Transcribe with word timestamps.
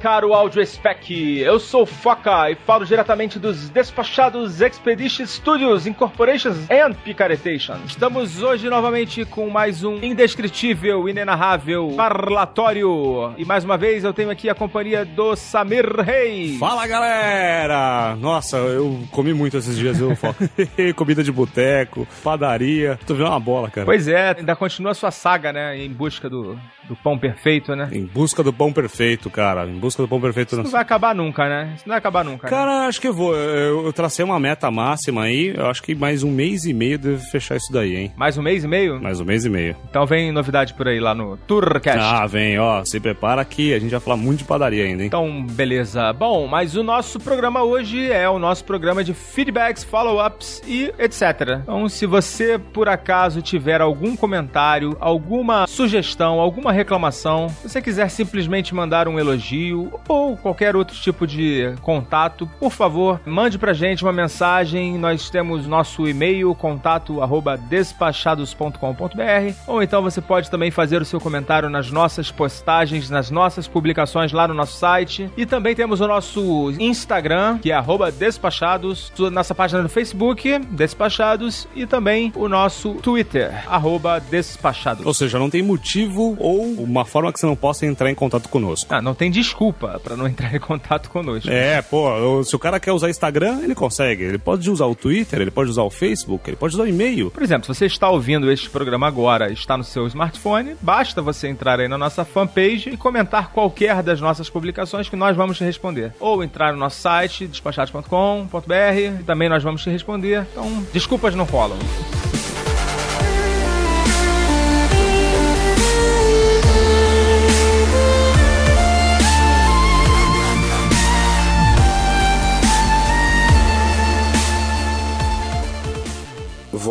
Caro 0.00 0.32
Audio 0.32 0.64
Spec. 0.64 1.40
Eu 1.40 1.58
sou 1.58 1.84
Foca 1.84 2.50
e 2.50 2.54
falo 2.54 2.84
diretamente 2.84 3.38
dos 3.38 3.68
despachados 3.68 4.60
Expedition 4.60 5.26
Studios 5.26 5.86
Incorporations 5.86 6.70
and 6.70 6.94
Picaretation. 7.04 7.78
Estamos 7.86 8.42
hoje 8.42 8.68
novamente 8.68 9.24
com 9.24 9.50
mais 9.50 9.82
um 9.82 9.96
indescritível, 10.02 11.08
inenarrável 11.08 11.92
parlatório. 11.96 13.34
E 13.36 13.44
mais 13.44 13.64
uma 13.64 13.76
vez 13.76 14.04
eu 14.04 14.12
tenho 14.12 14.30
aqui 14.30 14.48
a 14.48 14.54
companhia 14.54 15.04
do 15.04 15.34
Samir 15.34 15.86
Reis. 16.00 16.58
Fala 16.58 16.86
galera! 16.86 18.14
Nossa, 18.16 18.56
eu 18.58 19.02
comi 19.10 19.32
muito 19.34 19.56
esses 19.56 19.76
dias, 19.76 20.00
eu 20.00 20.14
Foca. 20.14 20.48
Comida 20.94 21.22
de 21.22 21.32
boteco, 21.32 22.06
padaria. 22.22 22.98
Tô 23.06 23.14
vendo 23.14 23.28
uma 23.28 23.40
bola, 23.40 23.70
cara. 23.70 23.84
Pois 23.84 24.06
é, 24.06 24.34
ainda 24.38 24.54
continua 24.54 24.92
a 24.92 24.94
sua 24.94 25.10
saga, 25.10 25.52
né? 25.52 25.78
Em 25.78 25.90
busca 25.90 26.28
do, 26.28 26.58
do 26.88 26.96
pão 26.96 27.18
perfeito, 27.18 27.74
né? 27.74 27.88
Em 27.92 28.04
busca 28.04 28.42
do 28.42 28.52
pão 28.52 28.72
perfeito, 28.72 29.30
cara. 29.30 29.66
Em 29.66 29.78
busca 29.78 29.87
do 29.96 30.08
pão 30.08 30.20
perfeito. 30.20 30.48
Isso 30.54 30.62
não 30.62 30.70
vai 30.70 30.82
acabar 30.82 31.14
nunca, 31.14 31.48
né? 31.48 31.72
Isso 31.74 31.84
não 31.86 31.92
vai 31.92 31.98
acabar 31.98 32.24
nunca. 32.24 32.46
né? 32.46 32.50
Cara, 32.50 32.86
acho 32.86 33.00
que 33.00 33.08
eu 33.08 33.14
vou. 33.14 33.34
Eu, 33.34 33.86
eu 33.86 33.92
tracei 33.92 34.24
uma 34.24 34.38
meta 34.38 34.70
máxima 34.70 35.22
aí. 35.24 35.54
Eu 35.56 35.66
acho 35.66 35.82
que 35.82 35.94
mais 35.94 36.22
um 36.22 36.30
mês 36.30 36.64
e 36.64 36.72
meio 36.72 36.98
deve 36.98 37.18
fechar 37.30 37.56
isso 37.56 37.72
daí, 37.72 37.96
hein? 37.96 38.12
Mais 38.16 38.36
um 38.36 38.42
mês 38.42 38.64
e 38.64 38.68
meio? 38.68 39.00
Mais 39.00 39.20
um 39.20 39.24
mês 39.24 39.44
e 39.44 39.50
meio. 39.50 39.76
Então 39.88 40.04
vem 40.06 40.30
novidade 40.32 40.74
por 40.74 40.88
aí 40.88 41.00
lá 41.00 41.14
no 41.14 41.36
Tourcast. 41.36 41.98
Ah, 42.00 42.26
vem, 42.26 42.58
ó. 42.58 42.84
Se 42.84 42.98
prepara 43.00 43.44
que 43.44 43.72
a 43.74 43.78
gente 43.78 43.90
vai 43.90 44.00
falar 44.00 44.16
muito 44.16 44.38
de 44.40 44.44
padaria 44.44 44.84
ainda, 44.84 45.02
hein? 45.02 45.06
Então, 45.06 45.44
beleza. 45.50 46.12
Bom, 46.12 46.46
mas 46.46 46.76
o 46.76 46.82
nosso 46.82 47.18
programa 47.20 47.62
hoje 47.62 48.10
é 48.10 48.28
o 48.28 48.38
nosso 48.38 48.64
programa 48.64 49.02
de 49.04 49.14
feedbacks, 49.14 49.84
follow-ups 49.84 50.62
e 50.66 50.92
etc. 50.98 51.58
Então, 51.62 51.88
se 51.88 52.06
você 52.06 52.58
por 52.58 52.88
acaso 52.88 53.42
tiver 53.42 53.80
algum 53.80 54.16
comentário, 54.16 54.96
alguma 55.00 55.66
sugestão, 55.66 56.40
alguma 56.40 56.72
reclamação, 56.72 57.48
se 57.48 57.68
você 57.68 57.82
quiser 57.82 58.08
simplesmente 58.10 58.74
mandar 58.74 59.08
um 59.08 59.18
elogio 59.18 59.77
ou 60.06 60.36
qualquer 60.36 60.74
outro 60.76 60.96
tipo 60.96 61.26
de 61.26 61.74
contato, 61.82 62.48
por 62.58 62.72
favor, 62.72 63.20
mande 63.24 63.58
pra 63.58 63.72
gente 63.72 64.04
uma 64.04 64.12
mensagem. 64.12 64.98
Nós 64.98 65.30
temos 65.30 65.66
nosso 65.66 66.08
e-mail, 66.08 66.54
contato 66.54 67.22
arroba 67.22 67.56
despachados.com.br 67.56 69.54
ou 69.66 69.82
então 69.82 70.02
você 70.02 70.20
pode 70.20 70.50
também 70.50 70.70
fazer 70.70 71.00
o 71.02 71.04
seu 71.04 71.20
comentário 71.20 71.68
nas 71.68 71.90
nossas 71.90 72.30
postagens, 72.30 73.10
nas 73.10 73.30
nossas 73.30 73.68
publicações 73.68 74.32
lá 74.32 74.48
no 74.48 74.54
nosso 74.54 74.78
site. 74.78 75.30
E 75.36 75.44
também 75.46 75.74
temos 75.74 76.00
o 76.00 76.06
nosso 76.06 76.70
Instagram, 76.78 77.58
que 77.58 77.70
é 77.70 77.74
arroba 77.74 78.10
despachados, 78.10 79.12
nossa 79.32 79.54
página 79.54 79.82
no 79.82 79.88
Facebook, 79.88 80.58
Despachados, 80.70 81.68
e 81.74 81.86
também 81.86 82.32
o 82.34 82.48
nosso 82.48 82.94
Twitter, 82.94 83.64
arroba 83.68 84.20
despachados. 84.20 85.04
Ou 85.04 85.14
seja, 85.14 85.38
não 85.38 85.50
tem 85.50 85.62
motivo 85.62 86.36
ou 86.38 86.62
uma 86.74 87.04
forma 87.04 87.32
que 87.32 87.40
você 87.40 87.46
não 87.46 87.56
possa 87.56 87.86
entrar 87.86 88.10
em 88.10 88.14
contato 88.14 88.48
conosco. 88.48 88.92
Ah, 88.92 89.02
não 89.02 89.14
tem 89.14 89.30
desculpa 89.30 89.67
pra 89.72 90.16
não 90.16 90.26
entrar 90.26 90.54
em 90.54 90.60
contato 90.60 91.10
conosco. 91.10 91.50
É, 91.50 91.82
pô, 91.82 92.42
se 92.44 92.54
o 92.54 92.58
cara 92.58 92.80
quer 92.80 92.92
usar 92.92 93.10
Instagram, 93.10 93.60
ele 93.62 93.74
consegue. 93.74 94.24
Ele 94.24 94.38
pode 94.38 94.70
usar 94.70 94.86
o 94.86 94.94
Twitter, 94.94 95.40
ele 95.40 95.50
pode 95.50 95.70
usar 95.70 95.82
o 95.82 95.90
Facebook, 95.90 96.48
ele 96.48 96.56
pode 96.56 96.74
usar 96.74 96.84
o 96.84 96.86
e-mail. 96.86 97.30
Por 97.30 97.42
exemplo, 97.42 97.66
se 97.66 97.78
você 97.78 97.86
está 97.86 98.08
ouvindo 98.08 98.50
este 98.50 98.68
programa 98.70 99.06
agora, 99.06 99.50
está 99.52 99.76
no 99.76 99.84
seu 99.84 100.06
smartphone, 100.06 100.76
basta 100.80 101.22
você 101.22 101.48
entrar 101.48 101.80
aí 101.80 101.88
na 101.88 101.98
nossa 101.98 102.24
fanpage 102.24 102.90
e 102.90 102.96
comentar 102.96 103.50
qualquer 103.50 104.02
das 104.02 104.20
nossas 104.20 104.48
publicações 104.48 105.08
que 105.08 105.16
nós 105.16 105.36
vamos 105.36 105.56
te 105.56 105.64
responder. 105.64 106.12
Ou 106.20 106.42
entrar 106.42 106.72
no 106.72 106.78
nosso 106.78 107.00
site, 107.00 107.46
despachados.com.br, 107.46 109.20
e 109.20 109.24
também 109.24 109.48
nós 109.48 109.62
vamos 109.62 109.82
te 109.82 109.90
responder. 109.90 110.46
Então, 110.52 110.84
desculpas 110.92 111.34
não 111.34 111.44
rolam. 111.44 111.78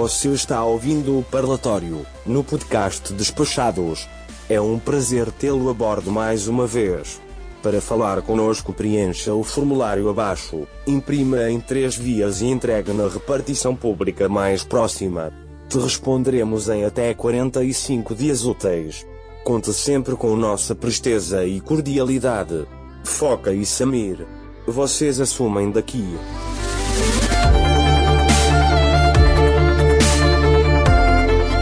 Você 0.08 0.30
está 0.30 0.64
ouvindo 0.64 1.20
o 1.20 1.22
Parlatório, 1.22 2.06
no 2.26 2.42
podcast 2.42 3.12
Despachados. 3.12 4.08
É 4.48 4.60
um 4.62 4.80
prazer 4.80 5.30
tê-lo 5.34 5.70
a 5.70 5.74
bordo 5.74 6.10
mais 6.10 6.48
uma 6.48 6.66
vez. 6.66 7.20
Para 7.62 7.82
falar 7.82 8.22
conosco, 8.22 8.72
preencha 8.72 9.34
o 9.34 9.44
formulário 9.44 10.08
abaixo, 10.08 10.66
imprima 10.88 11.52
em 11.52 11.60
três 11.60 11.98
vias 11.98 12.40
e 12.40 12.46
entregue 12.46 12.94
na 12.94 13.10
repartição 13.10 13.76
pública 13.76 14.30
mais 14.30 14.64
próxima. 14.64 15.34
Te 15.68 15.78
responderemos 15.78 16.70
em 16.70 16.86
até 16.86 17.14
45 17.14 18.16
dias 18.16 18.46
úteis. 18.46 19.06
Conte 19.44 19.74
sempre 19.74 20.16
com 20.16 20.38
nossa 20.38 20.74
presteza 20.74 21.44
e 21.44 21.60
cordialidade. 21.60 22.66
Foca 23.04 23.52
e 23.52 23.66
Samir. 23.66 24.26
Vocês 24.66 25.20
assumem 25.20 25.70
daqui. 25.70 26.18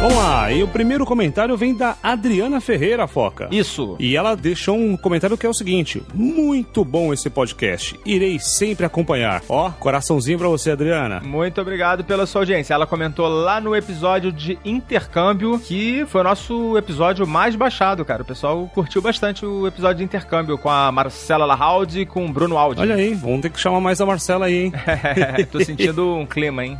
Vamos 0.07 0.19
lá, 0.19 0.51
e 0.51 0.61
o 0.61 0.67
primeiro 0.67 1.03
comentário 1.03 1.57
vem 1.57 1.73
da 1.73 1.95
Adriana 2.03 2.61
Ferreira 2.61 3.07
Foca. 3.07 3.47
Isso. 3.49 3.95
E 3.97 4.15
ela 4.15 4.35
deixou 4.35 4.77
um 4.77 4.95
comentário 4.95 5.35
que 5.35 5.47
é 5.47 5.49
o 5.49 5.53
seguinte: 5.53 6.03
Muito 6.13 6.85
bom 6.85 7.11
esse 7.11 7.27
podcast. 7.27 7.99
Irei 8.05 8.37
sempre 8.37 8.85
acompanhar. 8.85 9.41
Ó, 9.49 9.71
coraçãozinho 9.71 10.37
pra 10.37 10.47
você, 10.47 10.69
Adriana. 10.69 11.21
Muito 11.21 11.59
obrigado 11.59 12.03
pela 12.03 12.27
sua 12.27 12.41
audiência. 12.41 12.75
Ela 12.75 12.85
comentou 12.85 13.27
lá 13.27 13.59
no 13.59 13.75
episódio 13.75 14.31
de 14.31 14.59
intercâmbio, 14.63 15.57
que 15.57 16.05
foi 16.05 16.21
o 16.21 16.25
nosso 16.25 16.77
episódio 16.77 17.25
mais 17.25 17.55
baixado, 17.55 18.05
cara. 18.05 18.21
O 18.21 18.25
pessoal 18.25 18.69
curtiu 18.75 19.01
bastante 19.01 19.43
o 19.43 19.65
episódio 19.65 19.97
de 19.97 20.03
intercâmbio 20.03 20.55
com 20.55 20.69
a 20.69 20.91
Marcela 20.91 21.45
Lahaldi 21.45 22.01
e 22.01 22.05
com 22.05 22.27
o 22.27 22.31
Bruno 22.31 22.59
Aldi. 22.59 22.81
Olha 22.81 22.93
aí, 22.93 23.15
vamos 23.15 23.41
ter 23.41 23.49
que 23.49 23.59
chamar 23.59 23.81
mais 23.81 23.99
a 23.99 24.05
Marcela 24.05 24.45
aí, 24.45 24.65
hein? 24.65 24.73
Tô 25.51 25.59
sentindo 25.61 26.15
um 26.15 26.27
clima, 26.27 26.63
hein? 26.63 26.77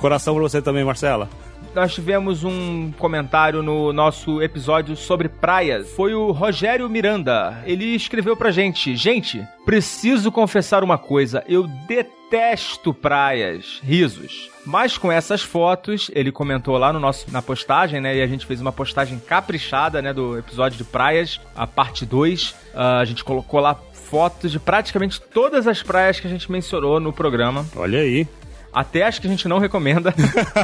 Coração 0.00 0.34
pra 0.34 0.42
você 0.42 0.60
também, 0.60 0.82
Marcela. 0.82 1.28
Nós 1.76 1.92
tivemos 1.92 2.42
um 2.42 2.90
comentário 2.92 3.62
no 3.62 3.92
nosso 3.92 4.40
episódio 4.42 4.96
sobre 4.96 5.28
praias. 5.28 5.90
Foi 5.90 6.14
o 6.14 6.32
Rogério 6.32 6.88
Miranda. 6.88 7.62
Ele 7.66 7.94
escreveu 7.94 8.34
pra 8.34 8.50
gente: 8.50 8.96
Gente, 8.96 9.46
preciso 9.66 10.32
confessar 10.32 10.82
uma 10.82 10.96
coisa. 10.96 11.44
Eu 11.46 11.68
detesto 11.86 12.94
praias. 12.94 13.78
Risos. 13.84 14.50
Mas 14.64 14.96
com 14.96 15.12
essas 15.12 15.42
fotos, 15.42 16.10
ele 16.14 16.32
comentou 16.32 16.78
lá 16.78 16.94
no 16.94 16.98
nosso, 16.98 17.30
na 17.30 17.42
postagem, 17.42 18.00
né? 18.00 18.16
E 18.16 18.22
a 18.22 18.26
gente 18.26 18.46
fez 18.46 18.58
uma 18.58 18.72
postagem 18.72 19.18
caprichada, 19.18 20.00
né? 20.00 20.14
Do 20.14 20.38
episódio 20.38 20.78
de 20.78 20.84
praias, 20.84 21.38
a 21.54 21.66
parte 21.66 22.06
2. 22.06 22.54
Ah, 22.74 23.00
a 23.00 23.04
gente 23.04 23.22
colocou 23.22 23.60
lá 23.60 23.74
fotos 23.92 24.50
de 24.50 24.58
praticamente 24.58 25.20
todas 25.20 25.66
as 25.66 25.82
praias 25.82 26.18
que 26.18 26.26
a 26.26 26.30
gente 26.30 26.50
mencionou 26.50 26.98
no 26.98 27.12
programa. 27.12 27.66
Olha 27.76 27.98
aí. 27.98 28.26
Até 28.72 29.04
as 29.04 29.18
que 29.18 29.26
a 29.26 29.30
gente 29.30 29.48
não 29.48 29.58
recomenda. 29.58 30.14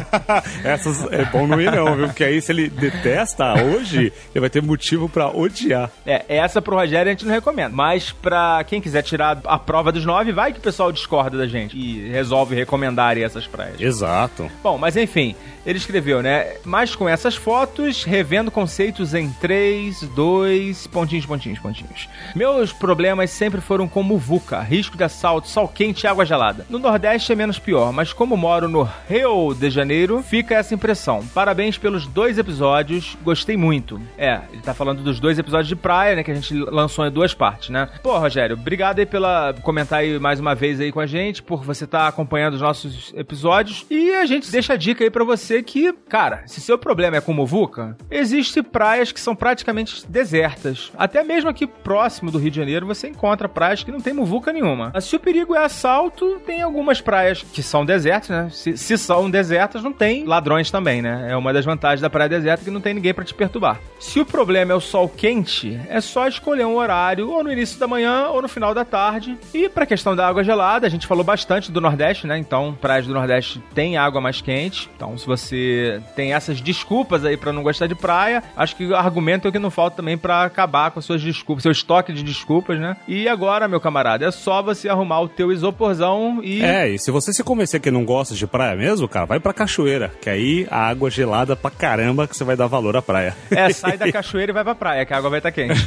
Essas 0.65 1.11
é 1.11 1.25
bom 1.25 1.47
não 1.47 1.61
ir 1.61 1.71
não, 1.71 1.97
viu? 1.97 2.07
Porque 2.07 2.25
aí 2.25 2.41
se 2.41 2.53
ele 2.53 2.69
detesta 2.69 3.55
hoje, 3.65 4.13
ele 4.35 4.41
vai 4.41 4.51
ter 4.51 4.63
motivo 4.63 5.09
pra 5.09 5.29
odiar. 5.29 5.91
É, 6.05 6.25
essa 6.29 6.61
pro 6.61 6.77
Rogério 6.77 7.11
a 7.11 7.13
gente 7.13 7.25
não 7.25 7.33
recomenda. 7.33 7.75
Mas 7.75 8.13
pra 8.13 8.63
quem 8.65 8.81
quiser 8.81 9.03
tirar 9.03 9.41
a 9.45 9.59
prova 9.59 9.91
dos 9.91 10.05
nove, 10.05 10.33
vai 10.33 10.53
que 10.53 10.59
o 10.59 10.63
pessoal 10.63 10.93
discorda 10.93 11.39
da 11.39 11.47
gente 11.47 11.77
e 11.77 12.09
resolve 12.11 12.55
recomendar 12.55 13.17
essas 13.17 13.47
praias. 13.47 13.81
Exato. 13.81 14.51
Bom, 14.63 14.77
mas 14.77 14.97
enfim, 14.97 15.35
ele 15.65 15.79
escreveu, 15.79 16.23
né? 16.23 16.55
Mas 16.65 16.95
com 16.95 17.09
essas 17.09 17.37
fotos, 17.37 18.05
revendo 18.05 18.51
conceitos 18.51 19.15
em 19.15 19.31
3, 19.31 20.03
2, 20.15 20.87
pontinhos, 20.89 21.25
pontinhos, 21.25 21.59
pontinhos. 21.59 22.09
Meus 22.35 22.73
problemas 22.73 23.31
sempre 23.31 23.61
foram 23.61 23.87
com 23.87 24.03
muvuca, 24.03 24.61
risco 24.61 24.97
de 24.97 25.05
assalto, 25.05 25.49
sol 25.49 25.69
quente 25.69 26.05
e 26.05 26.07
água 26.07 26.27
gelada. 26.27 26.67
No 26.69 26.79
Nordeste 26.79 27.33
é 27.33 27.37
menos 27.37 27.59
pior, 27.59 27.93
mas 27.93 28.02
como 28.11 28.39
moro 28.39 28.71
no 28.71 28.89
Rio 29.07 29.53
de 29.53 29.69
Janeiro, 29.69 30.23
fica 30.23 30.55
essa 30.55 30.75
impressão. 30.75 31.23
Parabéns 31.35 31.77
pelos 31.77 32.07
dois 32.07 32.39
episódios, 32.39 33.19
gostei 33.23 33.55
muito. 33.55 34.01
É, 34.17 34.41
ele 34.51 34.63
tá 34.63 34.73
falando 34.73 35.03
dos 35.03 35.21
dois 35.21 35.39
episódios 35.39 35.69
de 35.69 35.77
praia, 35.77 36.17
né? 36.17 36.25
Que 36.25 36.31
a 36.31 36.35
gente 36.35 36.55
lançou 36.55 37.07
em 37.07 37.11
duas 37.11 37.35
partes, 37.35 37.69
né? 37.69 37.91
Pô, 38.03 38.17
Rogério, 38.19 38.57
obrigado 38.57 39.01
aí 39.01 39.05
pela 39.05 39.55
comentar 39.63 39.99
aí 39.99 40.19
mais 40.19 40.41
uma 40.41 40.55
vez 40.55 40.81
aí 40.81 40.91
com 40.91 41.01
a 41.01 41.07
gente, 41.07 41.43
por 41.43 41.63
você 41.63 41.85
estar 41.85 42.09
acompanhando 42.09 42.55
os 42.55 42.63
nossos 42.63 43.13
episódios. 43.15 43.85
E 43.91 44.13
a 44.15 44.25
gente 44.25 44.51
deixa 44.51 44.73
a 44.73 44.77
dica 44.77 45.05
aí 45.05 45.11
pra 45.11 45.25
você 45.25 45.63
que, 45.63 45.93
cara, 46.09 46.43
se 46.47 46.63
seu 46.63 46.79
problema 46.79 47.19
é 47.19 47.21
com 47.21 47.35
muvuca, 47.35 47.97
existe 48.11 48.63
praias 48.63 49.13
que 49.13 49.21
são 49.21 49.37
praticamente 49.37 50.09
desertas. 50.09 50.91
Até 50.97 51.23
mesmo 51.23 51.51
aqui 51.51 51.67
próximo 51.67 52.31
do 52.31 52.39
Rio 52.39 52.51
de 52.51 52.57
Janeiro 52.57 52.87
você 52.87 53.09
encontra 53.09 53.49
praias 53.49 53.83
que 53.83 53.93
não 53.93 54.01
tem 54.01 54.15
muvuca 54.15 54.53
nenhuma. 54.53 54.91
Mas 54.95 55.05
se 55.05 55.17
o 55.17 55.21
perigo 55.21 55.55
é 55.55 55.65
assalto, 55.65 56.41
tem 56.47 56.63
algumas 56.63 57.01
praias 57.01 57.43
que 57.43 57.63
são 57.63 57.82
são 57.83 57.87
desertos, 57.87 58.31
né? 58.31 58.49
Se, 58.51 58.77
se 58.77 58.97
são 58.97 59.31
desertos, 59.31 59.83
não 59.83 59.93
tem 59.93 60.25
ladrões 60.25 60.71
também, 60.71 61.03
né? 61.03 61.29
É 61.31 61.37
uma 61.37 61.53
das 61.53 61.65
vantagens 61.65 62.01
da 62.01 62.09
praia 62.09 62.29
deserta 62.29 62.65
que 62.65 62.71
não 62.71 62.81
tem 62.81 62.95
ninguém 62.95 63.13
para 63.13 63.25
te 63.25 63.35
perturbar. 63.35 63.81
Se 63.99 64.21
o 64.21 64.25
problema 64.25 64.73
é 64.73 64.75
o 64.75 64.81
sol 64.81 65.09
quente, 65.09 65.79
é 65.89 66.01
só 66.01 66.27
escolher 66.27 66.65
um 66.65 66.77
horário 66.77 67.31
ou 67.31 67.43
no 67.43 67.53
início 67.53 67.79
da 67.79 67.87
manhã 67.87 68.29
ou 68.29 68.41
no 68.41 68.49
final 68.49 68.73
da 68.75 68.85
tarde. 68.85 69.37
E 69.53 69.69
para 69.69 69.85
a 69.85 69.87
questão 69.87 70.15
da 70.15 70.27
água 70.27 70.45
gelada, 70.45 70.87
a 70.87 70.91
gente 70.91 71.07
falou 71.07 71.25
bastante 71.25 71.71
do 71.73 71.81
Nordeste, 71.81 72.27
né? 72.27 72.39
Então, 72.39 72.77
praias 72.81 73.07
do 73.07 73.15
Nordeste 73.15 73.63
tem 73.75 73.97
água 73.97 74.21
mais 74.21 74.41
quente. 74.41 74.89
Então, 74.95 75.19
se 75.19 75.27
você 75.27 76.01
tem 76.15 76.33
essas 76.35 76.61
desculpas 76.61 77.25
aí 77.25 77.37
para 77.37 77.53
não 77.53 77.63
gostar 77.63 77.87
de 77.87 77.95
praia, 77.95 78.43
acho 78.57 78.77
que 78.77 78.87
o 78.87 78.97
argumento 78.97 79.47
é 79.47 79.51
o 79.51 79.53
que 79.53 79.59
não 79.59 79.71
falta 79.71 79.97
também 79.97 80.17
para 80.17 80.45
acabar 80.45 80.91
com 80.91 80.99
as 80.99 81.05
suas 81.05 81.23
desculpas, 81.23 81.63
seu 81.63 81.73
estoque 81.73 82.13
de 82.13 82.23
desculpas, 82.23 82.79
né? 82.79 82.97
E 83.09 83.29
agora, 83.29 83.67
meu 83.67 83.81
camarada, 83.81 84.25
é 84.25 84.31
só 84.31 84.63
você 84.63 84.89
arrumar 84.89 85.21
o 85.21 85.29
teu 85.29 85.51
isoporzão 85.53 86.41
e 86.43 86.63
É, 86.63 86.89
e 86.89 86.99
se 86.99 87.11
você 87.11 87.33
se 87.33 87.43
convencer 87.43 87.72
que 87.79 87.91
não 87.91 88.05
gosta 88.05 88.35
de 88.35 88.47
praia 88.47 88.77
mesmo, 88.77 89.09
cara, 89.09 89.27
vai 89.27 89.41
pra 89.41 89.53
cachoeira, 89.53 90.13
que 90.21 90.29
aí 90.29 90.67
a 90.71 90.89
água 90.89 91.09
é 91.09 91.11
gelada 91.11 91.57
pra 91.57 91.71
caramba 91.71 92.27
que 92.27 92.37
você 92.37 92.45
vai 92.45 92.57
dar 92.57 92.67
valor 92.67 92.97
à 92.97 93.03
praia. 93.03 93.37
É, 93.51 93.73
sai 93.73 93.97
da 93.97 94.11
cachoeira 94.11 94.53
e 94.53 94.55
vai 94.55 94.65
pra 94.65 94.75
praia, 94.75 95.05
que 95.05 95.13
a 95.13 95.17
água 95.17 95.31
vai 95.31 95.39
estar 95.39 95.51
tá 95.51 95.55
quente. 95.55 95.87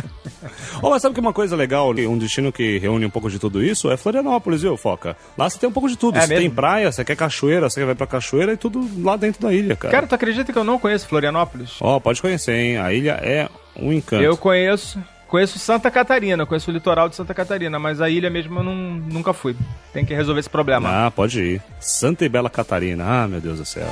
oh, 0.82 0.90
mas 0.90 1.02
sabe 1.02 1.14
que 1.14 1.20
uma 1.20 1.32
coisa 1.32 1.56
legal, 1.56 1.90
um 1.90 2.18
destino 2.18 2.52
que 2.52 2.78
reúne 2.78 3.06
um 3.06 3.10
pouco 3.10 3.30
de 3.30 3.38
tudo 3.38 3.62
isso 3.62 3.90
é 3.90 3.96
Florianópolis, 3.96 4.62
viu, 4.62 4.76
Foca? 4.76 5.16
Lá 5.36 5.48
você 5.48 5.58
tem 5.58 5.68
um 5.68 5.72
pouco 5.72 5.88
de 5.88 5.96
tudo. 5.96 6.18
É 6.18 6.22
você 6.22 6.28
mesmo? 6.28 6.42
tem 6.42 6.50
praia, 6.50 6.90
você 6.90 7.04
quer 7.04 7.16
cachoeira, 7.16 7.68
você 7.68 7.84
vai 7.84 7.94
pra 7.94 8.06
cachoeira 8.06 8.52
e 8.52 8.56
tudo 8.56 8.86
lá 9.02 9.16
dentro 9.16 9.42
da 9.42 9.52
ilha, 9.52 9.76
cara. 9.76 9.92
Cara, 9.92 10.06
tu 10.06 10.14
acredita 10.14 10.52
que 10.52 10.58
eu 10.58 10.64
não 10.64 10.78
conheço 10.78 11.08
Florianópolis? 11.08 11.76
Ó, 11.80 11.98
pode 12.00 12.20
conhecer, 12.20 12.54
hein? 12.54 12.78
A 12.78 12.92
ilha 12.92 13.12
é 13.22 13.48
um 13.76 13.92
encanto. 13.92 14.22
Eu 14.22 14.36
conheço. 14.36 14.98
Conheço 15.32 15.58
Santa 15.58 15.90
Catarina, 15.90 16.44
conheço 16.44 16.70
o 16.70 16.74
litoral 16.74 17.08
de 17.08 17.16
Santa 17.16 17.32
Catarina, 17.32 17.78
mas 17.78 18.02
a 18.02 18.10
ilha 18.10 18.28
mesmo 18.28 18.58
eu 18.58 18.62
não, 18.62 18.74
nunca 18.74 19.32
fui. 19.32 19.56
Tem 19.90 20.04
que 20.04 20.12
resolver 20.12 20.40
esse 20.40 20.50
problema. 20.50 21.06
Ah, 21.06 21.10
pode 21.10 21.40
ir. 21.40 21.62
Santa 21.80 22.26
e 22.26 22.28
Bela 22.28 22.50
Catarina. 22.50 23.02
Ah, 23.02 23.26
meu 23.26 23.40
Deus 23.40 23.56
do 23.56 23.64
céu. 23.64 23.88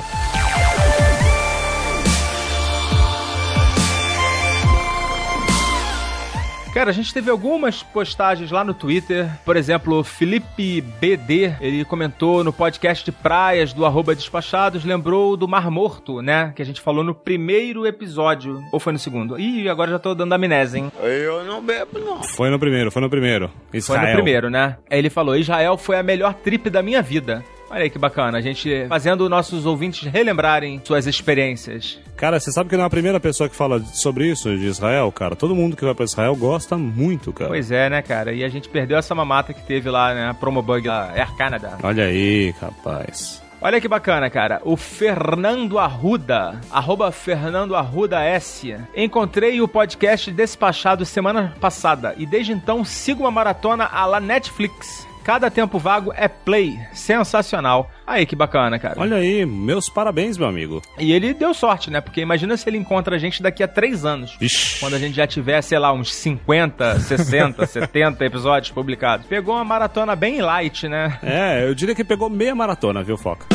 Cara, 6.73 6.89
a 6.89 6.93
gente 6.93 7.13
teve 7.13 7.29
algumas 7.29 7.83
postagens 7.83 8.49
lá 8.49 8.63
no 8.63 8.73
Twitter. 8.73 9.29
Por 9.43 9.57
exemplo, 9.57 9.99
o 9.99 10.03
Felipe 10.05 10.79
BD, 10.79 11.53
ele 11.59 11.83
comentou 11.83 12.45
no 12.45 12.53
podcast 12.53 13.03
de 13.03 13.11
praias 13.11 13.73
do 13.73 13.85
arroba 13.85 14.15
despachados, 14.15 14.85
lembrou 14.85 15.35
do 15.35 15.49
Mar 15.49 15.69
Morto, 15.69 16.21
né? 16.21 16.53
Que 16.55 16.61
a 16.61 16.65
gente 16.65 16.79
falou 16.79 17.03
no 17.03 17.13
primeiro 17.13 17.85
episódio. 17.85 18.63
Ou 18.71 18.79
foi 18.79 18.93
no 18.93 18.99
segundo? 18.99 19.37
Ih, 19.37 19.67
agora 19.67 19.91
já 19.91 19.99
tô 19.99 20.15
dando 20.15 20.31
amnésia, 20.31 20.79
hein? 20.79 20.91
Eu 21.03 21.43
não 21.43 21.61
bebo, 21.61 21.99
não. 21.99 22.23
Foi 22.23 22.49
no 22.49 22.57
primeiro, 22.57 22.89
foi 22.89 23.01
no 23.01 23.09
primeiro. 23.09 23.51
Israel. 23.73 23.99
Foi 23.99 24.09
no 24.09 24.15
primeiro, 24.15 24.49
né? 24.49 24.77
Aí 24.89 24.97
ele 24.97 25.09
falou: 25.09 25.35
Israel 25.35 25.77
foi 25.77 25.97
a 25.97 26.03
melhor 26.03 26.33
trip 26.35 26.69
da 26.69 26.81
minha 26.81 27.01
vida. 27.01 27.43
Olha 27.71 27.83
aí 27.83 27.89
que 27.89 27.97
bacana, 27.97 28.37
a 28.37 28.41
gente 28.41 28.85
fazendo 28.89 29.29
nossos 29.29 29.65
ouvintes 29.65 30.05
relembrarem 30.05 30.81
suas 30.83 31.07
experiências. 31.07 31.97
Cara, 32.17 32.37
você 32.37 32.51
sabe 32.51 32.69
que 32.69 32.75
não 32.75 32.83
é 32.83 32.87
a 32.87 32.89
primeira 32.89 33.17
pessoa 33.17 33.47
que 33.47 33.55
fala 33.55 33.79
sobre 33.79 34.29
isso 34.29 34.49
de 34.57 34.65
Israel, 34.65 35.09
cara. 35.11 35.37
Todo 35.37 35.55
mundo 35.55 35.77
que 35.77 35.85
vai 35.85 35.95
pra 35.95 36.03
Israel 36.03 36.35
gosta 36.35 36.77
muito, 36.77 37.31
cara. 37.31 37.49
Pois 37.49 37.71
é, 37.71 37.89
né, 37.89 38.01
cara? 38.01 38.33
E 38.33 38.43
a 38.43 38.49
gente 38.49 38.67
perdeu 38.67 38.97
essa 38.97 39.15
mamata 39.15 39.53
que 39.53 39.61
teve 39.61 39.89
lá, 39.89 40.13
né? 40.13 40.29
A 40.29 40.33
Promobug 40.33 40.85
da 40.85 41.11
Air 41.13 41.33
Canada. 41.37 41.77
Olha 41.81 42.03
aí, 42.03 42.53
rapaz. 42.59 43.41
Olha 43.61 43.79
que 43.79 43.87
bacana, 43.87 44.29
cara. 44.29 44.59
O 44.65 44.75
Fernando 44.75 45.79
Arruda, 45.79 46.59
arroba 46.71 47.11
Fernando 47.11 47.75
Arruda 47.75 48.21
S. 48.21 48.75
Encontrei 48.93 49.61
o 49.61 49.67
podcast 49.67 50.29
despachado 50.31 51.05
semana 51.05 51.53
passada 51.61 52.15
e 52.17 52.25
desde 52.25 52.51
então 52.51 52.83
sigo 52.83 53.21
uma 53.21 53.31
maratona 53.31 53.85
à 53.85 54.05
la 54.05 54.19
Netflix. 54.19 55.07
Cada 55.23 55.51
tempo 55.51 55.77
vago 55.77 56.11
é 56.15 56.27
play. 56.27 56.79
Sensacional. 56.93 57.91
Aí, 58.05 58.25
que 58.25 58.35
bacana, 58.35 58.79
cara. 58.79 58.99
Olha 58.99 59.17
aí, 59.17 59.45
meus 59.45 59.87
parabéns, 59.87 60.37
meu 60.37 60.47
amigo. 60.47 60.81
E 60.97 61.11
ele 61.11 61.33
deu 61.33 61.53
sorte, 61.53 61.91
né? 61.91 62.01
Porque 62.01 62.21
imagina 62.21 62.57
se 62.57 62.67
ele 62.67 62.77
encontra 62.77 63.15
a 63.15 63.19
gente 63.19 63.41
daqui 63.41 63.63
a 63.63 63.67
três 63.67 64.03
anos. 64.03 64.35
Ixi. 64.41 64.79
Quando 64.79 64.95
a 64.95 64.99
gente 64.99 65.15
já 65.15 65.27
tiver, 65.27 65.61
sei 65.61 65.77
lá, 65.79 65.93
uns 65.93 66.13
50, 66.13 66.99
60, 66.99 67.65
70 67.65 68.25
episódios 68.25 68.71
publicados. 68.71 69.25
Pegou 69.27 69.55
uma 69.55 69.63
maratona 69.63 70.15
bem 70.15 70.41
light, 70.41 70.87
né? 70.87 71.19
É, 71.23 71.65
eu 71.67 71.75
diria 71.75 71.95
que 71.95 72.03
pegou 72.03 72.29
meia 72.29 72.55
maratona, 72.55 73.03
viu, 73.03 73.17
Foca? 73.17 73.45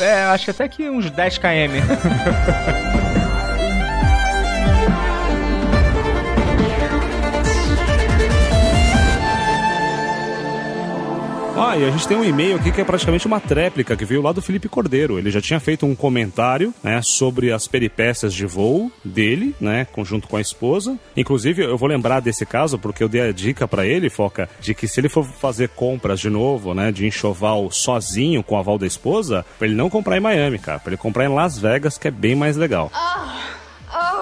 É, 0.00 0.24
acho 0.24 0.46
que 0.46 0.50
até 0.50 0.68
que 0.68 0.88
uns 0.88 1.10
10 1.10 1.38
km. 1.38 2.97
Ah, 11.60 11.76
e 11.76 11.84
a 11.84 11.90
gente 11.90 12.06
tem 12.06 12.16
um 12.16 12.24
e-mail 12.24 12.56
aqui 12.56 12.70
que 12.70 12.80
é 12.80 12.84
praticamente 12.84 13.26
uma 13.26 13.40
tréplica 13.40 13.96
que 13.96 14.04
veio 14.04 14.22
lá 14.22 14.30
do 14.30 14.40
Felipe 14.40 14.68
Cordeiro. 14.68 15.18
Ele 15.18 15.28
já 15.28 15.40
tinha 15.40 15.58
feito 15.58 15.84
um 15.84 15.94
comentário, 15.94 16.72
né, 16.82 17.00
sobre 17.02 17.50
as 17.52 17.66
peripécias 17.66 18.32
de 18.32 18.46
voo 18.46 18.92
dele, 19.04 19.54
né, 19.60 19.84
conjunto 19.84 20.28
com 20.28 20.36
a 20.36 20.40
esposa. 20.40 20.96
Inclusive, 21.16 21.64
eu 21.64 21.76
vou 21.76 21.88
lembrar 21.88 22.20
desse 22.20 22.46
caso 22.46 22.78
porque 22.78 23.02
eu 23.02 23.08
dei 23.08 23.22
a 23.22 23.32
dica 23.32 23.66
para 23.66 23.84
ele, 23.84 24.08
Foca, 24.08 24.48
de 24.60 24.72
que 24.72 24.86
se 24.86 25.00
ele 25.00 25.08
for 25.08 25.24
fazer 25.24 25.70
compras 25.70 26.20
de 26.20 26.30
novo, 26.30 26.74
né, 26.74 26.92
de 26.92 27.06
enxoval 27.06 27.70
sozinho 27.72 28.42
com 28.42 28.54
o 28.54 28.58
aval 28.58 28.78
da 28.78 28.86
esposa, 28.86 29.44
pra 29.58 29.66
ele 29.66 29.76
não 29.76 29.90
comprar 29.90 30.16
em 30.16 30.20
Miami, 30.20 30.58
cara, 30.60 30.78
pra 30.78 30.90
ele 30.90 30.96
comprar 30.96 31.24
em 31.24 31.34
Las 31.34 31.58
Vegas, 31.58 31.98
que 31.98 32.06
é 32.06 32.12
bem 32.12 32.36
mais 32.36 32.56
legal. 32.56 32.88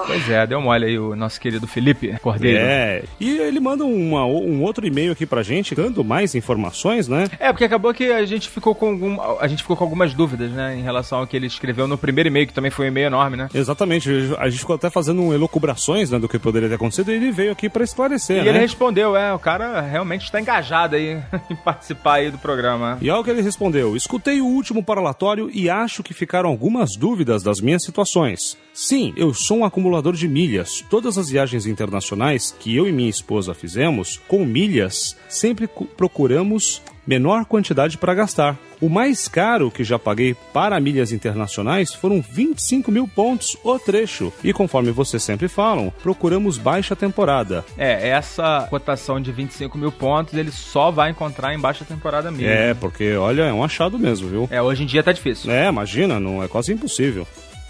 Pois 0.07 0.29
é, 0.31 0.47
deu 0.47 0.61
mole 0.61 0.87
aí 0.87 0.99
o 0.99 1.17
nosso 1.17 1.41
querido 1.41 1.67
Felipe 1.67 2.17
Cordeiro. 2.21 2.59
É, 2.59 3.03
e 3.21 3.39
ele 3.39 3.61
manda 3.61 3.85
uma, 3.85 4.25
um 4.25 4.63
outro 4.63 4.87
e-mail 4.87 5.13
aqui 5.13 5.27
pra 5.27 5.43
gente, 5.43 5.75
dando 5.75 6.05
mais 6.05 6.35
informações, 6.35 7.09
né? 7.09 7.29
É, 7.39 7.53
porque 7.53 7.65
acabou 7.65 7.93
que 7.93 8.11
a 8.11 8.25
gente 8.25 8.49
ficou 8.49 8.75
com 8.75 8.91
algum, 8.91 9.21
a 9.41 9.47
gente 9.49 9.63
ficou 9.63 9.77
com 9.77 9.85
algumas 9.85 10.15
dúvidas, 10.15 10.51
né, 10.51 10.77
em 10.77 10.83
relação 10.83 11.19
ao 11.19 11.27
que 11.27 11.37
ele 11.37 11.47
escreveu 11.47 11.87
no 11.89 11.99
primeiro 11.99 12.29
e-mail, 12.29 12.47
que 12.47 12.53
também 12.53 12.71
foi 12.71 12.87
um 12.87 12.89
e-mail 12.89 13.07
enorme, 13.09 13.37
né? 13.37 13.49
Exatamente, 13.55 14.09
a 14.39 14.49
gente 14.49 14.61
ficou 14.61 14.77
até 14.77 14.89
fazendo 14.91 15.23
um 15.23 15.33
elucubrações 15.35 16.11
né, 16.11 16.19
do 16.19 16.29
que 16.29 16.39
poderia 16.39 16.69
ter 16.69 16.77
acontecido 16.77 17.11
e 17.11 17.15
ele 17.15 17.33
veio 17.33 17.53
aqui 17.53 17.69
pra 17.69 17.85
esclarecer, 17.85 18.39
E 18.39 18.43
né? 18.43 18.49
ele 18.49 18.59
respondeu, 18.59 19.17
é, 19.17 19.33
o 19.35 19.39
cara 19.39 19.81
realmente 19.81 20.25
está 20.25 20.41
engajado 20.41 20.97
aí 20.97 21.21
em 21.51 21.57
participar 21.57 22.15
aí 22.15 22.31
do 22.31 22.39
programa. 22.39 22.99
E 23.01 23.11
olha 23.11 23.21
o 23.21 23.25
que 23.25 23.31
ele 23.31 23.43
respondeu: 23.43 23.97
Escutei 23.97 24.41
o 24.41 24.47
último 24.47 24.83
parlatório 24.83 25.51
e 25.53 25.69
acho 25.69 26.03
que 26.03 26.15
ficaram 26.15 26.49
algumas 26.49 26.97
dúvidas 26.97 27.43
das 27.43 27.61
minhas 27.61 27.83
situações. 27.83 28.57
Sim, 28.79 29.15
eu 29.17 29.33
sou 29.33 29.61
um 29.61 29.65
acumulador 29.65 30.13
de 30.13 30.29
milhas. 30.29 30.85
Todas 30.91 31.17
as 31.17 31.31
viagens 31.31 31.65
internacionais 31.65 32.55
que 32.61 32.77
eu 32.77 32.87
e 32.87 32.93
minha 32.93 33.09
esposa 33.09 33.55
fizemos 33.55 34.21
com 34.29 34.45
milhas, 34.45 35.17
sempre 35.31 35.67
cu- 35.67 35.87
procuramos 35.87 36.83
menor 37.07 37.47
quantidade 37.47 37.97
para 37.97 38.13
gastar. 38.13 38.59
O 38.79 38.91
mais 38.91 39.29
caro 39.29 39.71
que 39.71 39.83
já 39.83 39.99
paguei 39.99 40.37
para 40.53 40.79
milhas 40.79 41.11
internacionais 41.11 41.95
foram 41.95 42.21
25 42.21 42.93
mil 42.93 43.09
pontos 43.09 43.57
o 43.65 43.79
trecho. 43.79 44.31
E 44.45 44.53
conforme 44.53 44.91
vocês 44.91 45.23
sempre 45.23 45.49
falam, 45.49 45.91
procuramos 46.03 46.59
baixa 46.59 46.95
temporada. 46.95 47.65
É, 47.79 48.09
essa 48.11 48.67
cotação 48.69 49.19
de 49.19 49.33
25 49.33 49.79
mil 49.79 49.91
pontos 49.91 50.35
ele 50.35 50.51
só 50.53 50.91
vai 50.91 51.13
encontrar 51.13 51.55
em 51.55 51.59
baixa 51.59 51.83
temporada 51.87 52.31
mesmo. 52.31 52.49
É, 52.53 52.75
porque 52.75 53.15
olha, 53.15 53.45
é 53.45 53.53
um 53.55 53.65
achado 53.65 53.99
mesmo, 53.99 54.29
viu? 54.29 54.49
É, 54.51 54.61
hoje 54.61 54.83
em 54.83 54.87
dia 54.87 55.03
tá 55.03 55.13
difícil. 55.13 55.51
É, 55.51 55.67
imagina, 55.67 56.21
não 56.21 56.43
é 56.43 56.49
quase 56.49 56.75
impossível. 56.75 57.27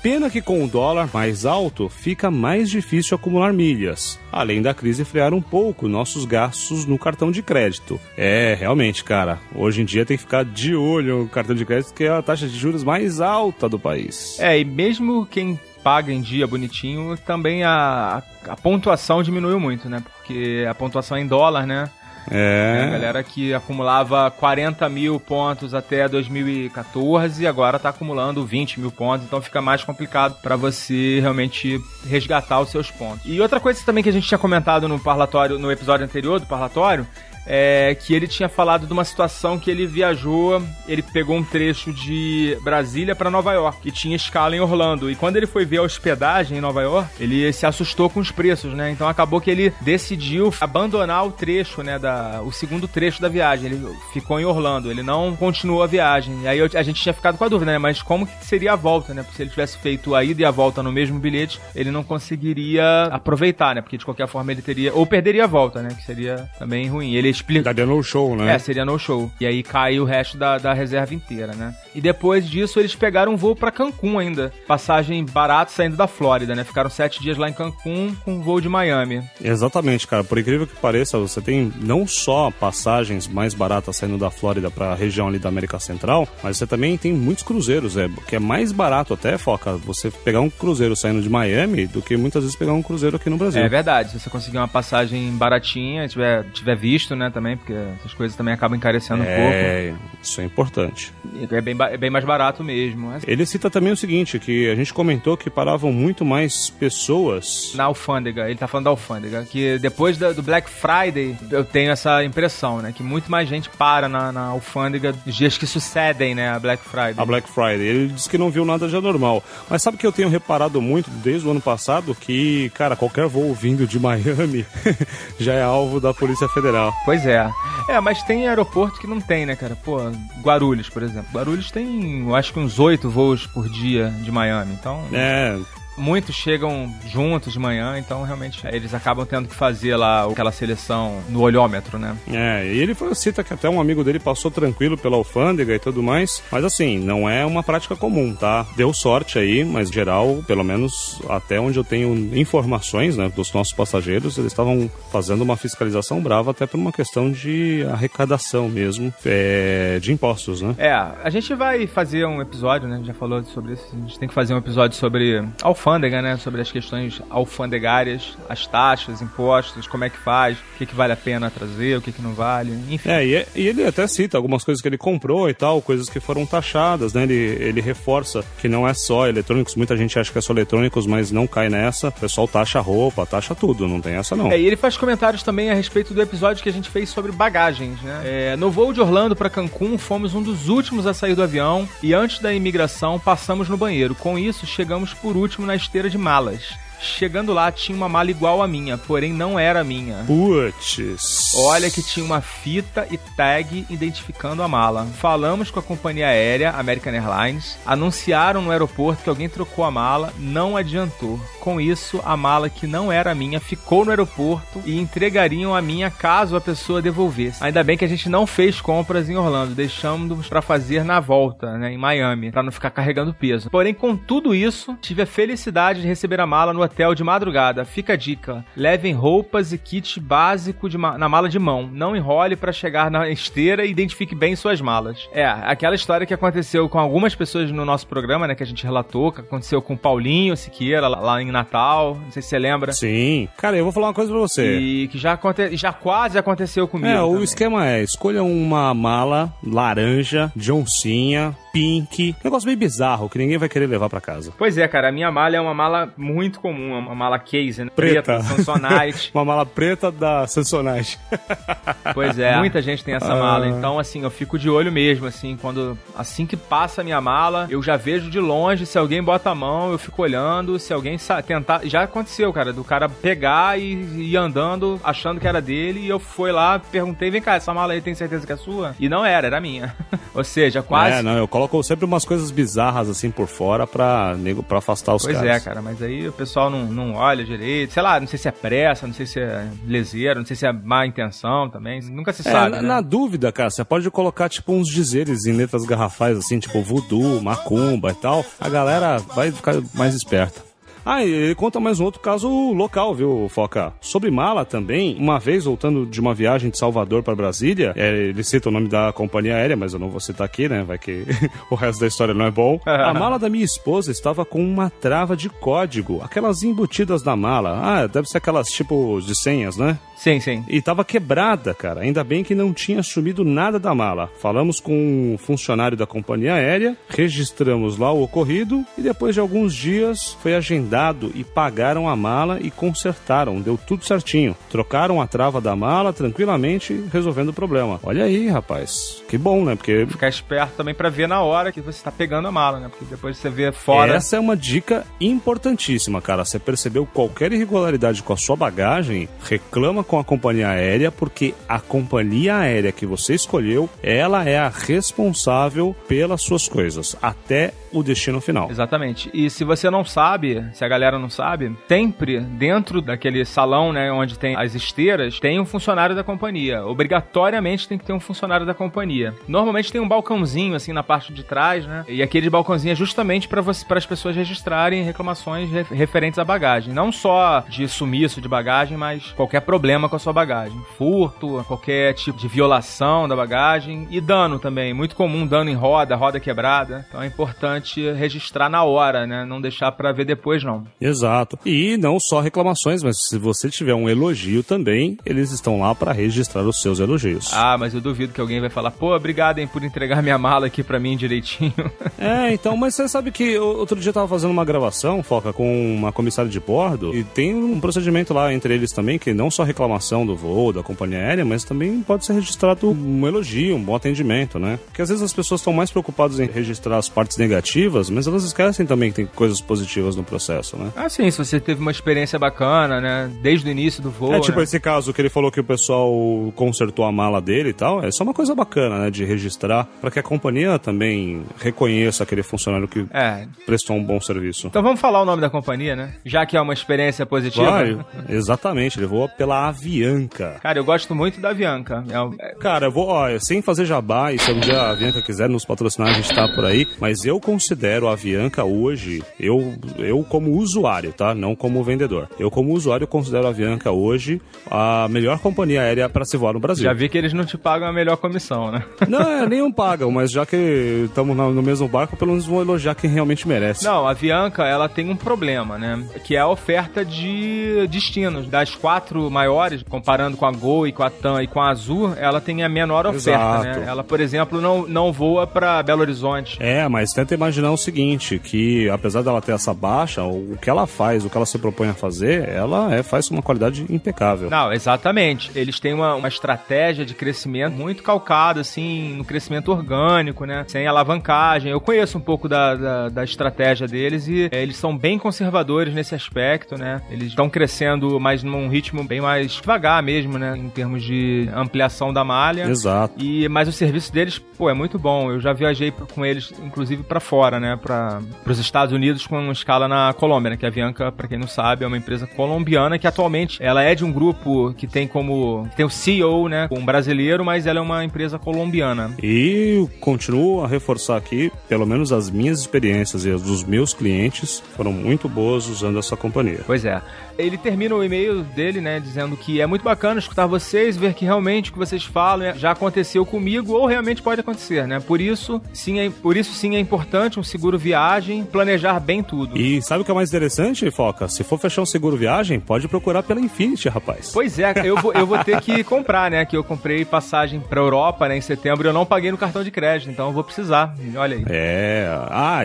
Pena 0.06 0.30
que 0.30 0.40
com 0.40 0.62
o 0.62 0.68
dólar 0.68 1.10
mais 1.12 1.44
alto 1.44 1.88
fica 1.88 2.30
mais 2.30 2.70
difícil 2.70 3.16
acumular 3.16 3.52
milhas, 3.52 4.20
além 4.30 4.62
da 4.62 4.72
crise 4.72 5.04
frear 5.04 5.34
um 5.34 5.42
pouco 5.42 5.88
nossos 5.88 6.24
gastos 6.24 6.86
no 6.86 6.96
cartão 6.96 7.32
de 7.32 7.42
crédito. 7.42 7.98
É, 8.16 8.54
realmente, 8.56 9.02
cara, 9.02 9.40
hoje 9.52 9.82
em 9.82 9.84
dia 9.84 10.06
tem 10.06 10.16
que 10.16 10.22
ficar 10.22 10.44
de 10.44 10.76
olho 10.76 11.24
no 11.24 11.28
cartão 11.28 11.56
de 11.56 11.64
crédito, 11.64 11.92
que 11.92 12.04
é 12.04 12.08
a 12.08 12.22
taxa 12.22 12.46
de 12.46 12.56
juros 12.56 12.84
mais 12.84 13.20
alta 13.20 13.68
do 13.68 13.80
país. 13.80 14.38
É, 14.38 14.56
e 14.56 14.64
mesmo 14.64 15.26
quem 15.26 15.58
paga 15.82 16.12
em 16.12 16.20
dia 16.20 16.46
bonitinho, 16.46 17.16
também 17.26 17.64
a, 17.64 18.22
a 18.46 18.56
pontuação 18.56 19.24
diminuiu 19.24 19.58
muito, 19.58 19.88
né? 19.88 20.04
Porque 20.04 20.64
a 20.70 20.74
pontuação 20.74 21.16
é 21.16 21.20
em 21.20 21.26
dólar, 21.26 21.66
né? 21.66 21.90
A 22.30 22.34
É, 22.34 22.88
galera 22.90 23.22
que 23.22 23.54
acumulava 23.54 24.30
40 24.30 24.88
mil 24.88 25.20
pontos 25.20 25.74
até 25.74 26.08
2014, 26.08 27.46
agora 27.46 27.78
tá 27.78 27.90
acumulando 27.90 28.44
20 28.44 28.80
mil 28.80 28.90
pontos, 28.90 29.26
então 29.26 29.40
fica 29.40 29.62
mais 29.62 29.84
complicado 29.84 30.40
para 30.42 30.56
você 30.56 31.20
realmente 31.20 31.80
resgatar 32.08 32.60
os 32.60 32.70
seus 32.70 32.90
pontos. 32.90 33.22
E 33.24 33.40
outra 33.40 33.60
coisa 33.60 33.80
também 33.84 34.02
que 34.02 34.10
a 34.10 34.12
gente 34.12 34.26
tinha 34.26 34.38
comentado 34.38 34.88
no 34.88 34.98
parlatório, 34.98 35.58
no 35.58 35.70
episódio 35.70 36.04
anterior 36.04 36.40
do 36.40 36.46
parlatório, 36.46 37.06
é 37.46 37.94
que 37.94 38.14
ele 38.14 38.26
tinha 38.26 38.48
falado 38.48 38.86
de 38.86 38.92
uma 38.92 39.04
situação 39.04 39.58
que 39.58 39.70
ele 39.70 39.86
viajou, 39.86 40.60
ele 40.88 41.02
pegou 41.02 41.36
um 41.36 41.44
trecho 41.44 41.92
de 41.92 42.56
Brasília 42.62 43.14
para 43.14 43.30
Nova 43.30 43.52
York 43.52 43.88
e 43.88 43.92
tinha 43.92 44.16
escala 44.16 44.56
em 44.56 44.60
Orlando. 44.60 45.10
E 45.10 45.14
quando 45.14 45.36
ele 45.36 45.46
foi 45.46 45.64
ver 45.64 45.78
a 45.78 45.82
hospedagem 45.82 46.58
em 46.58 46.60
Nova 46.60 46.82
York, 46.82 47.08
ele 47.20 47.52
se 47.52 47.64
assustou 47.66 48.10
com 48.10 48.20
os 48.20 48.30
preços, 48.30 48.74
né? 48.74 48.90
Então 48.90 49.08
acabou 49.08 49.40
que 49.40 49.50
ele 49.50 49.72
decidiu 49.80 50.52
abandonar 50.60 51.26
o 51.26 51.30
trecho, 51.32 51.82
né, 51.82 51.98
da 51.98 52.40
o 52.44 52.50
segundo 52.52 52.88
trecho 52.88 53.20
da 53.22 53.28
viagem. 53.28 53.66
Ele 53.72 53.86
ficou 54.12 54.40
em 54.40 54.44
Orlando, 54.44 54.90
ele 54.90 55.02
não 55.02 55.34
continuou 55.36 55.82
a 55.82 55.86
viagem. 55.86 56.42
E 56.42 56.48
aí 56.48 56.58
eu- 56.58 56.70
a 56.74 56.82
gente 56.82 57.00
tinha 57.02 57.12
ficado 57.12 57.38
com 57.38 57.44
a 57.44 57.48
dúvida, 57.48 57.72
né? 57.72 57.78
Mas 57.78 58.02
como 58.02 58.26
que 58.26 58.44
seria 58.44 58.72
a 58.72 58.76
volta, 58.76 59.14
né? 59.14 59.22
Porque 59.22 59.36
se 59.36 59.42
ele 59.42 59.50
tivesse 59.50 59.78
feito 59.78 60.14
a 60.14 60.24
ida 60.24 60.42
e 60.42 60.44
a 60.44 60.50
volta 60.50 60.82
no 60.82 60.90
mesmo 60.92 61.18
bilhete, 61.18 61.60
ele 61.74 61.90
não 61.90 62.02
conseguiria 62.02 63.04
aproveitar, 63.10 63.74
né? 63.74 63.80
Porque 63.80 63.96
de 63.98 64.04
qualquer 64.04 64.26
forma 64.28 64.52
ele 64.52 64.62
teria 64.62 64.92
ou 64.94 65.06
perderia 65.06 65.44
a 65.44 65.46
volta, 65.46 65.82
né? 65.82 65.88
Que 65.96 66.04
seria 66.04 66.48
também 66.58 66.88
ruim. 66.88 67.14
Ele 67.14 67.28
explica. 67.36 67.64
Daria 67.64 67.86
no 67.86 68.02
show, 68.02 68.36
né? 68.36 68.54
É, 68.54 68.58
seria 68.58 68.84
no 68.84 68.98
show. 68.98 69.30
E 69.40 69.46
aí 69.46 69.62
cai 69.62 69.98
o 69.98 70.04
resto 70.04 70.36
da, 70.36 70.58
da 70.58 70.72
reserva 70.72 71.14
inteira, 71.14 71.54
né? 71.54 71.74
E 71.94 72.00
depois 72.00 72.48
disso 72.48 72.78
eles 72.78 72.94
pegaram 72.94 73.32
um 73.32 73.36
voo 73.36 73.56
para 73.56 73.70
Cancún 73.70 74.18
ainda. 74.18 74.52
Passagem 74.66 75.24
barata 75.24 75.70
saindo 75.70 75.96
da 75.96 76.06
Flórida, 76.06 76.54
né? 76.54 76.64
Ficaram 76.64 76.90
sete 76.90 77.22
dias 77.22 77.36
lá 77.36 77.48
em 77.48 77.52
Cancún 77.52 78.14
com 78.24 78.34
um 78.34 78.42
voo 78.42 78.60
de 78.60 78.68
Miami. 78.68 79.22
Exatamente, 79.42 80.06
cara. 80.06 80.24
Por 80.24 80.38
incrível 80.38 80.66
que 80.66 80.76
pareça, 80.76 81.18
você 81.18 81.40
tem 81.40 81.72
não 81.80 82.06
só 82.06 82.50
passagens 82.50 83.26
mais 83.26 83.54
baratas 83.54 83.96
saindo 83.96 84.18
da 84.18 84.30
Flórida 84.30 84.70
para 84.70 84.92
a 84.92 84.94
região 84.94 85.28
ali 85.28 85.38
da 85.38 85.48
América 85.48 85.78
Central, 85.78 86.28
mas 86.42 86.56
você 86.56 86.66
também 86.66 86.96
tem 86.96 87.12
muitos 87.12 87.44
cruzeiros, 87.44 87.96
é 87.96 88.08
que 88.26 88.36
é 88.36 88.38
mais 88.38 88.72
barato 88.72 89.14
até, 89.14 89.38
foca, 89.38 89.76
você 89.76 90.10
pegar 90.10 90.40
um 90.40 90.50
cruzeiro 90.50 90.96
saindo 90.96 91.22
de 91.22 91.28
Miami 91.28 91.86
do 91.86 92.02
que 92.02 92.16
muitas 92.16 92.42
vezes 92.42 92.56
pegar 92.56 92.72
um 92.72 92.82
cruzeiro 92.82 93.16
aqui 93.16 93.30
no 93.30 93.36
Brasil. 93.36 93.62
É 93.62 93.68
verdade. 93.68 94.10
Se 94.10 94.20
você 94.20 94.30
conseguir 94.30 94.58
uma 94.58 94.68
passagem 94.68 95.30
baratinha, 95.32 96.08
tiver, 96.08 96.44
tiver 96.52 96.76
visto, 96.76 97.14
né, 97.14 97.25
também, 97.30 97.56
porque 97.56 97.72
essas 97.98 98.14
coisas 98.14 98.36
também 98.36 98.54
acabam 98.54 98.76
encarecendo 98.76 99.22
é, 99.22 99.26
um 99.26 99.36
pouco. 99.36 99.52
É, 99.54 99.94
isso 100.22 100.40
é 100.40 100.44
importante. 100.44 101.12
É 101.50 101.60
bem, 101.60 101.76
é 101.80 101.96
bem 101.96 102.10
mais 102.10 102.24
barato 102.24 102.62
mesmo. 102.64 103.12
Ele 103.26 103.44
cita 103.46 103.70
também 103.70 103.92
o 103.92 103.96
seguinte, 103.96 104.38
que 104.38 104.70
a 104.70 104.74
gente 104.74 104.92
comentou 104.92 105.36
que 105.36 105.50
paravam 105.50 105.92
muito 105.92 106.24
mais 106.24 106.70
pessoas... 106.70 107.72
Na 107.74 107.84
alfândega, 107.84 108.48
ele 108.48 108.58
tá 108.58 108.66
falando 108.66 108.84
da 108.84 108.90
alfândega, 108.90 109.44
que 109.44 109.78
depois 109.78 110.16
do 110.16 110.42
Black 110.42 110.68
Friday, 110.68 111.36
eu 111.50 111.64
tenho 111.64 111.90
essa 111.90 112.24
impressão, 112.24 112.80
né, 112.80 112.92
que 112.92 113.02
muito 113.02 113.30
mais 113.30 113.48
gente 113.48 113.68
para 113.70 114.08
na, 114.08 114.32
na 114.32 114.46
alfândega 114.46 115.14
nos 115.24 115.34
dias 115.34 115.56
que 115.58 115.66
sucedem, 115.66 116.34
né, 116.34 116.50
a 116.50 116.58
Black 116.58 116.82
Friday. 116.82 117.14
A 117.16 117.24
Black 117.24 117.48
Friday. 117.48 117.86
Ele 117.86 118.08
disse 118.08 118.28
que 118.28 118.38
não 118.38 118.50
viu 118.50 118.64
nada 118.64 118.88
de 118.88 118.96
anormal. 118.96 119.42
Mas 119.68 119.82
sabe 119.82 119.96
que 119.96 120.06
eu 120.06 120.12
tenho 120.12 120.28
reparado 120.28 120.80
muito 120.80 121.10
desde 121.10 121.46
o 121.46 121.50
ano 121.50 121.60
passado 121.60 122.14
que, 122.14 122.70
cara, 122.70 122.96
qualquer 122.96 123.26
voo 123.26 123.54
vindo 123.54 123.86
de 123.86 123.98
Miami 123.98 124.66
já 125.38 125.54
é 125.54 125.62
alvo 125.62 126.00
da 126.00 126.12
Polícia 126.12 126.48
Federal. 126.48 126.92
Pois 127.04 127.15
é. 127.24 127.50
É, 127.88 128.00
mas 128.00 128.22
tem 128.24 128.48
aeroporto 128.48 128.98
que 128.98 129.06
não 129.06 129.20
tem, 129.20 129.46
né, 129.46 129.54
cara? 129.54 129.76
Pô, 129.76 129.98
Guarulhos, 130.42 130.88
por 130.88 131.02
exemplo. 131.02 131.28
Guarulhos 131.32 131.70
tem, 131.70 132.26
eu 132.26 132.34
acho 132.34 132.52
que 132.52 132.58
uns 132.58 132.78
oito 132.78 133.08
voos 133.08 133.46
por 133.46 133.68
dia 133.68 134.10
de 134.22 134.32
Miami. 134.32 134.74
Então. 134.74 135.04
É, 135.12 135.56
muitos 135.96 136.34
chegam 136.34 136.92
juntos 137.06 137.52
de 137.52 137.58
manhã, 137.58 137.98
então 137.98 138.22
realmente 138.22 138.66
eles 138.66 138.94
acabam 138.94 139.26
tendo 139.26 139.48
que 139.48 139.54
fazer 139.54 139.96
lá 139.96 140.24
aquela 140.24 140.52
seleção 140.52 141.20
no 141.28 141.40
olhômetro, 141.40 141.98
né? 141.98 142.16
É, 142.30 142.66
e 142.66 142.78
ele 142.78 142.94
cita 143.14 143.42
que 143.42 143.54
até 143.54 143.68
um 143.68 143.80
amigo 143.80 144.04
dele 144.04 144.18
passou 144.18 144.50
tranquilo 144.50 144.96
pela 144.98 145.16
alfândega 145.16 145.74
e 145.74 145.78
tudo 145.78 146.02
mais, 146.02 146.42
mas 146.50 146.64
assim, 146.64 146.98
não 146.98 147.28
é 147.28 147.44
uma 147.44 147.62
prática 147.62 147.96
comum, 147.96 148.34
tá? 148.34 148.66
Deu 148.76 148.92
sorte 148.92 149.38
aí, 149.38 149.64
mas 149.64 149.90
geral, 149.90 150.42
pelo 150.46 150.62
menos 150.62 151.20
até 151.28 151.58
onde 151.58 151.78
eu 151.78 151.84
tenho 151.84 152.36
informações, 152.36 153.16
né, 153.16 153.30
dos 153.34 153.52
nossos 153.52 153.72
passageiros, 153.72 154.36
eles 154.38 154.52
estavam 154.52 154.90
fazendo 155.10 155.42
uma 155.42 155.56
fiscalização 155.56 156.20
brava 156.20 156.50
até 156.50 156.66
por 156.66 156.78
uma 156.78 156.92
questão 156.92 157.30
de 157.30 157.86
arrecadação 157.90 158.68
mesmo, 158.68 159.12
é, 159.24 159.98
de 160.00 160.12
impostos, 160.12 160.60
né? 160.60 160.74
É, 160.78 160.92
a 160.92 161.30
gente 161.30 161.54
vai 161.54 161.86
fazer 161.86 162.26
um 162.26 162.40
episódio, 162.42 162.88
né, 162.88 163.00
já 163.04 163.14
falou 163.14 163.42
sobre 163.44 163.72
isso, 163.72 163.86
a 163.92 163.96
gente 163.96 164.18
tem 164.18 164.28
que 164.28 164.34
fazer 164.34 164.54
um 164.54 164.58
episódio 164.58 164.96
sobre 164.96 165.42
alfândega 165.62 165.85
alfândega, 165.86 166.20
né? 166.20 166.36
Sobre 166.36 166.60
as 166.60 166.70
questões 166.70 167.22
alfandegárias, 167.30 168.36
as 168.48 168.66
taxas, 168.66 169.22
impostos, 169.22 169.86
como 169.86 170.04
é 170.04 170.10
que 170.10 170.18
faz, 170.18 170.58
o 170.58 170.78
que, 170.78 170.86
que 170.86 170.94
vale 170.94 171.12
a 171.12 171.16
pena 171.16 171.50
trazer, 171.50 171.96
o 171.96 172.02
que, 172.02 172.10
que 172.10 172.20
não 172.20 172.34
vale, 172.34 172.72
enfim. 172.90 173.08
É, 173.08 173.24
e, 173.24 173.46
e, 173.54 173.68
ele 173.68 173.84
até 173.84 174.06
cita 174.06 174.36
algumas 174.36 174.64
coisas 174.64 174.82
que 174.82 174.88
ele 174.88 174.98
comprou 174.98 175.48
e 175.48 175.54
tal, 175.54 175.80
coisas 175.80 176.08
que 176.08 176.18
foram 176.18 176.44
taxadas, 176.44 177.14
né? 177.14 177.22
Ele, 177.22 177.34
ele 177.34 177.80
reforça 177.80 178.44
que 178.60 178.68
não 178.68 178.86
é 178.86 178.92
só 178.92 179.28
eletrônicos, 179.28 179.76
muita 179.76 179.96
gente 179.96 180.18
acha 180.18 180.32
que 180.32 180.38
é 180.38 180.40
só 180.40 180.52
eletrônicos, 180.52 181.06
mas 181.06 181.30
não 181.30 181.46
cai 181.46 181.68
nessa. 181.68 182.08
O 182.08 182.12
pessoal 182.12 182.48
taxa 182.48 182.80
roupa, 182.80 183.24
taxa 183.24 183.54
tudo, 183.54 183.86
não 183.86 184.00
tem 184.00 184.14
essa 184.14 184.34
não. 184.34 184.50
É, 184.50 184.60
e 184.60 184.66
ele 184.66 184.76
faz 184.76 184.96
comentários 184.96 185.42
também 185.42 185.70
a 185.70 185.74
respeito 185.74 186.12
do 186.12 186.20
episódio 186.20 186.62
que 186.62 186.68
a 186.68 186.72
gente 186.72 186.90
fez 186.90 187.08
sobre 187.08 187.30
bagagens, 187.30 188.00
né? 188.02 188.22
É, 188.24 188.56
no 188.56 188.70
voo 188.70 188.92
de 188.92 189.00
Orlando 189.00 189.36
para 189.36 189.48
Cancún, 189.48 189.96
fomos 189.98 190.34
um 190.34 190.42
dos 190.42 190.68
últimos 190.68 191.06
a 191.06 191.14
sair 191.14 191.34
do 191.34 191.42
avião 191.42 191.88
e 192.02 192.12
antes 192.12 192.40
da 192.40 192.52
imigração 192.52 193.18
passamos 193.18 193.68
no 193.68 193.76
banheiro. 193.76 194.14
Com 194.14 194.38
isso, 194.38 194.66
chegamos 194.66 195.14
por 195.14 195.36
último 195.36 195.66
na 195.66 195.75
esteira 195.76 196.10
de 196.10 196.18
malas. 196.18 196.76
Chegando 197.00 197.52
lá, 197.52 197.70
tinha 197.70 197.96
uma 197.96 198.08
mala 198.08 198.30
igual 198.30 198.62
à 198.62 198.68
minha, 198.68 198.98
porém 198.98 199.32
não 199.32 199.58
era 199.58 199.84
minha. 199.84 200.24
Puts. 200.26 201.54
Olha 201.54 201.90
que 201.90 202.02
tinha 202.02 202.24
uma 202.24 202.40
fita 202.40 203.06
e 203.10 203.16
tag 203.16 203.86
identificando 203.88 204.62
a 204.62 204.68
mala. 204.68 205.06
Falamos 205.18 205.70
com 205.70 205.80
a 205.80 205.82
companhia 205.82 206.28
aérea 206.28 206.70
American 206.70 207.12
Airlines, 207.12 207.78
anunciaram 207.84 208.62
no 208.62 208.70
aeroporto 208.70 209.22
que 209.22 209.28
alguém 209.28 209.48
trocou 209.48 209.84
a 209.84 209.90
mala, 209.90 210.32
não 210.38 210.76
adiantou. 210.76 211.40
Com 211.60 211.80
isso, 211.80 212.20
a 212.24 212.36
mala 212.36 212.70
que 212.70 212.86
não 212.86 213.10
era 213.10 213.34
minha 213.34 213.60
ficou 213.60 214.04
no 214.04 214.10
aeroporto 214.10 214.80
e 214.84 214.98
entregariam 214.98 215.74
a 215.74 215.82
minha 215.82 216.10
caso 216.10 216.56
a 216.56 216.60
pessoa 216.60 217.02
devolvesse. 217.02 217.62
Ainda 217.62 217.82
bem 217.82 217.96
que 217.96 218.04
a 218.04 218.08
gente 218.08 218.28
não 218.28 218.46
fez 218.46 218.80
compras 218.80 219.28
em 219.28 219.36
Orlando, 219.36 219.74
deixamos 219.74 220.48
para 220.48 220.62
fazer 220.62 221.04
na 221.04 221.18
volta, 221.20 221.76
né, 221.76 221.92
em 221.92 221.98
Miami, 221.98 222.52
para 222.52 222.62
não 222.62 222.70
ficar 222.70 222.90
carregando 222.90 223.34
peso. 223.34 223.68
Porém, 223.70 223.92
com 223.92 224.16
tudo 224.16 224.54
isso, 224.54 224.96
tive 225.00 225.22
a 225.22 225.26
felicidade 225.26 226.00
de 226.00 226.06
receber 226.06 226.40
a 226.40 226.46
mala 226.46 226.72
no 226.72 226.82
hotel 226.86 227.14
de 227.14 227.22
madrugada. 227.22 227.84
Fica 227.84 228.14
a 228.14 228.16
dica: 228.16 228.64
levem 228.76 229.12
roupas 229.12 229.72
e 229.72 229.78
kit 229.78 230.18
básico 230.18 230.88
ma 230.98 231.18
na 231.18 231.28
mala 231.28 231.48
de 231.48 231.58
mão. 231.58 231.88
Não 231.92 232.16
enrole 232.16 232.56
para 232.56 232.72
chegar 232.72 233.10
na 233.10 233.28
esteira 233.28 233.84
e 233.84 233.90
identifique 233.90 234.34
bem 234.34 234.56
suas 234.56 234.80
malas. 234.80 235.28
É, 235.32 235.46
aquela 235.46 235.94
história 235.94 236.26
que 236.26 236.34
aconteceu 236.34 236.88
com 236.88 236.98
algumas 236.98 237.34
pessoas 237.34 237.70
no 237.70 237.84
nosso 237.84 238.06
programa, 238.06 238.46
né, 238.46 238.54
que 238.54 238.62
a 238.62 238.66
gente 238.66 238.84
relatou, 238.84 239.32
que 239.32 239.40
aconteceu 239.40 239.82
com 239.82 239.94
o 239.94 239.98
Paulinho 239.98 240.56
Siqueira 240.56 241.08
lá, 241.08 241.20
lá 241.20 241.42
em 241.42 241.50
Natal. 241.50 242.18
Não 242.24 242.30
sei 242.30 242.42
se 242.42 242.48
você 242.48 242.58
lembra. 242.58 242.92
Sim. 242.92 243.48
Cara, 243.56 243.76
eu 243.76 243.84
vou 243.84 243.92
falar 243.92 244.08
uma 244.08 244.14
coisa 244.14 244.30
pra 244.30 244.40
você. 244.40 244.78
E 244.78 245.08
que 245.08 245.18
já, 245.18 245.32
aconte 245.32 245.76
já 245.76 245.92
quase 245.92 246.38
aconteceu 246.38 246.86
comigo. 246.88 247.12
É, 247.12 247.22
o 247.22 247.42
esquema 247.42 247.86
é: 247.86 248.02
escolha 248.02 248.42
uma 248.42 248.94
mala 248.94 249.52
laranja, 249.62 250.52
de 250.54 250.72
oncinha, 250.72 251.54
pink. 251.72 252.34
Negócio 252.42 252.66
meio 252.66 252.78
bizarro 252.78 253.28
que 253.28 253.38
ninguém 253.38 253.58
vai 253.58 253.68
querer 253.68 253.86
levar 253.86 254.08
para 254.08 254.20
casa. 254.20 254.52
Pois 254.56 254.78
é, 254.78 254.88
cara. 254.88 255.08
A 255.08 255.12
minha 255.12 255.30
mala 255.30 255.56
é 255.56 255.60
uma 255.60 255.74
mala 255.74 256.12
muito 256.16 256.60
comum. 256.60 256.75
Uma 256.76 257.14
mala 257.14 257.38
case, 257.38 257.84
né? 257.84 257.90
Preta. 257.94 258.38
preta 258.38 258.42
Samsonite. 258.42 259.30
uma 259.34 259.44
mala 259.44 259.66
preta 259.66 260.10
da 260.10 260.46
Samsonite. 260.46 261.18
pois 262.14 262.38
é. 262.38 262.56
Muita 262.58 262.80
gente 262.82 263.04
tem 263.04 263.14
essa 263.14 263.32
ah. 263.32 263.36
mala. 263.36 263.68
Então, 263.68 263.98
assim, 263.98 264.22
eu 264.22 264.30
fico 264.30 264.58
de 264.58 264.68
olho 264.68 264.92
mesmo, 264.92 265.26
assim. 265.26 265.56
Quando... 265.60 265.98
Assim 266.16 266.46
que 266.46 266.56
passa 266.56 267.00
a 267.00 267.04
minha 267.04 267.20
mala, 267.20 267.66
eu 267.70 267.82
já 267.82 267.96
vejo 267.96 268.30
de 268.30 268.40
longe. 268.40 268.86
Se 268.86 268.98
alguém 268.98 269.22
bota 269.22 269.50
a 269.50 269.54
mão, 269.54 269.92
eu 269.92 269.98
fico 269.98 270.22
olhando. 270.22 270.78
Se 270.78 270.92
alguém 270.92 271.16
tentar... 271.46 271.80
Já 271.84 272.02
aconteceu, 272.02 272.52
cara. 272.52 272.72
Do 272.72 272.84
cara 272.84 273.08
pegar 273.08 273.78
e 273.78 273.92
ir 274.30 274.36
andando, 274.36 275.00
achando 275.02 275.40
que 275.40 275.48
era 275.48 275.60
dele. 275.60 276.00
E 276.00 276.08
eu 276.08 276.18
fui 276.18 276.52
lá, 276.52 276.78
perguntei, 276.78 277.30
vem 277.30 277.42
cá, 277.42 277.54
essa 277.54 277.72
mala 277.72 277.92
aí 277.92 278.00
tem 278.00 278.14
certeza 278.14 278.46
que 278.46 278.52
é 278.52 278.56
sua? 278.56 278.94
E 278.98 279.08
não 279.08 279.24
era, 279.24 279.46
era 279.46 279.60
minha. 279.60 279.94
Ou 280.34 280.44
seja, 280.44 280.82
quase... 280.82 281.18
É, 281.18 281.22
não, 281.22 281.36
eu 281.36 281.48
coloco 281.48 281.82
sempre 281.82 282.04
umas 282.04 282.24
coisas 282.24 282.50
bizarras 282.50 283.08
assim 283.08 283.30
por 283.30 283.46
fora 283.46 283.86
pra, 283.86 284.36
pra 284.68 284.78
afastar 284.78 285.14
os 285.14 285.22
pois 285.22 285.36
caras. 285.36 285.50
Pois 285.50 285.62
é, 285.62 285.64
cara, 285.64 285.82
mas 285.82 286.02
aí 286.02 286.28
o 286.28 286.32
pessoal 286.32 286.65
não, 286.70 286.84
não 286.86 287.14
olha 287.14 287.44
direito. 287.44 287.92
Sei 287.92 288.02
lá, 288.02 288.18
não 288.20 288.26
sei 288.26 288.38
se 288.38 288.48
é 288.48 288.52
pressa, 288.52 289.06
não 289.06 289.14
sei 289.14 289.26
se 289.26 289.40
é 289.40 289.66
leseiro, 289.86 290.40
não 290.40 290.46
sei 290.46 290.56
se 290.56 290.66
é 290.66 290.72
má 290.72 291.06
intenção 291.06 291.68
também. 291.68 292.00
Nunca 292.02 292.32
se 292.32 292.46
é, 292.46 292.50
sabe. 292.50 292.76
Na, 292.76 292.82
né? 292.82 292.88
na, 292.88 293.00
dúvida, 293.00 293.52
cara, 293.52 293.70
você 293.70 293.84
pode 293.84 294.10
colocar 294.10 294.48
tipo 294.48 294.72
uns 294.72 294.88
dizeres 294.88 295.46
em 295.46 295.52
letras 295.52 295.84
garrafais 295.84 296.36
assim, 296.38 296.58
tipo 296.58 296.82
voodoo, 296.82 297.40
macumba 297.42 298.10
e 298.10 298.14
tal. 298.14 298.44
A 298.60 298.68
galera 298.68 299.18
vai 299.18 299.50
ficar 299.50 299.74
mais 299.94 300.14
esperta. 300.14 300.66
Ah, 301.08 301.24
e 301.24 301.32
ele 301.32 301.54
conta 301.54 301.78
mais 301.78 302.00
um 302.00 302.04
outro 302.04 302.20
caso 302.20 302.48
local, 302.72 303.14
viu, 303.14 303.48
Foca? 303.48 303.92
Sobre 304.00 304.28
mala 304.28 304.64
também, 304.64 305.16
uma 305.16 305.38
vez 305.38 305.64
voltando 305.64 306.04
de 306.04 306.20
uma 306.20 306.34
viagem 306.34 306.68
de 306.68 306.76
Salvador 306.76 307.22
para 307.22 307.36
Brasília, 307.36 307.92
é, 307.94 308.08
ele 308.08 308.42
cita 308.42 308.70
o 308.70 308.72
nome 308.72 308.88
da 308.88 309.12
companhia 309.12 309.54
aérea, 309.54 309.76
mas 309.76 309.92
eu 309.92 310.00
não 310.00 310.10
vou 310.10 310.18
citar 310.18 310.44
aqui, 310.44 310.68
né? 310.68 310.82
Vai 310.82 310.98
que 310.98 311.24
o 311.70 311.76
resto 311.76 312.00
da 312.00 312.08
história 312.08 312.34
não 312.34 312.44
é 312.44 312.50
bom. 312.50 312.80
A 312.84 313.14
mala 313.14 313.38
da 313.38 313.48
minha 313.48 313.64
esposa 313.64 314.10
estava 314.10 314.44
com 314.44 314.60
uma 314.60 314.90
trava 314.90 315.36
de 315.36 315.48
código, 315.48 316.20
aquelas 316.24 316.64
embutidas 316.64 317.22
na 317.22 317.36
mala. 317.36 317.78
Ah, 317.80 318.06
deve 318.08 318.26
ser 318.26 318.38
aquelas 318.38 318.66
tipo 318.66 319.20
de 319.20 319.40
senhas, 319.40 319.76
né? 319.76 319.96
Sim, 320.16 320.40
sim. 320.40 320.64
E 320.66 320.82
tava 320.82 321.04
quebrada, 321.04 321.72
cara. 321.72 322.00
Ainda 322.00 322.24
bem 322.24 322.42
que 322.42 322.54
não 322.54 322.72
tinha 322.72 323.02
sumido 323.02 323.44
nada 323.44 323.78
da 323.78 323.94
mala. 323.94 324.28
Falamos 324.40 324.80
com 324.80 325.34
um 325.34 325.38
funcionário 325.38 325.96
da 325.96 326.06
companhia 326.06 326.54
aérea, 326.54 326.96
registramos 327.08 327.96
lá 327.96 328.10
o 328.10 328.22
ocorrido 328.22 328.84
e 328.98 329.02
depois 329.02 329.34
de 329.34 329.40
alguns 329.40 329.74
dias 329.74 330.32
foi 330.42 330.54
agendado 330.54 330.95
e 331.34 331.44
pagaram 331.44 332.08
a 332.08 332.16
mala 332.16 332.58
e 332.60 332.70
consertaram. 332.70 333.60
Deu 333.60 333.76
tudo 333.76 334.04
certinho. 334.04 334.56
Trocaram 334.70 335.20
a 335.20 335.26
trava 335.26 335.60
da 335.60 335.76
mala 335.76 336.12
tranquilamente, 336.12 337.04
resolvendo 337.12 337.50
o 337.50 337.52
problema. 337.52 338.00
Olha 338.02 338.24
aí, 338.24 338.48
rapaz. 338.48 339.22
Que 339.28 339.36
bom, 339.36 339.64
né? 339.64 339.76
Porque. 339.76 340.06
Ficar 340.06 340.28
esperto 340.28 340.74
também 340.76 340.94
para 340.94 341.10
ver 341.10 341.28
na 341.28 341.42
hora 341.42 341.72
que 341.72 341.80
você 341.80 342.02
tá 342.02 342.10
pegando 342.10 342.48
a 342.48 342.52
mala, 342.52 342.80
né? 342.80 342.88
Porque 342.88 343.04
depois 343.04 343.36
você 343.36 343.50
vê 343.50 343.72
fora. 343.72 344.14
Essa 344.14 344.36
é 344.36 344.40
uma 344.40 344.56
dica 344.56 345.04
importantíssima, 345.20 346.20
cara. 346.20 346.44
Você 346.44 346.58
percebeu 346.58 347.06
qualquer 347.06 347.52
irregularidade 347.52 348.22
com 348.22 348.32
a 348.32 348.36
sua 348.36 348.56
bagagem, 348.56 349.28
reclama 349.44 350.02
com 350.02 350.18
a 350.18 350.24
companhia 350.24 350.68
aérea, 350.68 351.10
porque 351.10 351.54
a 351.68 351.78
companhia 351.78 352.56
aérea 352.56 352.92
que 352.92 353.06
você 353.06 353.34
escolheu, 353.34 353.88
ela 354.02 354.48
é 354.48 354.58
a 354.58 354.68
responsável 354.68 355.94
pelas 356.08 356.42
suas 356.42 356.68
coisas, 356.68 357.16
até 357.20 357.72
o 357.92 358.02
destino 358.02 358.40
final. 358.40 358.70
Exatamente. 358.70 359.30
E 359.32 359.48
se 359.50 359.64
você 359.64 359.90
não 359.90 360.04
sabe, 360.04 360.64
se 360.72 360.84
a 360.84 360.88
galera 360.88 361.18
não 361.18 361.30
sabe, 361.30 361.76
sempre 361.88 362.40
dentro 362.40 363.00
daquele 363.00 363.44
salão, 363.44 363.92
né, 363.92 364.10
onde 364.10 364.38
tem 364.38 364.56
as 364.56 364.74
esteiras, 364.74 365.38
tem 365.40 365.60
um 365.60 365.64
funcionário 365.64 366.14
da 366.14 366.24
companhia. 366.24 366.84
Obrigatoriamente 366.84 367.88
tem 367.88 367.98
que 367.98 368.04
ter 368.04 368.12
um 368.12 368.20
funcionário 368.20 368.66
da 368.66 368.74
companhia. 368.74 369.34
Normalmente 369.48 369.92
tem 369.92 370.00
um 370.00 370.08
balcãozinho 370.08 370.74
assim 370.74 370.92
na 370.92 371.02
parte 371.02 371.32
de 371.32 371.42
trás, 371.42 371.86
né? 371.86 372.04
E 372.08 372.22
aquele 372.22 372.50
balcãozinho 372.50 372.92
é 372.92 372.94
justamente 372.94 373.48
para 373.48 373.60
você 373.60 373.84
para 373.84 373.98
as 373.98 374.06
pessoas 374.06 374.34
registrarem 374.36 375.02
reclamações 375.02 375.70
referentes 375.90 376.38
à 376.38 376.44
bagagem, 376.44 376.92
não 376.92 377.12
só 377.12 377.64
de 377.68 377.86
sumiço 377.88 378.40
de 378.40 378.48
bagagem, 378.48 378.96
mas 378.96 379.32
qualquer 379.32 379.60
problema 379.60 380.08
com 380.08 380.16
a 380.16 380.18
sua 380.18 380.32
bagagem, 380.32 380.78
furto, 380.96 381.64
qualquer 381.66 382.14
tipo 382.14 382.38
de 382.38 382.48
violação 382.48 383.28
da 383.28 383.36
bagagem 383.36 384.06
e 384.10 384.20
dano 384.20 384.58
também, 384.58 384.92
muito 384.92 385.14
comum 385.14 385.46
dano 385.46 385.70
em 385.70 385.74
roda, 385.74 386.16
roda 386.16 386.40
quebrada. 386.40 387.04
Então 387.08 387.22
é 387.22 387.26
importante 387.26 387.75
registrar 388.16 388.68
na 388.68 388.84
hora, 388.84 389.26
né? 389.26 389.44
Não 389.44 389.60
deixar 389.60 389.92
para 389.92 390.12
ver 390.12 390.24
depois 390.24 390.62
não. 390.62 390.84
Exato. 391.00 391.58
E 391.64 391.96
não 391.96 392.18
só 392.18 392.40
reclamações, 392.40 393.02
mas 393.02 393.28
se 393.28 393.38
você 393.38 393.68
tiver 393.70 393.94
um 393.94 394.08
elogio 394.08 394.62
também, 394.62 395.18
eles 395.24 395.52
estão 395.52 395.80
lá 395.80 395.94
para 395.94 396.12
registrar 396.12 396.62
os 396.62 396.80
seus 396.80 397.00
elogios. 397.00 397.52
Ah, 397.52 397.76
mas 397.78 397.94
eu 397.94 398.00
duvido 398.00 398.32
que 398.32 398.40
alguém 398.40 398.60
vai 398.60 398.70
falar, 398.70 398.90
pô, 398.90 399.14
obrigado 399.14 399.58
hein, 399.58 399.66
por 399.66 399.82
entregar 399.82 400.22
minha 400.22 400.38
mala 400.38 400.66
aqui 400.66 400.82
para 400.82 400.98
mim 400.98 401.16
direitinho. 401.16 401.72
É, 402.18 402.52
então, 402.52 402.76
mas 402.76 402.94
você 402.94 403.08
sabe 403.08 403.30
que 403.30 403.58
outro 403.58 404.00
dia 404.00 404.08
eu 404.08 404.14
tava 404.14 404.26
fazendo 404.26 404.50
uma 404.50 404.64
gravação, 404.64 405.22
Foca, 405.22 405.52
com 405.52 405.94
uma 405.94 406.12
comissária 406.12 406.50
de 406.50 406.58
bordo, 406.58 407.14
e 407.14 407.22
tem 407.22 407.54
um 407.54 407.78
procedimento 407.78 408.32
lá 408.32 408.52
entre 408.52 408.74
eles 408.74 408.90
também, 408.90 409.18
que 409.18 409.34
não 409.34 409.50
só 409.50 409.62
reclamação 409.62 410.24
do 410.24 410.34
voo, 410.34 410.72
da 410.72 410.82
companhia 410.82 411.18
aérea, 411.18 411.44
mas 411.44 411.62
também 411.62 412.02
pode 412.02 412.24
ser 412.24 412.32
registrado 412.32 412.90
um 412.90 413.26
elogio, 413.26 413.76
um 413.76 413.82
bom 413.82 413.94
atendimento, 413.94 414.58
né? 414.58 414.78
Porque 414.86 415.02
às 415.02 415.08
vezes 415.08 415.22
as 415.22 415.32
pessoas 415.32 415.60
estão 415.60 415.72
mais 415.72 415.90
preocupadas 415.90 416.40
em 416.40 416.46
registrar 416.46 416.96
as 416.96 417.08
partes 417.08 417.36
negativas, 417.36 417.65
mas 418.10 418.26
elas 418.26 418.44
esquecem 418.44 418.86
também 418.86 419.10
que 419.10 419.16
tem 419.16 419.26
coisas 419.26 419.60
positivas 419.60 420.16
no 420.16 420.22
processo, 420.22 420.76
né? 420.76 420.92
Ah, 420.96 421.08
sim, 421.08 421.30
se 421.30 421.38
você 421.38 421.58
teve 421.58 421.80
uma 421.80 421.90
experiência 421.90 422.38
bacana, 422.38 423.00
né? 423.00 423.30
Desde 423.42 423.68
o 423.68 423.70
início 423.70 424.02
do 424.02 424.10
voo. 424.10 424.34
É 424.34 424.40
tipo 424.40 424.58
né? 424.58 424.64
esse 424.64 424.78
caso 424.78 425.12
que 425.12 425.20
ele 425.20 425.28
falou 425.28 425.50
que 425.50 425.60
o 425.60 425.64
pessoal 425.64 426.10
consertou 426.54 427.04
a 427.04 427.12
mala 427.12 427.40
dele 427.40 427.70
e 427.70 427.72
tal, 427.72 428.02
é 428.02 428.10
só 428.10 428.24
uma 428.24 428.34
coisa 428.34 428.54
bacana, 428.54 428.98
né? 428.98 429.10
De 429.10 429.24
registrar, 429.24 429.88
para 430.00 430.10
que 430.10 430.18
a 430.18 430.22
companhia 430.22 430.78
também 430.78 431.42
reconheça 431.58 432.22
aquele 432.22 432.42
funcionário 432.42 432.88
que 432.88 433.06
é. 433.12 433.46
prestou 433.64 433.96
um 433.96 434.04
bom 434.04 434.20
serviço. 434.20 434.66
Então 434.68 434.82
vamos 434.82 435.00
falar 435.00 435.22
o 435.22 435.24
nome 435.24 435.40
da 435.40 435.50
companhia, 435.50 435.96
né? 435.96 436.14
Já 436.24 436.46
que 436.46 436.56
é 436.56 436.60
uma 436.60 436.72
experiência 436.72 437.26
positiva. 437.26 437.70
Vai, 437.70 437.98
exatamente, 438.28 438.98
ele 438.98 439.06
voa 439.06 439.28
pela 439.28 439.68
Avianca. 439.68 440.58
Cara, 440.62 440.78
eu 440.78 440.84
gosto 440.84 441.14
muito 441.14 441.40
da 441.40 441.50
Avianca. 441.50 442.04
É... 442.40 442.54
Cara, 442.60 442.86
eu 442.86 442.92
vou, 442.92 443.08
ó, 443.08 443.38
sem 443.38 443.62
fazer 443.62 443.84
jabá, 443.84 444.32
e 444.32 444.38
se 444.38 444.50
um 444.50 444.60
dia 444.60 444.80
a 444.80 444.90
Avianca 444.90 445.22
quiser 445.22 445.48
nos 445.48 445.64
patrocinar, 445.64 446.10
a 446.10 446.12
gente 446.12 446.34
tá 446.34 446.48
por 446.54 446.64
aí, 446.64 446.86
mas 447.00 447.24
eu 447.24 447.40
considero 447.56 448.06
a 448.06 448.12
Avianca 448.12 448.64
hoje, 448.64 449.22
eu, 449.40 449.74
eu 449.98 450.22
como 450.22 450.50
usuário, 450.58 451.10
tá? 451.10 451.34
Não 451.34 451.56
como 451.56 451.82
vendedor. 451.82 452.28
Eu 452.38 452.50
como 452.50 452.74
usuário 452.74 453.06
considero 453.06 453.46
a 453.46 453.48
Avianca 453.48 453.90
hoje 453.90 454.42
a 454.70 455.08
melhor 455.08 455.38
companhia 455.38 455.80
aérea 455.80 456.06
para 456.06 456.26
se 456.26 456.36
voar 456.36 456.52
no 456.52 456.60
Brasil. 456.60 456.84
Já 456.84 456.92
vi 456.92 457.08
que 457.08 457.16
eles 457.16 457.32
não 457.32 457.46
te 457.46 457.56
pagam 457.56 457.88
a 457.88 457.92
melhor 457.92 458.18
comissão, 458.18 458.70
né? 458.70 458.84
Não, 459.08 459.22
é, 459.22 459.48
nenhum 459.48 459.72
pagam, 459.72 460.10
mas 460.10 460.30
já 460.30 460.44
que 460.44 461.04
estamos 461.06 461.34
no 461.34 461.62
mesmo 461.62 461.88
barco, 461.88 462.16
pelo 462.16 462.32
menos 462.32 462.44
vão 462.44 462.60
elogiar 462.60 462.94
quem 462.94 463.08
realmente 463.08 463.48
merece. 463.48 463.84
Não, 463.84 464.06
a 464.06 464.10
Avianca, 464.10 464.64
ela 464.64 464.88
tem 464.88 465.08
um 465.08 465.16
problema, 465.16 465.78
né? 465.78 466.04
Que 466.24 466.36
é 466.36 466.40
a 466.40 466.48
oferta 466.48 467.04
de 467.04 467.86
destinos. 467.88 468.48
Das 468.48 468.74
quatro 468.74 469.30
maiores, 469.30 469.82
comparando 469.88 470.36
com 470.36 470.44
a 470.44 470.52
Gol 470.52 470.86
e 470.86 470.92
com 470.92 471.02
a 471.02 471.10
TAM 471.10 471.42
e 471.42 471.46
com 471.46 471.60
a 471.60 471.70
Azul, 471.70 472.12
ela 472.18 472.40
tem 472.40 472.62
a 472.62 472.68
menor 472.68 473.06
oferta, 473.06 473.30
Exato. 473.30 473.80
né? 473.80 473.84
Ela, 473.86 474.04
por 474.04 474.20
exemplo, 474.20 474.60
não, 474.60 474.86
não 474.86 475.12
voa 475.12 475.46
para 475.46 475.82
Belo 475.82 476.00
Horizonte. 476.00 476.58
É, 476.60 476.86
mas 476.88 477.12
tenta 477.12 477.34
imaginar 477.46 477.70
o 477.70 477.76
seguinte, 477.76 478.38
que 478.38 478.88
apesar 478.90 479.22
dela 479.22 479.40
ter 479.40 479.52
essa 479.52 479.72
baixa, 479.72 480.24
o 480.24 480.56
que 480.60 480.68
ela 480.68 480.86
faz, 480.86 481.24
o 481.24 481.30
que 481.30 481.36
ela 481.36 481.46
se 481.46 481.58
propõe 481.58 481.88
a 481.88 481.94
fazer, 481.94 482.48
ela 482.48 482.94
é, 482.94 483.02
faz 483.02 483.30
uma 483.30 483.42
qualidade 483.42 483.86
impecável. 483.88 484.50
Não, 484.50 484.72
exatamente. 484.72 485.50
Eles 485.54 485.78
têm 485.78 485.94
uma, 485.94 486.14
uma 486.14 486.28
estratégia 486.28 487.04
de 487.04 487.14
crescimento 487.14 487.74
muito 487.74 488.02
calcada, 488.02 488.60
assim, 488.60 489.14
no 489.14 489.24
crescimento 489.24 489.70
orgânico, 489.70 490.44
né? 490.44 490.64
Sem 490.66 490.86
alavancagem. 490.86 491.70
Eu 491.70 491.80
conheço 491.80 492.18
um 492.18 492.20
pouco 492.20 492.48
da, 492.48 492.74
da, 492.74 493.08
da 493.08 493.24
estratégia 493.24 493.86
deles 493.86 494.26
e 494.26 494.48
é, 494.50 494.62
eles 494.62 494.76
são 494.76 494.96
bem 494.96 495.18
conservadores 495.18 495.94
nesse 495.94 496.14
aspecto, 496.14 496.76
né? 496.76 497.00
Eles 497.10 497.28
estão 497.28 497.48
crescendo, 497.48 498.18
mas 498.18 498.42
num 498.42 498.68
ritmo 498.68 499.04
bem 499.04 499.20
mais 499.20 499.52
devagar 499.52 500.02
mesmo, 500.02 500.38
né? 500.38 500.56
Em 500.56 500.68
termos 500.68 501.02
de 501.02 501.48
ampliação 501.54 502.12
da 502.12 502.24
malha. 502.24 502.64
Exato. 502.64 503.14
E, 503.22 503.48
mas 503.48 503.68
o 503.68 503.72
serviço 503.72 504.12
deles, 504.12 504.38
pô, 504.38 504.68
é 504.68 504.74
muito 504.74 504.98
bom. 504.98 505.30
Eu 505.30 505.40
já 505.40 505.52
viajei 505.52 505.92
com 506.14 506.24
eles, 506.24 506.52
inclusive, 506.62 507.02
para 507.02 507.20
fora, 507.20 507.35
né? 507.60 507.78
Para 507.80 508.20
os 508.46 508.58
Estados 508.58 508.94
Unidos 508.94 509.26
com 509.26 509.50
escala 509.50 509.88
na 509.88 510.12
Colômbia, 510.12 510.50
né? 510.50 510.56
Que 510.56 510.64
a 510.64 510.68
Avianca, 510.68 511.12
para 511.12 511.28
quem 511.28 511.38
não 511.38 511.46
sabe, 511.46 511.84
é 511.84 511.86
uma 511.86 511.96
empresa 511.96 512.26
colombiana 512.26 512.98
que 512.98 513.06
atualmente 513.06 513.62
ela 513.62 513.82
é 513.82 513.94
de 513.94 514.04
um 514.04 514.12
grupo 514.12 514.74
que 514.74 514.86
tem 514.86 515.06
como 515.06 515.68
tem 515.76 515.84
o 515.84 515.90
CEO, 515.90 516.48
né? 516.48 516.68
Um 516.70 516.84
brasileiro, 516.84 517.44
mas 517.44 517.66
ela 517.66 517.78
é 517.78 517.82
uma 517.82 518.04
empresa 518.04 518.38
colombiana. 518.38 519.10
E 519.22 519.86
continuo 520.00 520.64
a 520.64 520.68
reforçar 520.68 521.16
aqui, 521.16 521.52
pelo 521.68 521.86
menos 521.86 522.12
as 522.12 522.30
minhas 522.30 522.60
experiências 522.60 523.24
e 523.24 523.30
as 523.30 523.42
dos 523.42 523.64
meus 523.64 523.92
clientes 523.92 524.62
foram 524.76 524.92
muito 524.92 525.28
boas 525.28 525.68
usando 525.68 525.98
essa 525.98 526.16
companhia. 526.16 526.60
Pois 526.66 526.84
é. 526.84 527.00
Ele 527.38 527.58
termina 527.58 527.94
o 527.94 528.02
e-mail 528.02 528.42
dele, 528.42 528.80
né, 528.80 528.98
dizendo 528.98 529.36
que 529.36 529.60
é 529.60 529.66
muito 529.66 529.82
bacana 529.82 530.18
escutar 530.18 530.46
vocês, 530.46 530.96
ver 530.96 531.12
que 531.12 531.24
realmente 531.24 531.68
o 531.70 531.72
que 531.74 531.78
vocês 531.78 532.02
falam 532.02 532.54
já 532.56 532.70
aconteceu 532.70 533.26
comigo 533.26 533.74
ou 533.74 533.86
realmente 533.86 534.22
pode 534.22 534.40
acontecer, 534.40 534.86
né? 534.86 535.00
Por 535.00 535.20
isso, 535.20 535.60
sim, 535.72 536.00
é, 536.00 536.10
por 536.10 536.36
isso 536.36 536.54
sim 536.54 536.76
é 536.76 536.80
importante 536.80 537.25
um 537.38 537.42
seguro 537.42 537.78
viagem, 537.78 538.44
planejar 538.44 539.00
bem 539.00 539.22
tudo. 539.22 539.56
E 539.56 539.82
sabe 539.82 540.02
o 540.02 540.04
que 540.04 540.10
é 540.10 540.14
mais 540.14 540.28
interessante, 540.28 540.90
Foca? 540.90 541.28
Se 541.28 541.42
for 541.42 541.58
fechar 541.58 541.82
um 541.82 541.86
seguro 541.86 542.16
viagem, 542.16 542.60
pode 542.60 542.88
procurar 542.88 543.22
pela 543.22 543.40
Infinity, 543.40 543.88
rapaz. 543.88 544.30
Pois 544.32 544.58
é, 544.58 544.72
eu 544.84 544.96
vou, 544.96 545.12
eu 545.12 545.26
vou 545.26 545.42
ter 545.42 545.60
que 545.60 545.82
comprar, 545.84 546.30
né? 546.30 546.44
Que 546.44 546.56
eu 546.56 546.64
comprei 546.64 547.04
passagem 547.04 547.60
pra 547.60 547.80
Europa, 547.80 548.28
né, 548.28 548.36
em 548.36 548.40
setembro, 548.40 548.86
e 548.86 548.88
eu 548.88 548.92
não 548.92 549.06
paguei 549.06 549.30
no 549.30 549.38
cartão 549.38 549.62
de 549.62 549.70
crédito, 549.70 550.10
então 550.10 550.28
eu 550.28 550.32
vou 550.32 550.44
precisar. 550.44 550.94
Olha 551.16 551.36
aí. 551.36 551.44
É, 551.48 552.08
ah, 552.30 552.62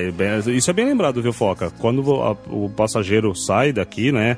isso 0.47 0.69
é 0.69 0.73
bem 0.73 0.85
lembrado, 0.85 1.21
viu, 1.21 1.33
Foca? 1.33 1.71
Quando 1.79 2.01
o 2.49 2.69
passageiro 2.69 3.35
sai 3.35 3.71
daqui, 3.71 4.11
né? 4.11 4.37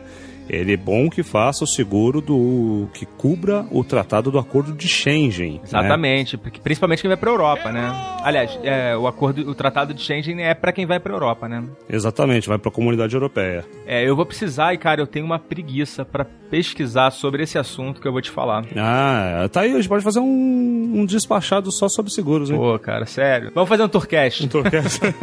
Ele 0.49 0.73
é 0.73 0.77
bom 0.77 1.09
que 1.09 1.23
faça 1.23 1.63
o 1.63 1.67
seguro 1.67 2.21
do 2.21 2.87
que 2.93 3.05
cubra 3.05 3.65
o 3.71 3.83
tratado 3.83 4.31
do 4.31 4.39
acordo 4.39 4.73
de 4.73 4.87
Schengen. 4.87 5.53
Né? 5.53 5.59
Exatamente, 5.63 6.37
né? 6.37 6.51
principalmente 6.63 7.01
quem 7.01 7.09
vai 7.09 7.17
para 7.17 7.31
Europa, 7.31 7.71
né? 7.71 7.91
Aliás, 8.23 8.59
é, 8.63 8.95
o 8.95 9.07
acordo, 9.07 9.49
o 9.49 9.55
tratado 9.55 9.93
de 9.93 10.01
Schengen 10.01 10.41
é 10.41 10.53
para 10.53 10.71
quem 10.71 10.85
vai 10.85 10.99
para 10.99 11.13
Europa, 11.13 11.47
né? 11.47 11.63
Exatamente, 11.89 12.47
vai 12.47 12.57
para 12.57 12.69
a 12.69 12.73
comunidade 12.73 13.13
europeia. 13.13 13.65
É, 13.85 14.07
eu 14.07 14.15
vou 14.15 14.25
precisar 14.25 14.73
e 14.73 14.77
cara, 14.77 15.01
eu 15.01 15.07
tenho 15.07 15.25
uma 15.25 15.39
preguiça 15.39 16.05
para 16.05 16.25
pesquisar 16.25 17.11
sobre 17.11 17.43
esse 17.43 17.57
assunto 17.57 17.99
que 17.99 18.07
eu 18.07 18.11
vou 18.11 18.21
te 18.21 18.29
falar. 18.29 18.63
Ah, 18.75 19.49
tá 19.51 19.61
aí, 19.61 19.71
a 19.71 19.75
gente 19.75 19.89
pode 19.89 20.03
fazer 20.03 20.19
um, 20.19 20.91
um 20.95 21.05
despachado 21.05 21.71
só 21.71 21.89
sobre 21.89 22.11
seguros, 22.11 22.51
hein? 22.51 22.57
Pô, 22.57 22.77
cara, 22.77 23.05
sério. 23.05 23.51
Vamos 23.55 23.69
fazer 23.69 23.83
um 23.83 23.89
tourcast. 23.89 24.45
Um 24.45 24.47
tourcast. 24.47 24.99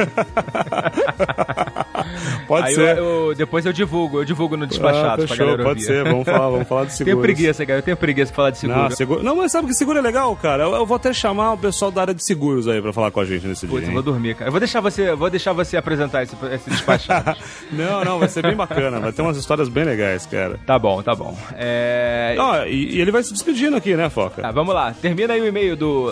pode 2.47 2.67
aí 2.67 2.75
ser. 2.75 2.97
Eu, 2.97 3.29
eu, 3.29 3.35
depois 3.35 3.65
eu 3.65 3.73
divulgo, 3.73 4.19
eu 4.19 4.25
divulgo 4.25 4.57
no 4.57 4.67
despachado. 4.67 5.23
Ah, 5.23 5.27
fechou, 5.27 5.57
pode 5.57 5.83
ser. 5.83 6.03
Vamos 6.03 6.25
falar, 6.25 6.49
vamos 6.49 6.67
falar 6.67 6.85
de 6.85 6.93
seguro. 6.95 7.15
Tenho 7.15 7.21
preguiça, 7.21 7.65
cara. 7.65 7.79
Eu 7.79 7.83
tenho 7.83 7.97
preguiça 7.97 8.31
de 8.31 8.35
falar 8.35 8.49
de 8.51 8.57
seguro. 8.57 8.79
Não, 8.79 8.89
seguro. 8.91 9.23
Não, 9.23 9.35
mas 9.35 9.51
sabe 9.51 9.67
que 9.67 9.73
seguro 9.73 9.99
é 9.99 10.01
legal, 10.01 10.35
cara? 10.35 10.63
Eu, 10.63 10.73
eu, 10.73 10.85
vou 10.85 10.95
até 10.95 11.13
chamar 11.13 11.53
o 11.53 11.57
pessoal 11.57 11.91
da 11.91 12.01
área 12.01 12.13
de 12.13 12.23
seguros 12.23 12.67
aí 12.67 12.81
pra 12.81 12.93
falar 12.93 13.11
com 13.11 13.19
a 13.19 13.25
gente 13.25 13.47
nesse 13.47 13.67
Putz, 13.67 13.81
dia. 13.81 13.89
eu 13.89 13.93
vou 13.93 14.03
dormir, 14.03 14.35
cara. 14.35 14.49
Eu 14.49 14.51
vou 14.51 14.59
deixar 14.59 14.81
você, 14.81 15.13
vou 15.15 15.29
deixar 15.29 15.53
você 15.53 15.77
apresentar 15.77 16.23
esse, 16.23 16.35
esse 16.51 16.69
despachado. 16.69 17.37
não, 17.71 18.03
não, 18.03 18.19
vai 18.19 18.29
ser 18.29 18.41
bem 18.41 18.55
bacana. 18.55 18.99
Vai 18.99 19.11
ter 19.11 19.21
umas 19.21 19.37
histórias 19.37 19.69
bem 19.69 19.83
legais, 19.83 20.25
cara. 20.25 20.59
Tá 20.65 20.77
bom, 20.77 21.01
tá 21.01 21.15
bom. 21.15 21.37
É... 21.55 22.35
Ah, 22.39 22.67
e, 22.67 22.95
e, 22.95 23.01
ele 23.01 23.11
vai 23.11 23.23
se 23.23 23.33
despedindo 23.33 23.75
aqui, 23.75 23.95
né, 23.95 24.09
Foca? 24.09 24.41
Tá, 24.41 24.51
vamos 24.51 24.73
lá. 24.73 24.93
Termina 24.93 25.33
aí 25.33 25.41
o 25.41 25.47
e-mail 25.47 25.75
do, 25.75 26.07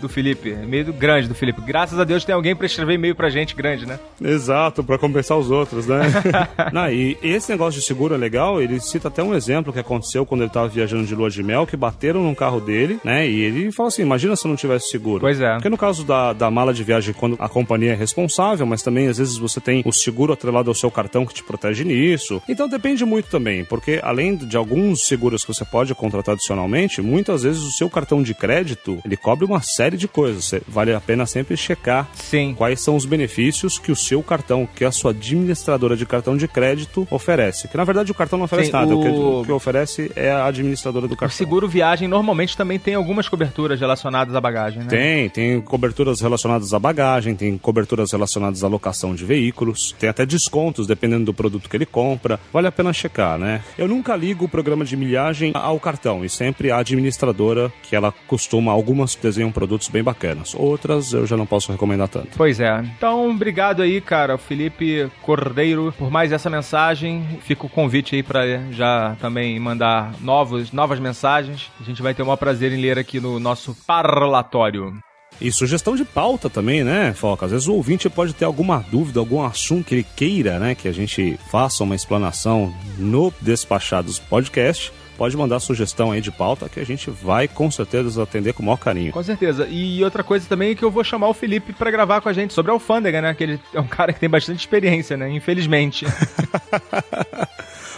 do 0.00 0.08
Felipe. 0.08 0.50
E-mail 0.50 0.92
grande 0.92 1.28
do 1.28 1.34
Felipe. 1.34 1.60
Graças 1.60 1.98
a 1.98 2.04
Deus 2.04 2.24
tem 2.24 2.34
alguém 2.34 2.54
pra 2.54 2.66
escrever 2.66 2.94
e-mail 2.94 3.14
pra 3.14 3.28
gente 3.30 3.54
grande, 3.54 3.86
né? 3.86 3.98
Exato, 4.20 4.82
pra 4.82 4.98
compensar 4.98 5.27
os 5.36 5.50
outros, 5.50 5.86
né? 5.86 6.00
não, 6.72 6.90
e 6.90 7.16
esse 7.22 7.50
negócio 7.50 7.80
de 7.80 7.86
seguro 7.86 8.14
é 8.14 8.18
legal, 8.18 8.60
ele 8.60 8.80
cita 8.80 9.08
até 9.08 9.22
um 9.22 9.34
exemplo 9.34 9.72
que 9.72 9.78
aconteceu 9.78 10.24
quando 10.24 10.42
ele 10.42 10.48
estava 10.48 10.68
viajando 10.68 11.04
de 11.04 11.14
lua 11.14 11.30
de 11.30 11.42
mel, 11.42 11.66
que 11.66 11.76
bateram 11.76 12.22
num 12.22 12.34
carro 12.34 12.60
dele, 12.60 12.98
né? 13.04 13.28
E 13.28 13.40
ele 13.40 13.72
falou 13.72 13.88
assim: 13.88 14.02
imagina 14.02 14.36
se 14.36 14.46
eu 14.46 14.48
não 14.48 14.56
tivesse 14.56 14.88
seguro. 14.90 15.20
Pois 15.20 15.40
é. 15.40 15.54
Porque 15.54 15.68
no 15.68 15.78
caso 15.78 16.04
da, 16.04 16.32
da 16.32 16.50
mala 16.50 16.72
de 16.72 16.82
viagem, 16.84 17.14
quando 17.14 17.36
a 17.38 17.48
companhia 17.48 17.92
é 17.92 17.94
responsável, 17.94 18.66
mas 18.66 18.82
também 18.82 19.08
às 19.08 19.18
vezes 19.18 19.36
você 19.36 19.60
tem 19.60 19.82
o 19.84 19.92
seguro 19.92 20.32
atrelado 20.32 20.70
ao 20.70 20.74
seu 20.74 20.90
cartão 20.90 21.26
que 21.26 21.34
te 21.34 21.42
protege 21.42 21.84
nisso. 21.84 22.42
Então 22.48 22.68
depende 22.68 23.04
muito 23.04 23.28
também, 23.28 23.64
porque 23.64 24.00
além 24.02 24.36
de 24.36 24.56
alguns 24.56 25.06
seguros 25.06 25.44
que 25.44 25.54
você 25.54 25.64
pode 25.64 25.94
contratar 25.94 26.34
adicionalmente, 26.34 27.02
muitas 27.02 27.42
vezes 27.42 27.62
o 27.62 27.70
seu 27.70 27.88
cartão 27.88 28.22
de 28.22 28.34
crédito 28.34 28.98
ele 29.04 29.16
cobre 29.16 29.44
uma 29.44 29.60
série 29.60 29.96
de 29.96 30.08
coisas. 30.08 30.54
Vale 30.66 30.92
a 30.92 31.00
pena 31.00 31.26
sempre 31.26 31.56
checar 31.56 32.08
Sim. 32.14 32.54
quais 32.56 32.80
são 32.80 32.96
os 32.96 33.04
benefícios 33.04 33.78
que 33.78 33.92
o 33.92 33.96
seu 33.96 34.22
cartão, 34.22 34.68
que 34.74 34.84
a 34.84 34.92
sua 34.92 35.12
administradora 35.18 35.96
de 35.96 36.06
cartão 36.06 36.36
de 36.36 36.46
crédito 36.48 37.06
oferece. 37.10 37.68
Que 37.68 37.76
na 37.76 37.84
verdade 37.84 38.10
o 38.10 38.14
cartão 38.14 38.38
não 38.38 38.44
oferece 38.46 38.70
Sim, 38.70 38.76
nada, 38.76 38.96
o... 38.96 39.02
que, 39.02 39.08
o- 39.08 39.40
o 39.40 39.44
que 39.44 39.52
oferece 39.52 40.10
é 40.16 40.30
a 40.30 40.46
administradora 40.46 41.06
do 41.06 41.14
O 41.14 41.16
cartão. 41.16 41.36
seguro 41.36 41.68
viagem 41.68 42.08
normalmente 42.08 42.56
também 42.56 42.78
tem 42.78 42.94
algumas 42.94 43.28
coberturas 43.28 43.80
relacionadas 43.80 44.34
à 44.34 44.40
bagagem, 44.40 44.80
né? 44.82 44.88
Tem, 44.88 45.28
tem 45.28 45.60
coberturas 45.60 46.20
relacionadas 46.20 46.72
à 46.72 46.78
bagagem, 46.78 47.34
tem 47.34 47.56
coberturas 47.58 48.12
relacionadas 48.12 48.62
à 48.64 48.68
locação 48.68 49.14
de 49.14 49.24
veículos, 49.24 49.94
tem 49.98 50.08
até 50.08 50.24
descontos 50.24 50.86
dependendo 50.86 51.26
do 51.26 51.34
produto 51.34 51.68
que 51.68 51.76
ele 51.76 51.86
compra. 51.86 52.38
Vale 52.52 52.66
a 52.66 52.72
pena 52.72 52.92
checar, 52.92 53.38
né? 53.38 53.62
Eu 53.76 53.88
nunca 53.88 54.14
ligo 54.16 54.44
o 54.44 54.48
programa 54.48 54.84
de 54.84 54.96
milhagem 54.96 55.52
ao 55.54 55.78
cartão 55.80 56.24
e 56.24 56.28
sempre 56.28 56.70
a 56.70 56.78
administradora, 56.78 57.72
que 57.82 57.96
ela 57.96 58.12
costuma, 58.26 58.72
algumas 58.72 59.14
desenham 59.14 59.50
produtos 59.50 59.88
bem 59.88 60.02
bacanas. 60.02 60.54
Outras 60.54 61.12
eu 61.12 61.26
já 61.26 61.36
não 61.36 61.46
posso 61.46 61.72
recomendar 61.72 62.08
tanto. 62.08 62.28
Pois 62.36 62.60
é. 62.60 62.80
Então, 62.96 63.30
obrigado 63.30 63.82
aí, 63.82 64.00
cara, 64.00 64.38
Felipe 64.38 65.07
Cordeiro, 65.22 65.92
por 65.96 66.10
mais 66.10 66.32
essa 66.32 66.50
mensagem. 66.50 67.38
Fica 67.42 67.66
o 67.66 67.68
convite 67.68 68.14
aí 68.14 68.22
pra 68.22 68.40
já 68.70 69.16
também 69.20 69.58
mandar 69.58 70.14
novos, 70.20 70.72
novas 70.72 70.98
mensagens. 71.00 71.70
A 71.80 71.84
gente 71.84 72.02
vai 72.02 72.14
ter 72.14 72.22
o 72.22 72.26
maior 72.26 72.36
prazer 72.36 72.72
em 72.72 72.80
ler 72.80 72.98
aqui 72.98 73.20
no 73.20 73.38
nosso 73.38 73.74
parlatório. 73.86 74.98
E 75.40 75.52
sugestão 75.52 75.94
de 75.94 76.04
pauta 76.04 76.50
também, 76.50 76.82
né, 76.82 77.12
Foca? 77.12 77.46
Às 77.46 77.52
vezes 77.52 77.68
o 77.68 77.74
ouvinte 77.74 78.08
pode 78.10 78.32
ter 78.32 78.44
alguma 78.44 78.84
dúvida, 78.90 79.20
algum 79.20 79.42
assunto 79.42 79.86
que 79.86 79.94
ele 79.94 80.06
queira, 80.16 80.58
né, 80.58 80.74
que 80.74 80.88
a 80.88 80.92
gente 80.92 81.38
faça 81.50 81.84
uma 81.84 81.94
explanação 81.94 82.74
no 82.98 83.32
Despachados 83.40 84.18
Podcast. 84.18 84.92
Pode 85.18 85.36
mandar 85.36 85.58
sugestão 85.58 86.12
aí 86.12 86.20
de 86.20 86.30
pauta 86.30 86.68
que 86.68 86.78
a 86.78 86.86
gente 86.86 87.10
vai 87.10 87.48
com 87.48 87.68
certeza 87.72 88.22
atender 88.22 88.52
com 88.52 88.62
o 88.62 88.66
maior 88.66 88.76
carinho. 88.76 89.12
Com 89.12 89.22
certeza. 89.22 89.66
E 89.68 90.02
outra 90.04 90.22
coisa 90.22 90.46
também 90.48 90.70
é 90.70 90.74
que 90.76 90.84
eu 90.84 90.92
vou 90.92 91.02
chamar 91.02 91.28
o 91.28 91.34
Felipe 91.34 91.72
pra 91.72 91.90
gravar 91.90 92.20
com 92.20 92.28
a 92.28 92.32
gente 92.32 92.54
sobre 92.54 92.70
a 92.70 92.74
alfândega, 92.74 93.20
né? 93.20 93.34
Que 93.34 93.42
ele 93.42 93.60
é 93.74 93.80
um 93.80 93.86
cara 93.86 94.12
que 94.12 94.20
tem 94.20 94.30
bastante 94.30 94.60
experiência, 94.60 95.16
né? 95.16 95.28
Infelizmente. 95.28 96.06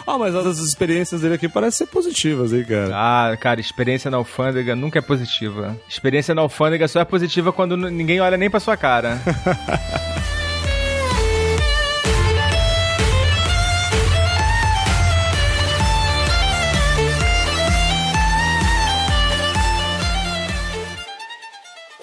Ah, 0.06 0.18
mas 0.18 0.34
as 0.34 0.58
experiências 0.58 1.20
dele 1.20 1.34
aqui 1.34 1.48
parecem 1.48 1.86
ser 1.86 1.92
positivas, 1.92 2.52
hein, 2.52 2.64
cara? 2.64 2.90
ah, 2.92 3.36
cara, 3.36 3.60
experiência 3.60 4.10
na 4.10 4.16
alfândega 4.16 4.74
nunca 4.74 4.98
é 4.98 5.02
positiva. 5.02 5.76
Experiência 5.88 6.34
na 6.34 6.42
alfândega 6.42 6.88
só 6.88 7.00
é 7.00 7.04
positiva 7.04 7.52
quando 7.52 7.76
ninguém 7.76 8.20
olha 8.20 8.36
nem 8.36 8.50
pra 8.50 8.58
sua 8.58 8.76
cara. 8.76 9.20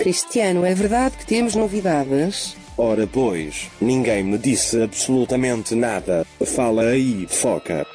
Cristiano, 0.08 0.66
é 0.66 0.74
verdade 0.74 1.18
que 1.18 1.26
temos 1.26 1.54
novidades? 1.54 2.56
Ora 2.78 3.06
pois, 3.06 3.70
ninguém 3.82 4.24
me 4.24 4.38
disse 4.38 4.82
absolutamente 4.82 5.76
nada. 5.76 6.26
Fala 6.46 6.84
aí, 6.84 7.28
foca. 7.30 7.86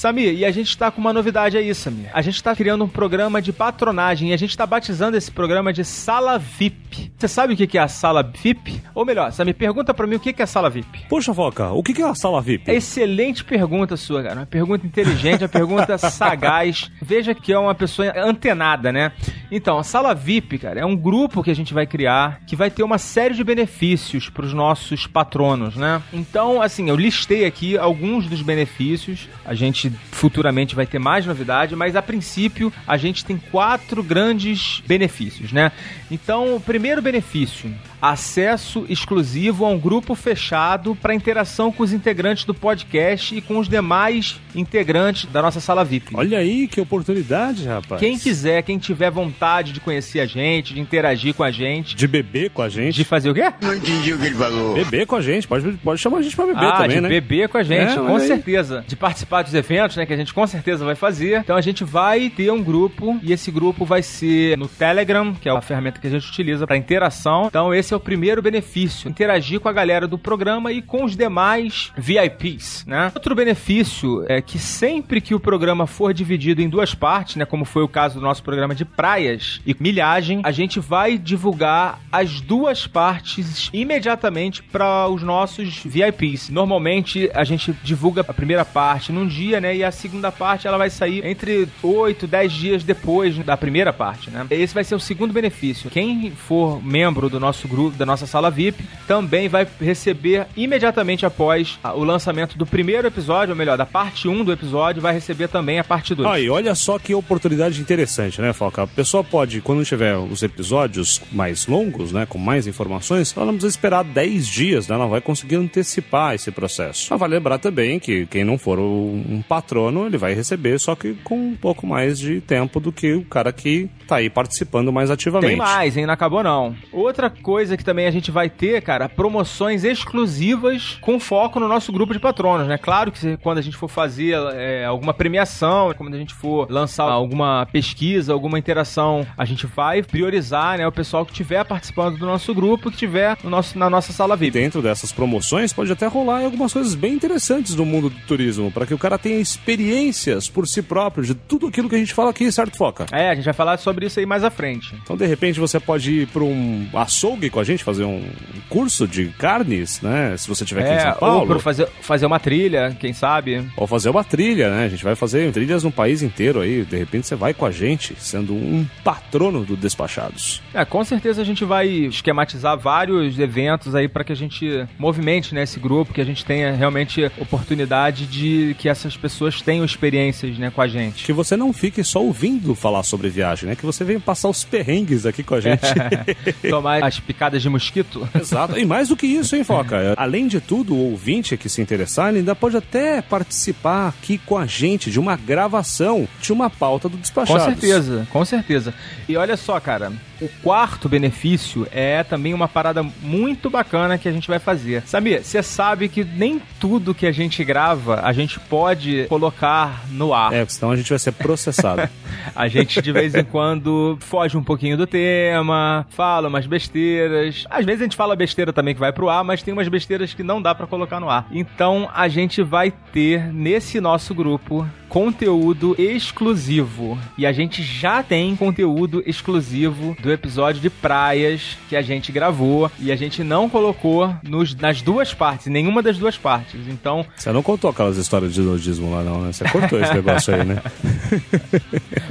Samir, 0.00 0.32
e 0.32 0.46
a 0.46 0.50
gente 0.50 0.78
tá 0.78 0.90
com 0.90 0.98
uma 0.98 1.12
novidade 1.12 1.58
aí, 1.58 1.74
Samir. 1.74 2.08
A 2.14 2.22
gente 2.22 2.42
tá 2.42 2.56
criando 2.56 2.82
um 2.82 2.88
programa 2.88 3.42
de 3.42 3.52
patronagem 3.52 4.30
e 4.30 4.32
a 4.32 4.36
gente 4.38 4.56
tá 4.56 4.64
batizando 4.64 5.14
esse 5.14 5.30
programa 5.30 5.74
de 5.74 5.84
Sala 5.84 6.38
VIP. 6.38 7.12
Você 7.18 7.28
sabe 7.28 7.52
o 7.52 7.56
que 7.56 7.76
é 7.76 7.82
a 7.82 7.86
Sala 7.86 8.22
VIP? 8.22 8.80
Ou 8.94 9.04
melhor, 9.04 9.30
Samir, 9.30 9.54
pergunta 9.54 9.92
pra 9.92 10.06
mim 10.06 10.14
o 10.14 10.18
que 10.18 10.40
é 10.40 10.46
Sala 10.46 10.70
VIP. 10.70 11.04
Poxa, 11.06 11.34
Foca, 11.34 11.72
o 11.72 11.82
que 11.82 11.92
que 11.92 12.00
é 12.00 12.06
a 12.06 12.14
sala 12.14 12.40
VIP? 12.40 12.70
É 12.70 12.76
excelente 12.76 13.44
pergunta 13.44 13.94
sua, 13.94 14.22
cara. 14.22 14.36
Uma 14.40 14.46
pergunta 14.46 14.86
inteligente, 14.86 15.42
uma 15.42 15.50
pergunta 15.50 15.98
sagaz. 16.10 16.90
Veja 17.02 17.34
que 17.34 17.52
é 17.52 17.58
uma 17.58 17.74
pessoa 17.74 18.10
antenada, 18.16 18.90
né? 18.90 19.12
Então, 19.52 19.78
a 19.78 19.82
Sala 19.82 20.14
VIP, 20.14 20.58
cara, 20.58 20.80
é 20.80 20.86
um 20.86 20.96
grupo 20.96 21.42
que 21.42 21.50
a 21.50 21.54
gente 21.54 21.74
vai 21.74 21.86
criar 21.86 22.40
que 22.46 22.56
vai 22.56 22.70
ter 22.70 22.84
uma 22.84 22.98
série 22.98 23.34
de 23.34 23.44
benefícios 23.44 24.30
para 24.30 24.46
os 24.46 24.54
nossos 24.54 25.06
patronos, 25.06 25.76
né? 25.76 26.00
Então, 26.12 26.62
assim, 26.62 26.88
eu 26.88 26.96
listei 26.96 27.44
aqui 27.44 27.76
alguns 27.76 28.26
dos 28.28 28.40
benefícios. 28.40 29.28
A 29.44 29.52
gente 29.52 29.89
futuramente 30.10 30.74
vai 30.74 30.86
ter 30.86 30.98
mais 30.98 31.26
novidade, 31.26 31.74
mas 31.76 31.96
a 31.96 32.02
princípio 32.02 32.72
a 32.86 32.96
gente 32.96 33.24
tem 33.24 33.36
quatro 33.50 34.02
grandes 34.02 34.82
benefícios, 34.86 35.52
né? 35.52 35.72
Então, 36.10 36.56
o 36.56 36.60
primeiro 36.60 37.00
benefício, 37.00 37.72
acesso 38.00 38.84
exclusivo 38.88 39.64
a 39.64 39.68
um 39.68 39.78
grupo 39.78 40.14
fechado 40.14 40.96
para 40.96 41.14
interação 41.14 41.70
com 41.72 41.82
os 41.82 41.92
integrantes 41.92 42.44
do 42.44 42.54
podcast 42.54 43.34
e 43.34 43.40
com 43.40 43.58
os 43.58 43.68
demais 43.68 44.40
integrantes 44.54 45.26
da 45.26 45.42
nossa 45.42 45.60
sala 45.60 45.84
VIP. 45.84 46.14
Olha 46.14 46.38
aí 46.38 46.66
que 46.66 46.80
oportunidade, 46.80 47.66
rapaz. 47.66 48.00
Quem 48.00 48.18
quiser, 48.18 48.62
quem 48.62 48.78
tiver 48.78 49.10
vontade 49.10 49.72
de 49.72 49.80
conhecer 49.80 50.20
a 50.20 50.26
gente, 50.26 50.74
de 50.74 50.80
interagir 50.80 51.34
com 51.34 51.42
a 51.42 51.50
gente, 51.50 51.94
De 51.94 52.06
beber 52.06 52.50
com 52.50 52.62
a 52.62 52.68
gente. 52.68 52.94
de 52.94 53.04
fazer 53.04 53.30
o 53.30 53.34
quê? 53.34 53.52
Não 53.60 53.74
entendi 53.74 54.12
o 54.12 54.18
que 54.18 54.26
ele 54.26 54.34
falou. 54.34 54.74
Beber 54.74 55.06
com 55.06 55.16
a 55.16 55.20
gente, 55.22 55.46
pode, 55.46 55.72
pode 55.78 56.00
chamar 56.00 56.18
a 56.18 56.22
gente 56.22 56.34
pra 56.36 56.46
beber 56.46 56.64
ah, 56.64 56.72
também, 56.72 56.90
de 56.96 57.00
né? 57.00 57.08
beber 57.08 57.48
com 57.48 57.58
a 57.58 57.62
gente, 57.62 57.92
É, 57.92 57.96
com 57.96 58.16
aí. 58.16 58.26
certeza. 58.26 58.84
De 58.86 58.96
participar 58.96 59.42
dos 59.42 59.54
eventos, 59.54 59.96
né, 59.96 60.06
que 60.06 60.12
a 60.12 60.16
gente 60.16 60.32
com 60.34 60.46
certeza 60.46 60.84
vai 60.84 60.94
fazer. 60.94 61.40
Então 61.40 61.56
a 61.56 61.60
gente 61.60 61.84
vai 61.84 62.30
ter 62.30 62.50
um 62.50 62.62
grupo 62.62 63.18
e 63.22 63.32
esse 63.32 63.50
grupo 63.50 63.84
vai 63.84 64.02
ser 64.02 64.56
no 64.56 64.68
Telegram, 64.68 65.34
que 65.34 65.48
é 65.48 65.52
a 65.52 65.60
ferramenta 65.60 66.00
que 66.00 66.06
a 66.06 66.10
gente 66.10 66.28
utiliza 66.28 66.66
para 66.66 66.76
interação. 66.76 67.46
Então 67.46 67.74
esse 67.74 67.89
é 67.94 67.96
o 67.96 68.00
primeiro 68.00 68.42
benefício, 68.42 69.08
interagir 69.08 69.60
com 69.60 69.68
a 69.68 69.72
galera 69.72 70.06
do 70.06 70.18
programa 70.18 70.72
e 70.72 70.82
com 70.82 71.04
os 71.04 71.16
demais 71.16 71.92
VIPs, 71.96 72.84
né? 72.86 73.10
Outro 73.14 73.34
benefício 73.34 74.24
é 74.28 74.40
que 74.40 74.58
sempre 74.58 75.20
que 75.20 75.34
o 75.34 75.40
programa 75.40 75.86
for 75.86 76.12
dividido 76.12 76.62
em 76.62 76.68
duas 76.68 76.94
partes, 76.94 77.36
né, 77.36 77.44
como 77.44 77.64
foi 77.64 77.82
o 77.82 77.88
caso 77.88 78.18
do 78.18 78.20
nosso 78.20 78.42
programa 78.42 78.74
de 78.74 78.84
praias 78.84 79.60
e 79.66 79.74
milhagem, 79.78 80.40
a 80.44 80.50
gente 80.50 80.80
vai 80.80 81.18
divulgar 81.18 82.00
as 82.10 82.40
duas 82.40 82.86
partes 82.86 83.70
imediatamente 83.72 84.62
para 84.62 85.08
os 85.08 85.22
nossos 85.22 85.82
VIPs. 85.84 86.50
Normalmente 86.50 87.30
a 87.34 87.44
gente 87.44 87.72
divulga 87.82 88.24
a 88.26 88.34
primeira 88.34 88.64
parte 88.64 89.12
num 89.12 89.26
dia, 89.26 89.60
né, 89.60 89.76
e 89.76 89.84
a 89.84 89.90
segunda 89.90 90.30
parte 90.30 90.66
ela 90.66 90.78
vai 90.78 90.90
sair 90.90 91.24
entre 91.24 91.68
8, 91.82 92.26
10 92.26 92.52
dias 92.52 92.84
depois 92.84 93.36
da 93.38 93.56
primeira 93.56 93.92
parte, 93.92 94.30
né? 94.30 94.46
Esse 94.50 94.74
vai 94.74 94.84
ser 94.84 94.94
o 94.94 95.00
segundo 95.00 95.32
benefício. 95.32 95.90
Quem 95.90 96.30
for 96.30 96.82
membro 96.84 97.28
do 97.28 97.40
nosso 97.40 97.66
grupo, 97.66 97.79
da 97.88 98.04
nossa 98.04 98.26
sala 98.26 98.50
VIP, 98.50 98.84
também 99.06 99.48
vai 99.48 99.66
receber 99.80 100.46
imediatamente 100.56 101.24
após 101.24 101.78
ah, 101.82 101.94
o 101.94 102.04
lançamento 102.04 102.58
do 102.58 102.66
primeiro 102.66 103.06
episódio, 103.06 103.52
ou 103.52 103.56
melhor, 103.56 103.78
da 103.78 103.86
parte 103.86 104.28
1 104.28 104.44
do 104.44 104.52
episódio, 104.52 105.00
vai 105.00 105.14
receber 105.14 105.48
também 105.48 105.78
a 105.78 105.84
parte 105.84 106.14
2. 106.14 106.28
Aí, 106.28 106.50
olha 106.50 106.74
só 106.74 106.98
que 106.98 107.14
oportunidade 107.14 107.80
interessante, 107.80 108.40
né, 108.40 108.52
Foca? 108.52 108.82
A 108.82 108.86
pessoa 108.86 109.24
pode, 109.24 109.60
quando 109.60 109.84
tiver 109.84 110.16
os 110.16 110.42
episódios 110.42 111.22
mais 111.32 111.66
longos, 111.66 112.12
né, 112.12 112.26
com 112.26 112.38
mais 112.38 112.66
informações, 112.66 113.32
ela 113.34 113.46
não 113.46 113.54
precisa 113.54 113.74
esperar 113.74 114.04
10 114.04 114.46
dias, 114.46 114.88
né? 114.88 114.94
Ela 114.94 115.06
vai 115.06 115.20
conseguir 115.20 115.56
antecipar 115.56 116.34
esse 116.34 116.50
processo. 116.50 117.06
Mas 117.10 117.20
vale 117.20 117.34
lembrar 117.34 117.58
também 117.58 117.98
que 117.98 118.26
quem 118.26 118.44
não 118.44 118.58
for 118.58 118.78
um 118.78 119.42
patrono, 119.48 120.06
ele 120.06 120.18
vai 120.18 120.34
receber, 120.34 120.78
só 120.78 120.94
que 120.94 121.14
com 121.24 121.36
um 121.36 121.56
pouco 121.56 121.86
mais 121.86 122.18
de 122.18 122.40
tempo 122.40 122.80
do 122.80 122.90
que 122.90 123.12
o 123.12 123.24
cara 123.24 123.52
que 123.52 123.88
tá 124.10 124.16
aí 124.16 124.28
participando 124.28 124.92
mais 124.92 125.10
ativamente. 125.10 125.50
Tem 125.50 125.56
mais, 125.56 125.96
hein? 125.96 126.06
Não 126.06 126.14
acabou 126.14 126.42
não. 126.42 126.74
Outra 126.92 127.30
coisa 127.30 127.76
que 127.76 127.84
também 127.84 128.06
a 128.06 128.10
gente 128.10 128.30
vai 128.30 128.50
ter, 128.50 128.82
cara, 128.82 129.08
promoções 129.08 129.84
exclusivas 129.84 130.98
com 131.00 131.20
foco 131.20 131.60
no 131.60 131.68
nosso 131.68 131.92
grupo 131.92 132.12
de 132.12 132.18
patronos, 132.18 132.66
né? 132.66 132.76
Claro 132.76 133.12
que 133.12 133.36
quando 133.38 133.58
a 133.58 133.62
gente 133.62 133.76
for 133.76 133.88
fazer 133.88 134.36
é, 134.54 134.84
alguma 134.84 135.14
premiação, 135.14 135.94
quando 135.96 136.14
a 136.14 136.18
gente 136.18 136.34
for 136.34 136.66
lançar 136.70 137.04
alguma 137.04 137.66
pesquisa, 137.66 138.32
alguma 138.32 138.58
interação, 138.58 139.26
a 139.36 139.44
gente 139.44 139.66
vai 139.66 140.02
priorizar, 140.02 140.78
né, 140.78 140.86
o 140.86 140.92
pessoal 140.92 141.24
que 141.24 141.32
estiver 141.32 141.64
participando 141.64 142.18
do 142.18 142.26
nosso 142.26 142.52
grupo, 142.54 142.90
que 142.90 142.96
estiver 142.96 143.36
no 143.44 143.50
nosso, 143.50 143.78
na 143.78 143.88
nossa 143.88 144.12
sala 144.12 144.36
VIP. 144.36 144.52
dentro 144.52 144.82
dessas 144.82 145.12
promoções 145.12 145.72
pode 145.72 145.92
até 145.92 146.06
rolar 146.06 146.44
algumas 146.44 146.72
coisas 146.72 146.94
bem 146.94 147.14
interessantes 147.14 147.74
no 147.74 147.84
mundo 147.84 148.10
do 148.10 148.20
turismo, 148.26 148.70
para 148.72 148.86
que 148.86 148.94
o 148.94 148.98
cara 148.98 149.18
tenha 149.18 149.38
experiências 149.38 150.48
por 150.48 150.66
si 150.66 150.82
próprio 150.82 151.24
de 151.24 151.34
tudo 151.34 151.68
aquilo 151.68 151.88
que 151.88 151.94
a 151.94 151.98
gente 151.98 152.14
fala 152.14 152.30
aqui, 152.30 152.50
certo, 152.50 152.76
Foca? 152.76 153.06
É, 153.12 153.30
a 153.30 153.34
gente 153.34 153.44
vai 153.44 153.54
falar 153.54 153.78
sobre 153.78 153.99
isso 154.06 154.18
aí 154.20 154.26
mais 154.26 154.44
à 154.44 154.50
frente. 154.50 154.94
Então, 155.02 155.16
de 155.16 155.26
repente, 155.26 155.58
você 155.60 155.78
pode 155.80 156.10
ir 156.22 156.26
para 156.28 156.42
um 156.44 156.86
açougue 156.94 157.50
com 157.50 157.60
a 157.60 157.64
gente, 157.64 157.82
fazer 157.84 158.04
um 158.04 158.22
curso 158.68 159.06
de 159.06 159.26
carnes, 159.38 160.00
né? 160.00 160.34
Se 160.36 160.48
você 160.48 160.64
estiver 160.64 160.82
aqui 160.82 160.90
em 160.92 160.96
É, 160.96 161.00
São 161.00 161.10
ou 161.12 161.18
Paulo. 161.18 161.46
pra 161.46 161.58
fazer, 161.58 161.88
fazer 162.00 162.26
uma 162.26 162.38
trilha, 162.38 162.96
quem 162.98 163.12
sabe. 163.12 163.64
Ou 163.76 163.86
fazer 163.86 164.08
uma 164.10 164.24
trilha, 164.24 164.70
né? 164.70 164.84
A 164.84 164.88
gente 164.88 165.04
vai 165.04 165.14
fazer 165.14 165.50
trilhas 165.52 165.82
no 165.84 165.90
país 165.92 166.22
inteiro 166.22 166.60
aí. 166.60 166.84
De 166.84 166.96
repente 166.96 167.26
você 167.26 167.34
vai 167.34 167.52
com 167.54 167.64
a 167.66 167.70
gente, 167.70 168.14
sendo 168.18 168.52
um 168.54 168.86
patrono 169.04 169.64
do 169.64 169.76
Despachados. 169.76 170.62
É, 170.74 170.84
com 170.84 171.02
certeza 171.04 171.42
a 171.42 171.44
gente 171.44 171.64
vai 171.64 171.88
esquematizar 171.88 172.78
vários 172.78 173.38
eventos 173.38 173.94
aí 173.94 174.08
para 174.08 174.24
que 174.24 174.32
a 174.32 174.36
gente 174.36 174.86
movimente 174.98 175.54
né, 175.54 175.62
esse 175.62 175.78
grupo, 175.80 176.12
que 176.12 176.20
a 176.20 176.24
gente 176.24 176.44
tenha 176.44 176.72
realmente 176.72 177.30
oportunidade 177.38 178.26
de 178.26 178.74
que 178.78 178.88
essas 178.88 179.16
pessoas 179.16 179.60
tenham 179.60 179.84
experiências 179.84 180.58
né, 180.58 180.70
com 180.70 180.80
a 180.80 180.88
gente. 180.88 181.24
Que 181.24 181.32
você 181.32 181.56
não 181.56 181.72
fique 181.72 182.02
só 182.04 182.22
ouvindo 182.22 182.74
falar 182.74 183.02
sobre 183.02 183.28
viagem, 183.28 183.68
né? 183.68 183.76
Que 183.76 183.84
você 183.92 184.04
vem 184.04 184.20
passar 184.20 184.48
os 184.48 184.64
perrengues 184.64 185.26
aqui 185.26 185.42
com 185.42 185.54
a 185.54 185.60
gente. 185.60 185.80
Tomar 186.68 187.02
as 187.04 187.18
picadas 187.20 187.62
de 187.62 187.68
mosquito. 187.68 188.28
Exato. 188.34 188.78
E 188.78 188.84
mais 188.84 189.08
do 189.08 189.16
que 189.16 189.26
isso, 189.26 189.56
hein, 189.56 189.64
Foca? 189.64 190.14
Além 190.16 190.46
de 190.48 190.60
tudo, 190.60 190.94
o 190.94 191.10
ouvinte 191.10 191.56
que 191.56 191.68
se 191.68 191.80
interessar, 191.80 192.28
ele 192.28 192.38
ainda 192.38 192.54
pode 192.54 192.76
até 192.76 193.22
participar 193.22 194.08
aqui 194.08 194.38
com 194.38 194.56
a 194.56 194.66
gente 194.66 195.10
de 195.10 195.18
uma 195.18 195.36
gravação 195.36 196.28
de 196.40 196.52
uma 196.52 196.70
pauta 196.70 197.08
do 197.08 197.16
Despachados. 197.16 197.64
Com 197.64 197.70
certeza, 197.70 198.28
com 198.30 198.44
certeza. 198.44 198.94
E 199.28 199.36
olha 199.36 199.56
só, 199.56 199.78
cara, 199.78 200.12
o 200.40 200.48
quarto 200.62 201.08
benefício 201.08 201.86
é 201.92 202.22
também 202.24 202.54
uma 202.54 202.66
parada 202.66 203.02
muito 203.02 203.68
bacana 203.68 204.16
que 204.16 204.28
a 204.28 204.32
gente 204.32 204.48
vai 204.48 204.58
fazer. 204.58 205.02
Sabia, 205.06 205.42
você 205.42 205.62
sabe 205.62 206.08
que 206.08 206.24
nem 206.24 206.60
tudo 206.78 207.14
que 207.14 207.26
a 207.26 207.32
gente 207.32 207.62
grava 207.62 208.20
a 208.22 208.32
gente 208.32 208.58
pode 208.58 209.26
colocar 209.28 210.04
no 210.10 210.32
ar. 210.32 210.52
É, 210.52 210.64
senão 210.66 210.92
a 210.92 210.96
gente 210.96 211.10
vai 211.10 211.18
ser 211.18 211.32
processado. 211.32 212.08
a 212.54 212.68
gente 212.68 213.02
de 213.02 213.12
vez 213.12 213.34
em 213.34 213.44
quando 213.44 213.79
foge 214.20 214.56
um 214.56 214.62
pouquinho 214.62 214.96
do 214.96 215.06
tema, 215.06 216.06
fala 216.10 216.48
umas 216.48 216.66
besteiras. 216.66 217.64
Às 217.70 217.84
vezes 217.84 218.00
a 218.00 218.04
gente 218.04 218.16
fala 218.16 218.36
besteira 218.36 218.72
também 218.72 218.94
que 218.94 219.00
vai 219.00 219.12
pro 219.12 219.28
ar, 219.28 219.44
mas 219.44 219.62
tem 219.62 219.72
umas 219.72 219.88
besteiras 219.88 220.34
que 220.34 220.42
não 220.42 220.60
dá 220.60 220.74
para 220.74 220.86
colocar 220.86 221.20
no 221.20 221.28
ar. 221.28 221.46
Então 221.50 222.08
a 222.14 222.28
gente 222.28 222.62
vai 222.62 222.90
ter 222.90 223.52
nesse 223.52 224.00
nosso 224.00 224.34
grupo 224.34 224.86
conteúdo 225.10 225.96
exclusivo. 225.98 227.18
E 227.36 227.44
a 227.44 227.52
gente 227.52 227.82
já 227.82 228.22
tem 228.22 228.54
conteúdo 228.54 229.22
exclusivo 229.26 230.16
do 230.22 230.32
episódio 230.32 230.80
de 230.80 230.88
praias 230.88 231.76
que 231.88 231.96
a 231.96 232.00
gente 232.00 232.30
gravou 232.30 232.90
e 232.98 233.10
a 233.10 233.16
gente 233.16 233.42
não 233.42 233.68
colocou 233.68 234.32
nos, 234.42 234.74
nas 234.74 235.02
duas 235.02 235.34
partes, 235.34 235.66
nenhuma 235.66 236.00
das 236.00 236.16
duas 236.16 236.38
partes. 236.38 236.80
Então. 236.88 237.26
Você 237.36 237.50
não 237.52 237.62
contou 237.62 237.90
aquelas 237.90 238.16
histórias 238.16 238.54
de 238.54 238.60
nudismo 238.60 239.10
lá, 239.10 239.22
não, 239.22 239.42
né? 239.42 239.52
Você 239.52 239.68
cortou 239.68 240.00
esse 240.00 240.14
negócio 240.14 240.54
aí, 240.54 240.64
né? 240.64 240.80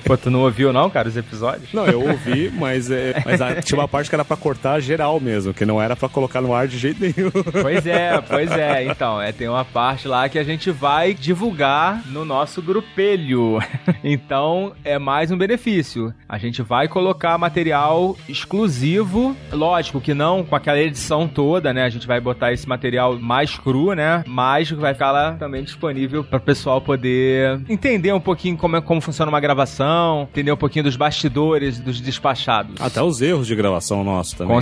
Pô, 0.06 0.18
tu 0.18 0.32
não 0.32 0.42
ouviu, 0.42 0.72
não, 0.72 0.90
cara, 0.90 1.10
os 1.10 1.18
episódios? 1.18 1.74
Não, 1.74 1.86
eu 1.86 2.02
ouvi, 2.02 2.50
mas, 2.58 2.90
é, 2.90 3.22
mas 3.26 3.42
a, 3.42 3.56
tinha 3.62 3.78
uma 3.78 3.88
parte 3.88 4.10
que 4.10 4.16
era 4.16 4.24
pra 4.24 4.38
cortar 4.38 4.80
geral 4.80 5.20
mesmo, 5.20 5.54
que 5.54 5.66
não 5.66 5.82
era 5.82 5.98
pra 5.98 6.08
colocar 6.08 6.42
no 6.42 6.54
ar 6.54 6.66
de 6.68 6.78
jeito 6.78 7.02
nenhum. 7.02 7.30
Pois 7.62 7.86
é, 7.86 8.22
pois 8.22 8.52
é. 8.52 8.86
Então, 8.90 9.22
é, 9.22 9.32
tem 9.32 9.48
uma 9.48 9.66
parte 9.66 10.08
lá 10.08 10.30
que 10.30 10.40
a 10.40 10.44
gente 10.44 10.72
vai 10.72 11.14
divulgar 11.14 12.02
no 12.08 12.24
nosso 12.24 12.62
grupelho. 12.70 13.60
Então, 14.02 14.74
é 14.84 14.98
mais 14.98 15.30
um 15.30 15.38
benefício. 15.38 16.14
A 16.28 16.38
gente 16.38 16.62
vai 16.62 16.88
colocar 16.88 17.38
material 17.38 18.16
exclusivo, 18.30 19.36
lógico 19.52 20.00
que 20.00 20.14
não 20.14 20.44
com 20.44 20.56
aquela 20.56 20.80
edição 20.80 21.28
toda, 21.28 21.74
né? 21.74 21.84
A 21.84 21.90
gente 21.90 22.08
vai 22.08 22.22
botar 22.22 22.54
esse 22.54 22.68
material 22.68 23.20
mais 23.20 23.58
cru, 23.58 23.94
né? 23.94 24.24
Mas 24.26 24.70
vai 24.72 24.94
ficar 24.94 25.12
lá 25.12 25.34
também 25.34 25.64
disponível 25.64 26.24
para 26.24 26.38
o 26.38 26.42
pessoal 26.42 26.80
poder 26.80 27.60
entender 27.68 28.14
um 28.14 28.22
pouquinho 28.22 28.56
como, 28.58 28.78
é, 28.78 28.82
como 28.82 29.02
funciona 29.02 29.30
uma 29.30 29.40
gravação, 29.40 30.28
entender 30.32 30.52
um 30.52 30.58
pouquinho 30.58 30.86
dos 30.86 30.96
bastidores, 30.96 31.80
dos 31.80 32.00
despachados. 32.00 32.80
Até 32.80 33.02
os 33.02 33.22
erros 33.22 33.48
de 33.48 33.56
gravação 33.56 34.04
nosso 34.04 34.38
também. 34.38 34.56
Com 34.56 34.62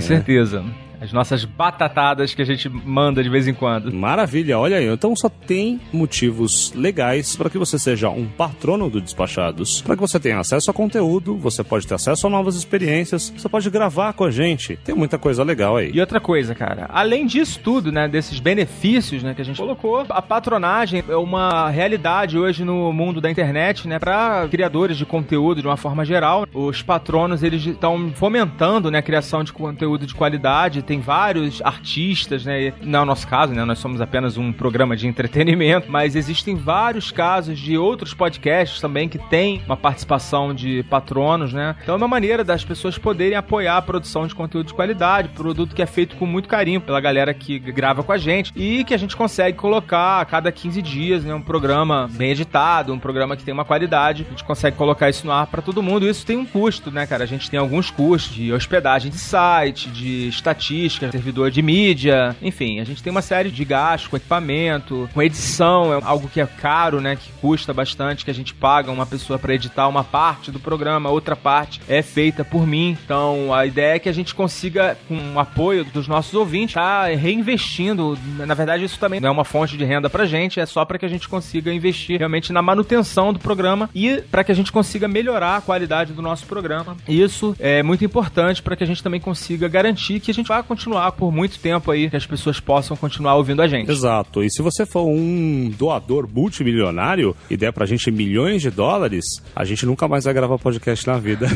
As 1.00 1.12
nossas 1.12 1.44
batatadas 1.44 2.34
que 2.34 2.42
a 2.42 2.44
gente 2.44 2.68
manda 2.68 3.22
de 3.22 3.28
vez 3.28 3.46
em 3.46 3.54
quando. 3.54 3.92
Maravilha, 3.92 4.58
olha 4.58 4.76
aí. 4.76 4.86
Então 4.86 5.14
só 5.14 5.28
tem 5.28 5.80
motivos 5.92 6.72
legais 6.74 7.36
para 7.36 7.48
que 7.48 7.58
você 7.58 7.78
seja 7.78 8.10
um 8.10 8.26
patrono 8.26 8.90
do 8.90 9.00
Despachados. 9.00 9.80
Para 9.80 9.94
que 9.94 10.00
você 10.00 10.18
tenha 10.18 10.38
acesso 10.38 10.70
a 10.70 10.74
conteúdo, 10.74 11.36
você 11.36 11.62
pode 11.62 11.86
ter 11.86 11.94
acesso 11.94 12.26
a 12.26 12.30
novas 12.30 12.56
experiências, 12.56 13.32
você 13.36 13.48
pode 13.48 13.70
gravar 13.70 14.12
com 14.12 14.24
a 14.24 14.30
gente. 14.30 14.76
Tem 14.84 14.94
muita 14.94 15.18
coisa 15.18 15.42
legal 15.44 15.76
aí. 15.76 15.90
E 15.92 16.00
outra 16.00 16.20
coisa, 16.20 16.54
cara, 16.54 16.86
além 16.92 17.26
disso 17.26 17.60
tudo, 17.62 17.92
né, 17.92 18.08
desses 18.08 18.40
benefícios, 18.40 19.22
né, 19.22 19.34
que 19.34 19.42
a 19.42 19.44
gente 19.44 19.56
colocou, 19.56 20.04
a 20.08 20.22
patronagem 20.22 21.04
é 21.08 21.16
uma 21.16 21.70
realidade 21.70 22.38
hoje 22.38 22.64
no 22.64 22.92
mundo 22.92 23.20
da 23.20 23.30
internet, 23.30 23.86
né, 23.86 23.98
para 23.98 24.48
criadores 24.48 24.96
de 24.96 25.06
conteúdo 25.06 25.60
de 25.60 25.66
uma 25.68 25.76
forma 25.76 26.04
geral. 26.04 26.46
Os 26.52 26.82
patronos, 26.82 27.42
eles 27.42 27.64
estão 27.64 28.10
fomentando, 28.14 28.90
né, 28.90 28.98
a 28.98 29.02
criação 29.02 29.44
de 29.44 29.52
conteúdo 29.52 30.06
de 30.06 30.14
qualidade 30.14 30.82
tem 30.88 31.00
vários 31.00 31.60
artistas, 31.62 32.46
né? 32.46 32.72
Não 32.82 33.00
é 33.00 33.02
o 33.02 33.04
nosso 33.04 33.28
caso, 33.28 33.52
né? 33.52 33.62
Nós 33.62 33.78
somos 33.78 34.00
apenas 34.00 34.38
um 34.38 34.50
programa 34.50 34.96
de 34.96 35.06
entretenimento, 35.06 35.92
mas 35.92 36.16
existem 36.16 36.56
vários 36.56 37.10
casos 37.10 37.58
de 37.58 37.76
outros 37.76 38.14
podcasts 38.14 38.80
também 38.80 39.06
que 39.06 39.18
têm 39.18 39.60
uma 39.66 39.76
participação 39.76 40.54
de 40.54 40.82
patronos, 40.84 41.52
né? 41.52 41.76
Então 41.82 41.94
é 41.94 41.98
uma 41.98 42.08
maneira 42.08 42.42
das 42.42 42.64
pessoas 42.64 42.96
poderem 42.96 43.36
apoiar 43.36 43.76
a 43.76 43.82
produção 43.82 44.26
de 44.26 44.34
conteúdo 44.34 44.68
de 44.68 44.74
qualidade, 44.74 45.28
produto 45.28 45.74
que 45.74 45.82
é 45.82 45.86
feito 45.86 46.16
com 46.16 46.24
muito 46.24 46.48
carinho 46.48 46.80
pela 46.80 47.02
galera 47.02 47.34
que 47.34 47.58
grava 47.58 48.02
com 48.02 48.10
a 48.10 48.16
gente 48.16 48.50
e 48.56 48.82
que 48.82 48.94
a 48.94 48.98
gente 48.98 49.14
consegue 49.14 49.58
colocar 49.58 50.22
a 50.22 50.24
cada 50.24 50.50
15 50.50 50.80
dias, 50.80 51.22
né? 51.22 51.34
Um 51.34 51.42
programa 51.42 52.08
bem 52.10 52.30
editado, 52.30 52.94
um 52.94 52.98
programa 52.98 53.36
que 53.36 53.44
tem 53.44 53.52
uma 53.52 53.64
qualidade. 53.66 54.24
A 54.26 54.30
gente 54.30 54.44
consegue 54.44 54.74
colocar 54.74 55.10
isso 55.10 55.26
no 55.26 55.32
ar 55.32 55.48
para 55.48 55.60
todo 55.60 55.82
mundo. 55.82 56.08
Isso 56.08 56.24
tem 56.24 56.38
um 56.38 56.46
custo, 56.46 56.90
né, 56.90 57.06
cara? 57.06 57.24
A 57.24 57.26
gente 57.26 57.50
tem 57.50 57.60
alguns 57.60 57.90
custos 57.90 58.34
de 58.34 58.54
hospedagem 58.54 59.10
de 59.10 59.18
site, 59.18 59.90
de 59.90 60.28
estatística 60.28 60.77
logística, 60.78 61.10
servidor 61.10 61.50
de 61.50 61.60
mídia, 61.60 62.36
enfim, 62.40 62.80
a 62.80 62.84
gente 62.84 63.02
tem 63.02 63.10
uma 63.10 63.22
série 63.22 63.50
de 63.50 63.64
gastos 63.64 64.08
com 64.08 64.16
equipamento, 64.16 65.08
com 65.12 65.22
edição, 65.22 65.92
é 65.92 66.00
algo 66.04 66.28
que 66.28 66.40
é 66.40 66.46
caro, 66.46 67.00
né, 67.00 67.16
que 67.16 67.30
custa 67.40 67.74
bastante, 67.74 68.24
que 68.24 68.30
a 68.30 68.34
gente 68.34 68.54
paga 68.54 68.90
uma 68.90 69.04
pessoa 69.04 69.38
para 69.38 69.54
editar 69.54 69.88
uma 69.88 70.04
parte 70.04 70.50
do 70.50 70.60
programa, 70.60 71.10
outra 71.10 71.34
parte 71.34 71.80
é 71.88 72.02
feita 72.02 72.44
por 72.44 72.66
mim. 72.66 72.96
Então, 73.04 73.52
a 73.52 73.66
ideia 73.66 73.96
é 73.96 73.98
que 73.98 74.08
a 74.08 74.12
gente 74.12 74.34
consiga, 74.34 74.96
com 75.08 75.34
o 75.34 75.40
apoio 75.40 75.84
dos 75.84 76.06
nossos 76.06 76.34
ouvintes, 76.34 76.74
tá 76.74 77.06
reinvestindo. 77.06 78.18
Na 78.46 78.54
verdade, 78.54 78.84
isso 78.84 78.98
também 78.98 79.20
não 79.20 79.28
é 79.28 79.32
uma 79.32 79.44
fonte 79.44 79.76
de 79.76 79.84
renda 79.84 80.08
pra 80.08 80.26
gente, 80.26 80.60
é 80.60 80.66
só 80.66 80.84
para 80.84 80.98
que 80.98 81.06
a 81.06 81.08
gente 81.08 81.28
consiga 81.28 81.72
investir 81.72 82.18
realmente 82.18 82.52
na 82.52 82.62
manutenção 82.62 83.32
do 83.32 83.38
programa 83.38 83.90
e 83.94 84.22
para 84.30 84.44
que 84.44 84.52
a 84.52 84.54
gente 84.54 84.70
consiga 84.70 85.08
melhorar 85.08 85.56
a 85.56 85.60
qualidade 85.60 86.12
do 86.12 86.22
nosso 86.22 86.46
programa. 86.46 86.96
Isso 87.08 87.56
é 87.58 87.82
muito 87.82 88.04
importante 88.04 88.62
para 88.62 88.76
que 88.76 88.84
a 88.84 88.86
gente 88.86 89.02
também 89.02 89.20
consiga 89.20 89.68
garantir 89.68 90.20
que 90.20 90.30
a 90.30 90.34
gente 90.34 90.48
vai 90.48 90.58
continuar 90.68 91.12
por 91.12 91.32
muito 91.32 91.58
tempo 91.58 91.90
aí, 91.90 92.10
que 92.10 92.16
as 92.16 92.26
pessoas 92.26 92.60
possam 92.60 92.96
continuar 92.96 93.34
ouvindo 93.34 93.62
a 93.62 93.66
gente. 93.66 93.90
Exato. 93.90 94.44
E 94.44 94.50
se 94.50 94.60
você 94.60 94.84
for 94.84 95.06
um 95.06 95.72
doador 95.76 96.28
multimilionário 96.30 97.34
e 97.50 97.56
der 97.56 97.72
pra 97.72 97.86
gente 97.86 98.10
milhões 98.10 98.60
de 98.60 98.70
dólares, 98.70 99.24
a 99.56 99.64
gente 99.64 99.86
nunca 99.86 100.06
mais 100.06 100.24
vai 100.24 100.34
gravar 100.34 100.58
podcast 100.58 101.06
na 101.06 101.18
vida. 101.18 101.46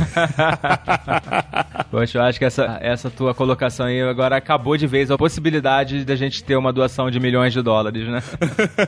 Poxa, 1.90 2.18
eu 2.18 2.22
acho 2.22 2.38
que 2.38 2.44
essa, 2.44 2.79
essa 2.81 3.11
tua 3.11 3.35
colocação 3.35 3.87
aí 3.87 4.01
agora 4.01 4.37
acabou 4.37 4.77
de 4.77 4.87
vez 4.87 5.11
a 5.11 5.18
possibilidade 5.18 6.05
da 6.05 6.16
gente 6.16 6.42
ter 6.42 6.57
uma 6.57 6.72
doação 6.72 7.11
de 7.11 7.20
milhões 7.20 7.53
de 7.53 7.61
dólares, 7.61 8.09
né? 8.09 8.22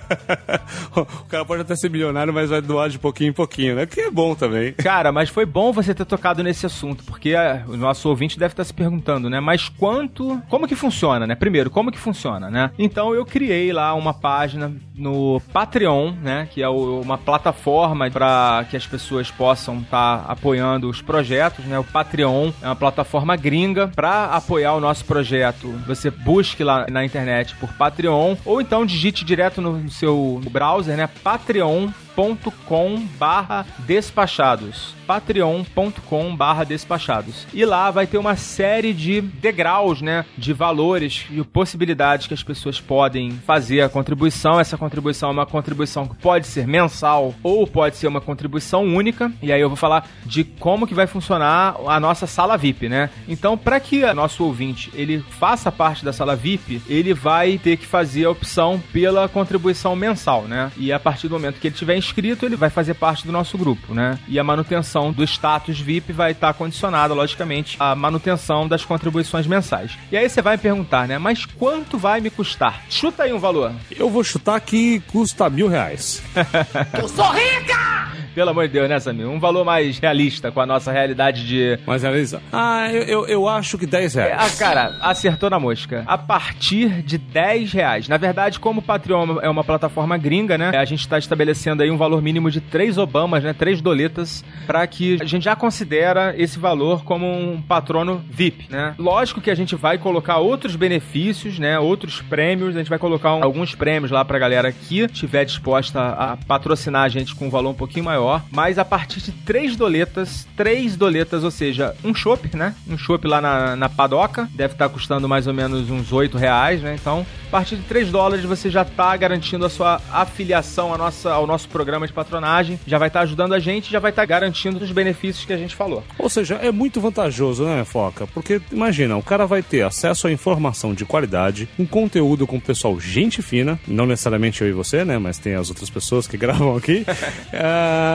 o 0.96 1.24
cara 1.26 1.44
pode 1.44 1.60
até 1.60 1.76
ser 1.76 1.90
milionário, 1.90 2.32
mas 2.32 2.48
vai 2.48 2.62
doar 2.62 2.88
de 2.88 2.98
pouquinho 2.98 3.30
em 3.30 3.34
pouquinho, 3.34 3.74
né? 3.74 3.84
Que 3.84 4.00
é 4.00 4.10
bom 4.10 4.34
também. 4.34 4.72
Cara, 4.72 5.12
mas 5.12 5.28
foi 5.28 5.44
bom 5.44 5.70
você 5.70 5.94
ter 5.94 6.06
tocado 6.06 6.42
nesse 6.42 6.64
assunto, 6.64 7.04
porque 7.04 7.34
a, 7.34 7.64
o 7.68 7.76
nosso 7.76 8.08
ouvinte 8.08 8.38
deve 8.38 8.52
estar 8.52 8.64
se 8.64 8.72
perguntando, 8.72 9.28
né? 9.28 9.38
Mas 9.40 9.68
quanto 9.68 10.13
como 10.48 10.68
que 10.68 10.74
funciona, 10.74 11.26
né? 11.26 11.34
Primeiro, 11.34 11.70
como 11.70 11.90
que 11.90 11.98
funciona, 11.98 12.50
né? 12.50 12.70
Então 12.78 13.14
eu 13.14 13.24
criei 13.24 13.72
lá 13.72 13.94
uma 13.94 14.14
página 14.14 14.72
no 14.94 15.40
Patreon, 15.52 16.12
né? 16.22 16.48
Que 16.50 16.62
é 16.62 16.68
uma 16.68 17.18
plataforma 17.18 18.10
para 18.10 18.64
que 18.70 18.76
as 18.76 18.86
pessoas 18.86 19.30
possam 19.30 19.78
estar 19.78 20.18
tá 20.18 20.32
apoiando 20.32 20.88
os 20.88 21.02
projetos, 21.02 21.64
né? 21.64 21.78
O 21.78 21.84
Patreon 21.84 22.52
é 22.62 22.66
uma 22.66 22.76
plataforma 22.76 23.36
gringa 23.36 23.88
para 23.88 24.26
apoiar 24.26 24.74
o 24.74 24.80
nosso 24.80 25.04
projeto. 25.04 25.68
Você 25.86 26.10
busque 26.10 26.62
lá 26.62 26.86
na 26.90 27.04
internet 27.04 27.54
por 27.56 27.72
Patreon 27.72 28.36
ou 28.44 28.60
então 28.60 28.86
digite 28.86 29.24
direto 29.24 29.60
no 29.60 29.90
seu 29.90 30.40
browser, 30.50 30.96
né? 30.96 31.08
Patreon 31.22 31.88
patreon.com 32.14 33.06
barra 33.18 33.66
despachados. 33.80 34.94
patreon.com 35.06 36.34
barra 36.34 36.64
despachados. 36.64 37.46
E 37.52 37.64
lá 37.64 37.90
vai 37.90 38.06
ter 38.06 38.16
uma 38.16 38.36
série 38.36 38.92
de 38.92 39.20
degraus, 39.20 40.00
né, 40.00 40.24
de 40.38 40.52
valores 40.52 41.26
e 41.30 41.42
possibilidades 41.42 42.26
que 42.26 42.34
as 42.34 42.42
pessoas 42.42 42.80
podem 42.80 43.32
fazer 43.46 43.82
a 43.82 43.88
contribuição, 43.88 44.58
essa 44.58 44.78
contribuição 44.78 45.28
é 45.28 45.32
uma 45.32 45.46
contribuição 45.46 46.06
que 46.06 46.14
pode 46.16 46.46
ser 46.46 46.66
mensal 46.66 47.34
ou 47.42 47.66
pode 47.66 47.96
ser 47.96 48.06
uma 48.06 48.20
contribuição 48.20 48.82
única. 48.84 49.30
E 49.42 49.52
aí 49.52 49.60
eu 49.60 49.68
vou 49.68 49.76
falar 49.76 50.08
de 50.24 50.44
como 50.44 50.86
que 50.86 50.94
vai 50.94 51.06
funcionar 51.06 51.76
a 51.86 52.00
nossa 52.00 52.26
sala 52.26 52.56
VIP, 52.56 52.88
né, 52.88 53.10
então 53.28 53.58
para 53.58 53.78
que 53.80 54.04
o 54.04 54.14
nosso 54.14 54.44
ouvinte 54.44 54.90
ele 54.94 55.22
faça 55.38 55.70
parte 55.70 56.04
da 56.04 56.12
sala 56.12 56.36
VIP, 56.36 56.80
ele 56.88 57.12
vai 57.12 57.58
ter 57.58 57.76
que 57.76 57.86
fazer 57.86 58.24
a 58.24 58.30
opção 58.30 58.82
pela 58.92 59.28
contribuição 59.28 59.94
mensal, 59.94 60.42
né, 60.42 60.72
e 60.76 60.92
a 60.92 60.98
partir 60.98 61.28
do 61.28 61.34
momento 61.34 61.60
que 61.60 61.68
ele 61.68 61.74
tiver 61.74 61.96
inscrito, 62.04 62.44
ele 62.44 62.56
vai 62.56 62.70
fazer 62.70 62.94
parte 62.94 63.26
do 63.26 63.32
nosso 63.32 63.56
grupo, 63.56 63.94
né? 63.94 64.18
E 64.28 64.38
a 64.38 64.44
manutenção 64.44 65.12
do 65.12 65.24
status 65.24 65.80
VIP 65.80 66.12
vai 66.12 66.32
estar 66.32 66.52
condicionada, 66.54 67.14
logicamente, 67.14 67.76
à 67.80 67.94
manutenção 67.94 68.68
das 68.68 68.84
contribuições 68.84 69.46
mensais. 69.46 69.96
E 70.12 70.16
aí 70.16 70.28
você 70.28 70.42
vai 70.42 70.56
me 70.56 70.62
perguntar, 70.62 71.08
né? 71.08 71.18
Mas 71.18 71.44
quanto 71.44 71.98
vai 71.98 72.20
me 72.20 72.30
custar? 72.30 72.82
Chuta 72.88 73.24
aí 73.24 73.32
um 73.32 73.38
valor. 73.38 73.72
Eu 73.90 74.10
vou 74.10 74.22
chutar 74.22 74.60
que 74.60 75.00
custa 75.12 75.48
mil 75.48 75.68
reais. 75.68 76.22
Eu 76.98 77.08
sou 77.08 77.30
rica! 77.32 77.93
Pelo 78.34 78.50
amor 78.50 78.66
de 78.66 78.72
Deus, 78.72 78.88
né, 78.88 78.98
Samir? 78.98 79.28
Um 79.28 79.38
valor 79.38 79.64
mais 79.64 79.98
realista 79.98 80.50
com 80.50 80.60
a 80.60 80.66
nossa 80.66 80.90
realidade 80.90 81.46
de. 81.46 81.78
Mais 81.86 82.02
realista? 82.02 82.42
Ah, 82.52 82.92
eu, 82.92 83.02
eu, 83.02 83.26
eu 83.26 83.48
acho 83.48 83.78
que 83.78 83.86
10 83.86 84.14
reais. 84.14 84.32
Ah, 84.36 84.58
cara, 84.58 84.96
acertou 85.00 85.48
na 85.48 85.60
mosca. 85.60 86.02
A 86.06 86.18
partir 86.18 87.02
de 87.02 87.16
10 87.16 87.72
reais. 87.72 88.08
Na 88.08 88.16
verdade, 88.16 88.58
como 88.58 88.80
o 88.80 88.82
Patreon 88.82 89.38
é 89.40 89.48
uma 89.48 89.62
plataforma 89.62 90.16
gringa, 90.18 90.58
né? 90.58 90.76
A 90.76 90.84
gente 90.84 91.06
tá 91.06 91.16
estabelecendo 91.16 91.82
aí 91.82 91.90
um 91.90 91.96
valor 91.96 92.20
mínimo 92.20 92.50
de 92.50 92.60
3 92.60 92.98
Obamas, 92.98 93.44
né? 93.44 93.52
3 93.52 93.80
doletas, 93.80 94.44
para 94.66 94.84
que 94.86 95.18
a 95.20 95.24
gente 95.24 95.44
já 95.44 95.54
considera 95.54 96.34
esse 96.36 96.58
valor 96.58 97.04
como 97.04 97.26
um 97.26 97.62
patrono 97.62 98.24
VIP, 98.28 98.66
né? 98.68 98.94
Lógico 98.98 99.40
que 99.40 99.50
a 99.50 99.54
gente 99.54 99.76
vai 99.76 99.96
colocar 99.96 100.38
outros 100.38 100.74
benefícios, 100.74 101.58
né? 101.58 101.78
Outros 101.78 102.20
prêmios. 102.20 102.74
A 102.74 102.78
gente 102.78 102.90
vai 102.90 102.98
colocar 102.98 103.34
um, 103.34 103.44
alguns 103.44 103.76
prêmios 103.76 104.10
lá 104.10 104.24
pra 104.24 104.38
galera 104.40 104.72
que 104.72 105.02
estiver 105.02 105.44
disposta 105.44 106.00
a 106.00 106.36
patrocinar 106.36 107.04
a 107.04 107.08
gente 107.08 107.32
com 107.34 107.46
um 107.46 107.50
valor 107.50 107.70
um 107.70 107.74
pouquinho 107.74 108.04
maior. 108.04 108.23
Mas 108.50 108.78
a 108.78 108.84
partir 108.84 109.20
de 109.20 109.32
3 109.32 109.76
doletas, 109.76 110.46
3 110.56 110.96
doletas, 110.96 111.44
ou 111.44 111.50
seja, 111.50 111.94
um 112.04 112.14
chopp, 112.14 112.56
né? 112.56 112.74
Um 112.88 112.96
chopp 112.96 113.26
lá 113.26 113.40
na, 113.40 113.76
na 113.76 113.88
padoca. 113.88 114.48
Deve 114.54 114.74
estar 114.74 114.88
tá 114.88 114.94
custando 114.94 115.28
mais 115.28 115.46
ou 115.46 115.54
menos 115.54 115.90
uns 115.90 116.12
8 116.12 116.36
reais, 116.36 116.82
né? 116.82 116.96
Então, 117.00 117.26
a 117.48 117.50
partir 117.50 117.76
de 117.76 117.82
3 117.82 118.10
dólares 118.10 118.44
você 118.44 118.70
já 118.70 118.82
está 118.82 119.16
garantindo 119.16 119.64
a 119.64 119.70
sua 119.70 120.00
afiliação 120.12 120.92
à 120.92 120.98
nossa, 120.98 121.32
ao 121.32 121.46
nosso 121.46 121.68
programa 121.68 122.06
de 122.06 122.12
patronagem. 122.12 122.78
Já 122.86 122.98
vai 122.98 123.08
estar 123.08 123.20
tá 123.20 123.24
ajudando 123.24 123.54
a 123.54 123.58
gente, 123.58 123.90
já 123.90 123.98
vai 123.98 124.10
estar 124.10 124.22
tá 124.22 124.26
garantindo 124.26 124.82
os 124.82 124.92
benefícios 124.92 125.44
que 125.44 125.52
a 125.52 125.56
gente 125.56 125.74
falou. 125.74 126.02
Ou 126.18 126.28
seja, 126.28 126.56
é 126.56 126.70
muito 126.70 127.00
vantajoso, 127.00 127.64
né, 127.64 127.84
Foca? 127.84 128.26
Porque 128.28 128.60
imagina, 128.72 129.16
o 129.16 129.22
cara 129.22 129.46
vai 129.46 129.62
ter 129.62 129.82
acesso 129.82 130.26
a 130.26 130.32
informação 130.32 130.94
de 130.94 131.04
qualidade, 131.04 131.68
um 131.78 131.86
conteúdo 131.86 132.46
com 132.46 132.56
o 132.56 132.60
pessoal 132.60 132.98
gente 133.00 133.42
fina, 133.42 133.78
não 133.86 134.06
necessariamente 134.06 134.62
eu 134.62 134.68
e 134.68 134.72
você, 134.72 135.04
né? 135.04 135.18
Mas 135.18 135.38
tem 135.38 135.54
as 135.54 135.68
outras 135.68 135.90
pessoas 135.90 136.26
que 136.26 136.36
gravam 136.38 136.76
aqui. 136.76 137.04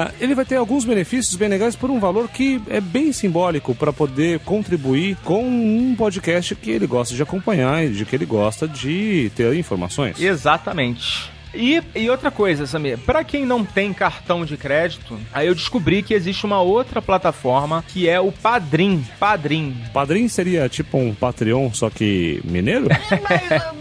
uh, 0.07 0.13
ele 0.19 0.35
vai 0.35 0.45
ter 0.45 0.55
alguns 0.55 0.85
benefícios 0.85 1.35
bem 1.35 1.49
legais 1.49 1.75
por 1.75 1.89
um 1.89 1.99
valor 1.99 2.29
que 2.29 2.61
é 2.69 2.81
bem 2.81 3.11
simbólico 3.11 3.73
para 3.75 3.93
poder 3.93 4.39
contribuir 4.39 5.17
com 5.23 5.43
um 5.43 5.95
podcast 5.95 6.55
que 6.55 6.71
ele 6.71 6.87
gosta 6.87 7.15
de 7.15 7.21
acompanhar 7.21 7.85
e 7.85 7.89
de 7.89 8.05
que 8.05 8.15
ele 8.15 8.25
gosta 8.25 8.67
de 8.67 9.31
ter 9.35 9.53
informações. 9.55 10.19
Exatamente. 10.19 11.29
E, 11.53 11.81
e 11.95 12.09
outra 12.09 12.29
coisa, 12.29 12.67
Samir, 12.67 12.97
para 12.99 13.23
quem 13.23 13.45
não 13.45 13.65
tem 13.65 13.91
cartão 13.91 14.45
de 14.45 14.55
crédito, 14.55 15.19
aí 15.33 15.47
eu 15.47 15.55
descobri 15.55 16.03
que 16.03 16.13
existe 16.13 16.45
uma 16.45 16.61
outra 16.61 17.01
plataforma 17.01 17.83
que 17.87 18.07
é 18.07 18.19
o 18.19 18.31
Padrim. 18.31 19.03
Padrim. 19.19 19.75
Padrim 19.91 20.27
seria 20.27 20.69
tipo 20.69 20.97
um 20.97 21.13
Patreon, 21.13 21.73
só 21.73 21.89
que 21.89 22.39
mineiro? 22.43 22.87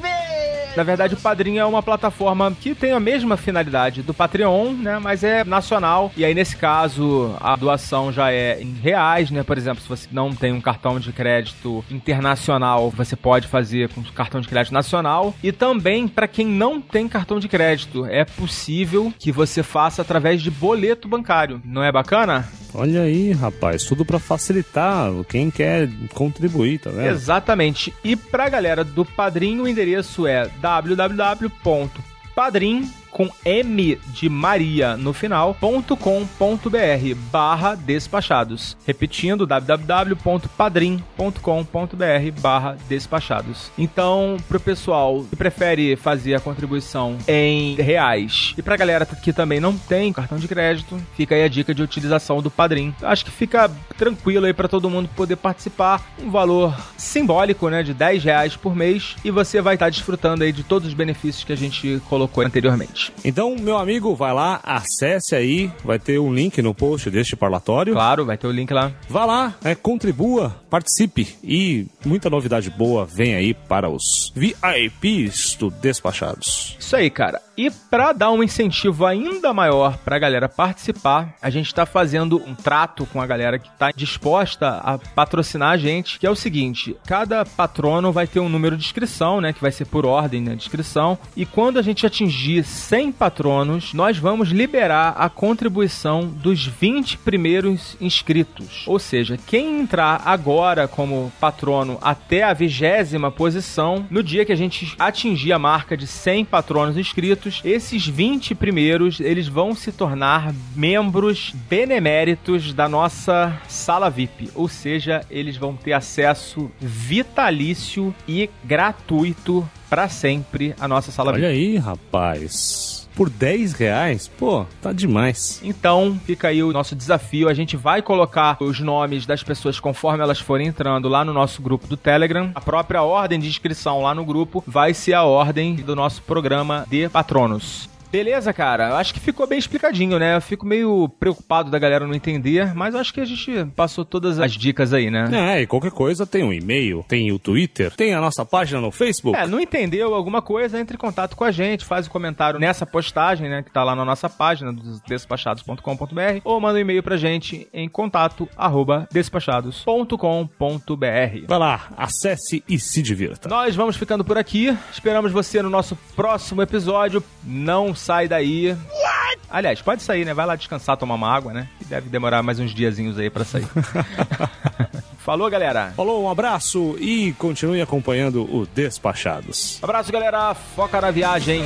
Na 0.79 0.85
verdade, 0.85 1.15
o 1.15 1.17
Padrinho 1.17 1.59
é 1.59 1.65
uma 1.65 1.83
plataforma 1.83 2.53
que 2.53 2.73
tem 2.73 2.93
a 2.93 3.01
mesma 3.01 3.37
finalidade 3.37 4.01
do 4.01 4.15
Patreon, 4.15 4.75
né? 4.75 5.01
Mas 5.01 5.25
é 5.25 5.43
nacional. 5.43 6.13
E 6.17 6.25
aí, 6.25 6.33
nesse 6.33 6.55
caso, 6.55 7.35
a 7.41 7.57
doação 7.57 8.13
já 8.13 8.31
é 8.31 8.63
em 8.63 8.75
reais, 8.75 9.29
né? 9.29 9.43
Por 9.43 9.59
exemplo, 9.59 9.83
se 9.83 9.89
você 9.89 10.07
não 10.13 10.33
tem 10.33 10.53
um 10.53 10.61
cartão 10.61 11.01
de 11.01 11.13
crédito 11.13 11.85
internacional, 11.91 12.91
você 12.91 13.17
pode 13.17 13.49
fazer 13.49 13.89
com 13.89 14.05
cartão 14.05 14.41
de 14.41 14.47
crédito 14.47 14.73
nacional. 14.73 15.35
E 15.43 15.51
também, 15.51 16.07
para 16.07 16.29
quem 16.29 16.47
não 16.47 16.81
tem 16.81 17.09
cartão 17.09 17.41
de 17.41 17.49
crédito, 17.49 18.07
é 18.07 18.25
possível 18.25 19.13
que 19.19 19.33
você 19.33 19.65
faça 19.65 20.03
através 20.03 20.41
de 20.41 20.49
boleto 20.49 21.09
bancário. 21.09 21.61
Não 21.65 21.83
é 21.83 21.91
bacana? 21.91 22.49
Olha 22.75 23.03
aí, 23.03 23.33
rapaz, 23.33 23.85
tudo 23.85 24.05
para 24.05 24.19
facilitar 24.19 25.11
quem 25.29 25.51
quer 25.51 25.89
contribuir, 26.15 26.79
tá 26.79 26.91
vendo? 26.91 27.09
Exatamente. 27.09 27.93
E 28.05 28.15
pra 28.15 28.49
galera 28.49 28.85
do 28.85 29.05
Padrinho, 29.05 29.65
o 29.65 29.69
endereço 29.69 30.27
é 30.27 30.49
www.padrim.com 30.61 32.98
com 33.11 33.29
M 33.45 33.99
de 34.09 34.29
Maria 34.29 34.97
no 34.97 35.13
final, 35.13 35.55
.com.br 35.55 37.15
barra 37.31 37.75
despachados. 37.75 38.77
Repetindo, 38.87 39.47
www.padrim.com.br 39.47 42.41
barra 42.41 42.77
despachados. 42.89 43.71
Então, 43.77 44.37
pro 44.49 44.61
pessoal 44.61 45.25
que 45.29 45.37
prefere 45.37 45.97
fazer 45.97 46.35
a 46.35 46.41
contribuição 46.41 47.19
em 47.27 47.75
reais 47.75 48.55
e 48.57 48.63
pra 48.63 48.77
galera 48.77 49.07
que 49.07 49.33
também 49.33 49.61
não 49.61 49.77
tem 49.77 50.13
cartão 50.13 50.39
de 50.39 50.49
crédito, 50.49 51.01
fica 51.17 51.35
aí 51.35 51.45
a 51.45 51.49
dica 51.49 51.75
de 51.75 51.83
utilização 51.83 52.43
do 52.43 52.51
Padrim. 52.51 52.95
Acho 53.03 53.25
que 53.25 53.31
fica 53.31 53.71
tranquilo 53.97 54.47
aí 54.47 54.53
para 54.53 54.69
todo 54.69 54.91
mundo 54.91 55.09
poder 55.15 55.37
participar. 55.37 56.03
Um 56.23 56.31
valor 56.31 56.77
simbólico, 56.97 57.69
né, 57.69 57.83
de 57.83 57.95
10 57.95 58.25
reais 58.25 58.57
por 58.57 58.75
mês 58.75 59.17
e 59.25 59.31
você 59.31 59.61
vai 59.61 59.75
estar 59.75 59.91
desfrutando 59.91 60.45
aí 60.45 60.53
de 60.53 60.63
todos 60.63 60.89
os 60.89 60.95
benefícios 60.95 61.45
que 61.45 61.53
a 61.53 61.57
gente 61.57 62.01
colocou 62.09 62.45
anteriormente. 62.45 62.98
Então, 63.25 63.57
meu 63.57 63.77
amigo, 63.77 64.15
vai 64.15 64.33
lá, 64.33 64.61
acesse 64.63 65.35
aí, 65.35 65.71
vai 65.85 65.99
ter 65.99 66.19
um 66.19 66.33
link 66.33 66.61
no 66.63 66.75
post 66.75 67.11
deste 67.11 67.37
parlatório. 67.37 67.95
Claro, 67.95 68.25
vai 68.25 68.37
ter 68.37 68.47
o 68.47 68.53
link 68.53 68.73
lá. 68.73 68.93
Vá 69.09 69.25
lá, 69.25 69.55
é, 69.65 69.75
contribua, 69.75 70.57
participe 70.71 71.37
e 71.43 71.87
muita 72.05 72.31
novidade 72.31 72.71
boa 72.71 73.05
vem 73.05 73.35
aí 73.35 73.55
para 73.55 73.89
os 73.89 74.33
VIPs 74.35 75.57
do 75.57 75.71
Despachados. 75.71 76.77
Isso 76.79 76.97
aí, 76.97 77.11
cara. 77.11 77.41
E 77.57 77.71
para 77.71 78.13
dar 78.13 78.31
um 78.31 78.41
incentivo 78.41 79.05
ainda 79.05 79.53
maior 79.53 79.99
para 79.99 80.15
a 80.15 80.19
galera 80.19 80.49
participar, 80.49 81.35
a 81.43 81.51
gente 81.51 81.67
está 81.67 81.85
fazendo 81.85 82.41
um 82.47 82.55
trato 82.55 83.05
com 83.07 83.21
a 83.21 83.27
galera 83.27 83.59
que 83.59 83.69
está 83.69 83.91
disposta 83.91 84.69
a 84.69 84.97
patrocinar 84.97 85.73
a 85.73 85.77
gente, 85.77 86.21
que 86.21 86.27
é 86.27 86.31
o 86.31 86.37
seguinte: 86.37 86.97
cada 87.05 87.45
patrono 87.45 88.13
vai 88.13 88.29
ter 88.29 88.39
um 88.39 88.49
número 88.49 88.77
de 88.77 88.85
inscrição, 88.85 89.41
né, 89.41 89.53
que 89.53 89.61
vai 89.61 89.73
ser 89.73 89.87
por 89.87 90.07
ordem 90.07 90.41
na 90.41 90.55
inscrição, 90.55 91.19
e 91.37 91.45
quando 91.45 91.79
a 91.79 91.83
gente 91.83 92.07
atingir 92.07 92.65
100 92.89 93.13
patronos, 93.13 93.93
nós 93.93 94.17
vamos 94.17 94.49
liberar 94.49 95.11
a 95.19 95.29
contribuição 95.29 96.27
dos 96.27 96.67
20 96.67 97.19
primeiros 97.19 97.99
inscritos. 98.01 98.85
Ou 98.87 98.99
seja, 98.99 99.39
quem 99.47 99.81
entrar 99.81 100.23
agora 100.25 100.89
como 100.89 101.31
patrono 101.39 101.99
até 102.01 102.43
a 102.43 102.55
vigésima 102.55 103.31
posição, 103.31 104.07
no 104.11 104.23
dia 104.23 104.43
que 104.43 104.53
a 104.53 104.57
gente 104.57 104.97
atingir 104.99 105.53
a 105.53 105.59
marca 105.59 105.99
de 105.99 106.07
100 106.07 106.47
patronos 106.47 106.97
inscritos, 106.97 107.61
esses 107.63 108.07
20 108.07 108.55
primeiros, 108.55 109.21
eles 109.21 109.49
vão 109.49 109.75
se 109.75 109.93
tornar 109.93 110.55
membros 110.75 111.55
beneméritos 111.69 112.73
da 112.73 112.89
nossa 112.89 113.55
sala 113.69 114.09
VIP. 114.09 114.51
Ou 114.55 114.67
seja, 114.67 115.21
eles 115.31 115.59
vão 115.59 115.77
ter 115.77 115.93
acesso 115.93 116.71
vitalício 116.81 118.15
e 118.27 118.49
gratuito 118.65 119.69
para 119.89 120.09
sempre 120.09 120.75
a 120.79 120.87
nossa 120.87 121.11
sala 121.11 121.33
Olha 121.33 121.49
VIP. 121.49 121.53
aí, 121.53 121.77
rapaz 121.77 122.99
por 123.19 123.29
10 123.29 123.73
reais, 123.73 124.29
pô, 124.29 124.65
tá 124.81 124.93
demais. 124.93 125.61
Então, 125.65 126.17
fica 126.25 126.47
aí 126.47 126.63
o 126.63 126.73
nosso 126.73 126.95
desafio. 126.95 127.49
A 127.49 127.53
gente 127.53 127.77
vai 127.77 128.01
colocar 128.01 128.57
os 128.61 128.79
nomes 128.79 129.27
das 129.27 129.43
pessoas 129.43 129.81
conforme 129.81 130.23
elas 130.23 130.39
forem 130.39 130.69
entrando 130.69 131.09
lá 131.09 131.25
no 131.25 131.33
nosso 131.33 131.61
grupo 131.61 131.89
do 131.89 131.97
Telegram. 131.97 132.53
A 132.55 132.61
própria 132.61 133.03
ordem 133.03 133.41
de 133.41 133.49
inscrição 133.49 134.03
lá 134.03 134.15
no 134.15 134.25
grupo 134.25 134.63
vai 134.65 134.95
ser 134.95 135.15
a 135.15 135.25
ordem 135.25 135.75
do 135.75 135.97
nosso 135.97 136.23
programa 136.23 136.87
de 136.89 137.09
patronos. 137.09 137.89
Beleza, 138.11 138.53
cara. 138.53 138.91
Eu 138.91 138.97
acho 138.97 139.13
que 139.13 139.21
ficou 139.21 139.47
bem 139.47 139.59
explicadinho, 139.59 140.19
né? 140.19 140.37
Eu 140.37 140.41
fico 140.41 140.67
meio 140.67 141.09
preocupado 141.09 141.71
da 141.71 141.79
galera 141.79 142.07
não 142.07 142.15
entender, 142.15 142.75
mas 142.75 142.95
acho 142.95 143.13
que 143.13 143.21
a 143.21 143.25
gente 143.25 143.67
passou 143.77 144.05
todas 144.05 144.41
as 144.41 144.53
dicas 144.53 144.93
aí, 144.93 145.11
né? 145.11 145.29
É, 145.33 145.63
e 145.63 145.67
qualquer 145.67 145.91
coisa 145.91 146.27
tem 146.27 146.43
um 146.43 146.53
e-mail, 146.53 147.05
tem 147.09 147.31
o 147.33 147.39
Twitter, 147.39 147.95
tem 147.95 148.15
a 148.15 148.21
nossa 148.21 148.45
página 148.45 148.81
no 148.81 148.91
Facebook. 148.91 149.39
É, 149.39 149.47
não 149.47 149.61
entendeu 149.61 150.15
alguma 150.15 150.41
coisa, 150.41 150.81
entre 150.81 150.97
em 150.97 150.99
contato 150.99 151.37
com 151.37 151.45
a 151.45 151.51
gente, 151.51 151.85
faz 151.85 152.07
o 152.07 152.09
um 152.09 152.13
comentário 152.13 152.59
nessa 152.59 152.87
postagem, 152.87 153.49
né, 153.49 153.63
que 153.63 153.71
tá 153.71 153.85
lá 153.85 153.95
na 153.95 154.05
nossa 154.05 154.29
página 154.29 154.73
dos 154.73 155.01
despachados.com.br 155.03 156.41
ou 156.45 156.61
manda 156.61 156.79
um 156.79 156.81
e-mail 156.81 157.03
pra 157.03 157.17
gente 157.17 157.69
em 157.73 157.89
contato 157.89 158.49
arroba 158.57 159.09
despachados.com.br. 159.13 161.47
Vai 161.47 161.59
lá, 161.59 161.89
acesse 161.97 162.65
e 162.69 162.79
se 162.79 163.03
divirta. 163.03 163.49
Nós 163.49 163.75
vamos 163.75 163.97
ficando 163.97 164.25
por 164.25 164.39
aqui. 164.39 164.77
Esperamos 164.93 165.33
você 165.33 165.63
no 165.63 165.71
nosso 165.71 165.97
próximo 166.17 166.63
episódio. 166.63 167.23
Não 167.45 167.95
sai 167.99 168.29
daí. 168.29 168.73
What? 168.73 169.39
Aliás, 169.51 169.83
pode 169.83 170.03
sair, 170.03 170.25
né? 170.25 170.35
Vai 170.35 170.47
lá 170.47 170.57
descansar, 170.57 170.97
tomar 170.97 171.15
uma 171.15 171.31
água, 171.31 171.53
né? 171.53 171.69
E 171.81 171.85
deve 171.85 172.09
demorar 172.09 172.43
mais 172.43 172.59
uns 172.59 172.75
diazinhos 172.75 173.19
aí 173.19 173.31
para 173.31 173.45
sair. 173.45 173.67
Falou, 175.19 175.51
galera. 175.51 175.93
Falou, 175.95 176.23
um 176.23 176.31
abraço 176.31 176.97
e 176.99 177.33
continue 177.35 177.83
acompanhando 177.83 178.45
o 178.45 178.67
Despachados. 178.67 179.79
Abraço, 179.83 180.11
galera. 180.11 180.55
Foca 180.55 181.01
na 181.01 181.11
viagem. 181.11 181.63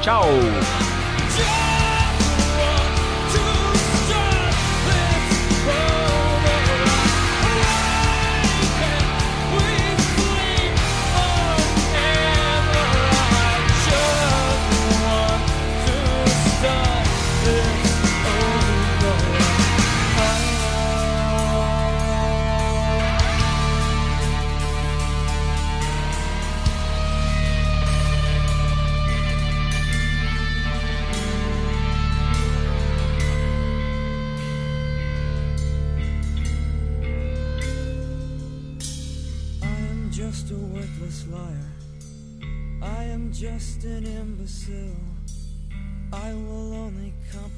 Tchau. 0.00 0.24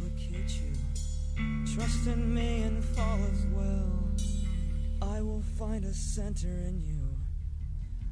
You. 0.00 1.74
Trust 1.74 2.06
in 2.06 2.34
me 2.34 2.62
and 2.62 2.84
fall 2.84 3.18
as 3.32 3.46
well. 3.52 3.90
I 5.02 5.20
will 5.20 5.42
find 5.58 5.84
a 5.84 5.92
center 5.92 6.48
in 6.48 6.82
you. 6.82 7.00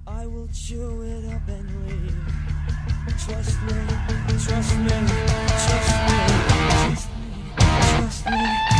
I 0.06 0.26
will 0.26 0.48
chew 0.48 1.02
it 1.02 1.32
up 1.32 1.48
and 1.48 1.86
leave. 1.86 2.16
Trust 3.24 3.62
me, 3.62 3.72
trust 4.44 4.76
me, 4.78 4.88
trust 4.88 4.88
me, 4.88 4.96
trust 6.76 7.08
me, 7.58 7.66
trust 7.98 8.26
me. 8.26 8.71